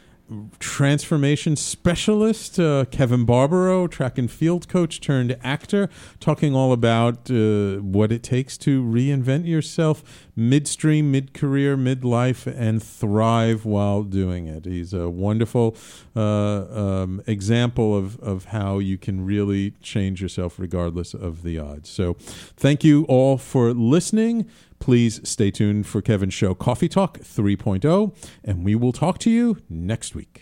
transformation 0.59 1.55
specialist, 1.55 2.59
uh, 2.59 2.85
Kevin 2.85 3.25
Barbaro, 3.25 3.87
track 3.87 4.17
and 4.17 4.31
field 4.31 4.67
coach 4.67 5.01
turned 5.01 5.37
actor, 5.43 5.89
talking 6.19 6.55
all 6.55 6.71
about 6.71 7.29
uh, 7.29 7.75
what 7.77 8.11
it 8.11 8.23
takes 8.23 8.57
to 8.59 8.81
reinvent 8.83 9.45
yourself 9.45 10.03
midstream, 10.35 11.11
mid 11.11 11.33
career, 11.33 11.77
midlife, 11.77 12.47
and 12.47 12.81
thrive 12.81 13.65
while 13.65 14.03
doing 14.03 14.47
it. 14.47 14.65
He's 14.65 14.93
a 14.93 15.09
wonderful 15.09 15.75
uh, 16.15 16.21
um, 16.21 17.21
example 17.27 17.95
of, 17.95 18.19
of 18.19 18.45
how 18.45 18.79
you 18.79 18.97
can 18.97 19.25
really 19.25 19.71
change 19.81 20.21
yourself 20.21 20.57
regardless 20.57 21.13
of 21.13 21.43
the 21.43 21.59
odds. 21.59 21.89
So, 21.89 22.13
thank 22.57 22.83
you 22.83 23.03
all 23.05 23.37
for 23.37 23.73
listening. 23.73 24.49
Please 24.83 25.21
stay 25.23 25.49
tuned 25.49 25.87
for 25.87 26.01
Kevin's 26.01 26.33
show 26.33 26.53
Coffee 26.53 26.89
Talk 26.89 27.17
3.0, 27.19 28.13
and 28.43 28.65
we 28.65 28.75
will 28.75 28.91
talk 28.91 29.17
to 29.19 29.29
you 29.29 29.59
next 29.69 30.13
week. 30.13 30.41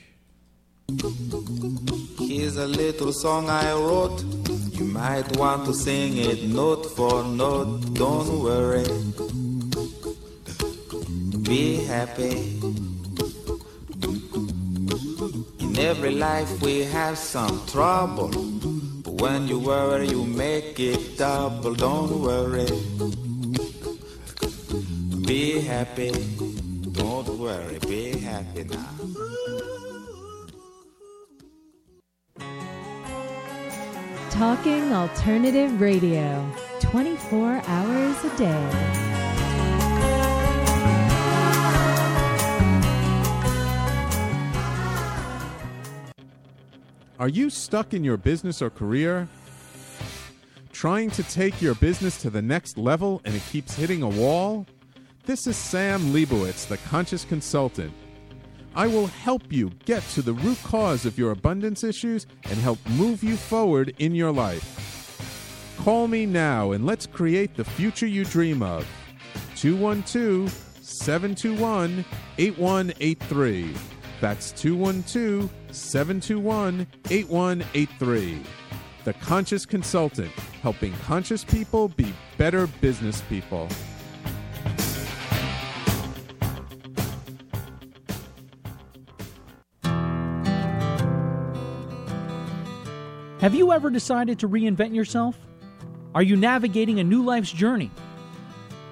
Here's 2.17 2.57
a 2.57 2.65
little 2.65 3.13
song 3.13 3.51
I 3.51 3.71
wrote. 3.71 4.23
You 4.71 4.85
might 4.85 5.37
want 5.37 5.65
to 5.65 5.75
sing 5.75 6.17
it 6.17 6.41
note 6.45 6.87
for 6.87 7.23
note. 7.23 7.93
Don't 7.93 8.41
worry. 8.41 8.83
Be 11.43 11.85
happy. 11.85 12.57
In 15.59 15.77
every 15.77 16.15
life 16.15 16.49
we 16.63 16.79
have 16.85 17.15
some 17.15 17.63
trouble. 17.67 18.29
But 19.03 19.21
when 19.21 19.47
you 19.47 19.59
worry, 19.59 20.07
you 20.07 20.25
make 20.25 20.79
it 20.79 21.19
double. 21.19 21.75
Don't 21.75 22.21
worry. 22.23 23.30
Be 25.31 25.61
happy. 25.61 26.11
Don't 26.91 27.39
worry. 27.39 27.79
Be 27.87 28.19
happy 28.19 28.65
now. 28.65 28.89
Talking 34.29 34.91
Alternative 34.91 35.79
Radio, 35.79 36.45
24 36.81 37.61
hours 37.65 38.25
a 38.25 38.37
day. 38.37 38.71
Are 47.19 47.29
you 47.29 47.49
stuck 47.49 47.93
in 47.93 48.03
your 48.03 48.17
business 48.17 48.61
or 48.61 48.69
career? 48.69 49.29
Trying 50.73 51.09
to 51.11 51.23
take 51.23 51.61
your 51.61 51.75
business 51.75 52.21
to 52.21 52.29
the 52.29 52.41
next 52.41 52.77
level 52.77 53.21
and 53.23 53.33
it 53.33 53.43
keeps 53.49 53.73
hitting 53.73 54.03
a 54.03 54.09
wall? 54.09 54.65
This 55.23 55.45
is 55.45 55.55
Sam 55.55 56.01
Liebowitz, 56.11 56.67
the 56.67 56.77
Conscious 56.77 57.25
Consultant. 57.25 57.93
I 58.75 58.87
will 58.87 59.05
help 59.05 59.53
you 59.53 59.69
get 59.85 60.01
to 60.13 60.23
the 60.23 60.33
root 60.33 60.57
cause 60.63 61.05
of 61.05 61.19
your 61.19 61.29
abundance 61.29 61.83
issues 61.83 62.25
and 62.45 62.57
help 62.57 62.79
move 62.89 63.23
you 63.23 63.37
forward 63.37 63.93
in 63.99 64.15
your 64.15 64.31
life. 64.31 65.75
Call 65.77 66.07
me 66.07 66.25
now 66.25 66.71
and 66.71 66.87
let's 66.87 67.05
create 67.05 67.55
the 67.55 67.63
future 67.63 68.07
you 68.07 68.25
dream 68.25 68.63
of. 68.63 68.87
212 69.57 70.49
721 70.81 72.03
8183. 72.39 73.75
That's 74.19 74.51
212 74.53 75.51
721 75.69 76.87
8183. 77.11 78.41
The 79.03 79.13
Conscious 79.13 79.67
Consultant, 79.67 80.31
helping 80.63 80.93
conscious 80.93 81.43
people 81.43 81.89
be 81.89 82.11
better 82.39 82.65
business 82.65 83.21
people. 83.29 83.67
Have 93.41 93.55
you 93.55 93.71
ever 93.71 93.89
decided 93.89 94.37
to 94.37 94.47
reinvent 94.47 94.93
yourself? 94.93 95.35
Are 96.13 96.21
you 96.21 96.35
navigating 96.35 96.99
a 96.99 97.03
new 97.03 97.23
life's 97.23 97.51
journey? 97.51 97.89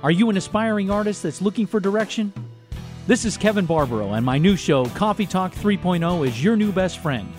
Are 0.01 0.09
you 0.09 0.27
an 0.31 0.37
aspiring 0.37 0.89
artist 0.89 1.21
that's 1.21 1.39
looking 1.39 1.67
for 1.67 1.79
direction? 1.79 2.33
This 3.05 3.25
is 3.25 3.37
Kevin 3.37 3.67
Barbaro, 3.67 4.13
and 4.13 4.25
my 4.25 4.39
new 4.39 4.55
show, 4.55 4.87
Coffee 4.87 5.27
Talk 5.27 5.53
3.0, 5.53 6.27
is 6.27 6.43
your 6.43 6.55
new 6.55 6.71
best 6.71 6.97
friend. 6.97 7.31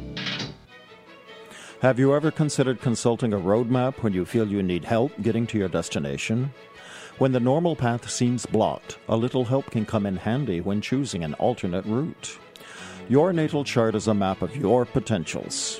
Have 1.81 1.97
you 1.97 2.13
ever 2.13 2.29
considered 2.29 2.81
consulting 2.81 3.31
a 3.31 3.39
roadmap 3.39 4.03
when 4.03 4.11
you 4.11 4.25
feel 4.25 4.49
you 4.49 4.61
need 4.61 4.83
help 4.83 5.13
getting 5.21 5.47
to 5.47 5.57
your 5.57 5.69
destination? 5.69 6.53
When 7.19 7.31
the 7.31 7.39
normal 7.39 7.77
path 7.77 8.09
seems 8.09 8.45
blocked, 8.45 8.97
a 9.07 9.15
little 9.15 9.45
help 9.45 9.71
can 9.71 9.85
come 9.85 10.05
in 10.05 10.17
handy 10.17 10.59
when 10.59 10.81
choosing 10.81 11.23
an 11.23 11.35
alternate 11.35 11.85
route. 11.85 12.37
Your 13.07 13.31
natal 13.31 13.63
chart 13.63 13.95
is 13.95 14.09
a 14.09 14.13
map 14.13 14.41
of 14.41 14.57
your 14.57 14.83
potentials. 14.83 15.79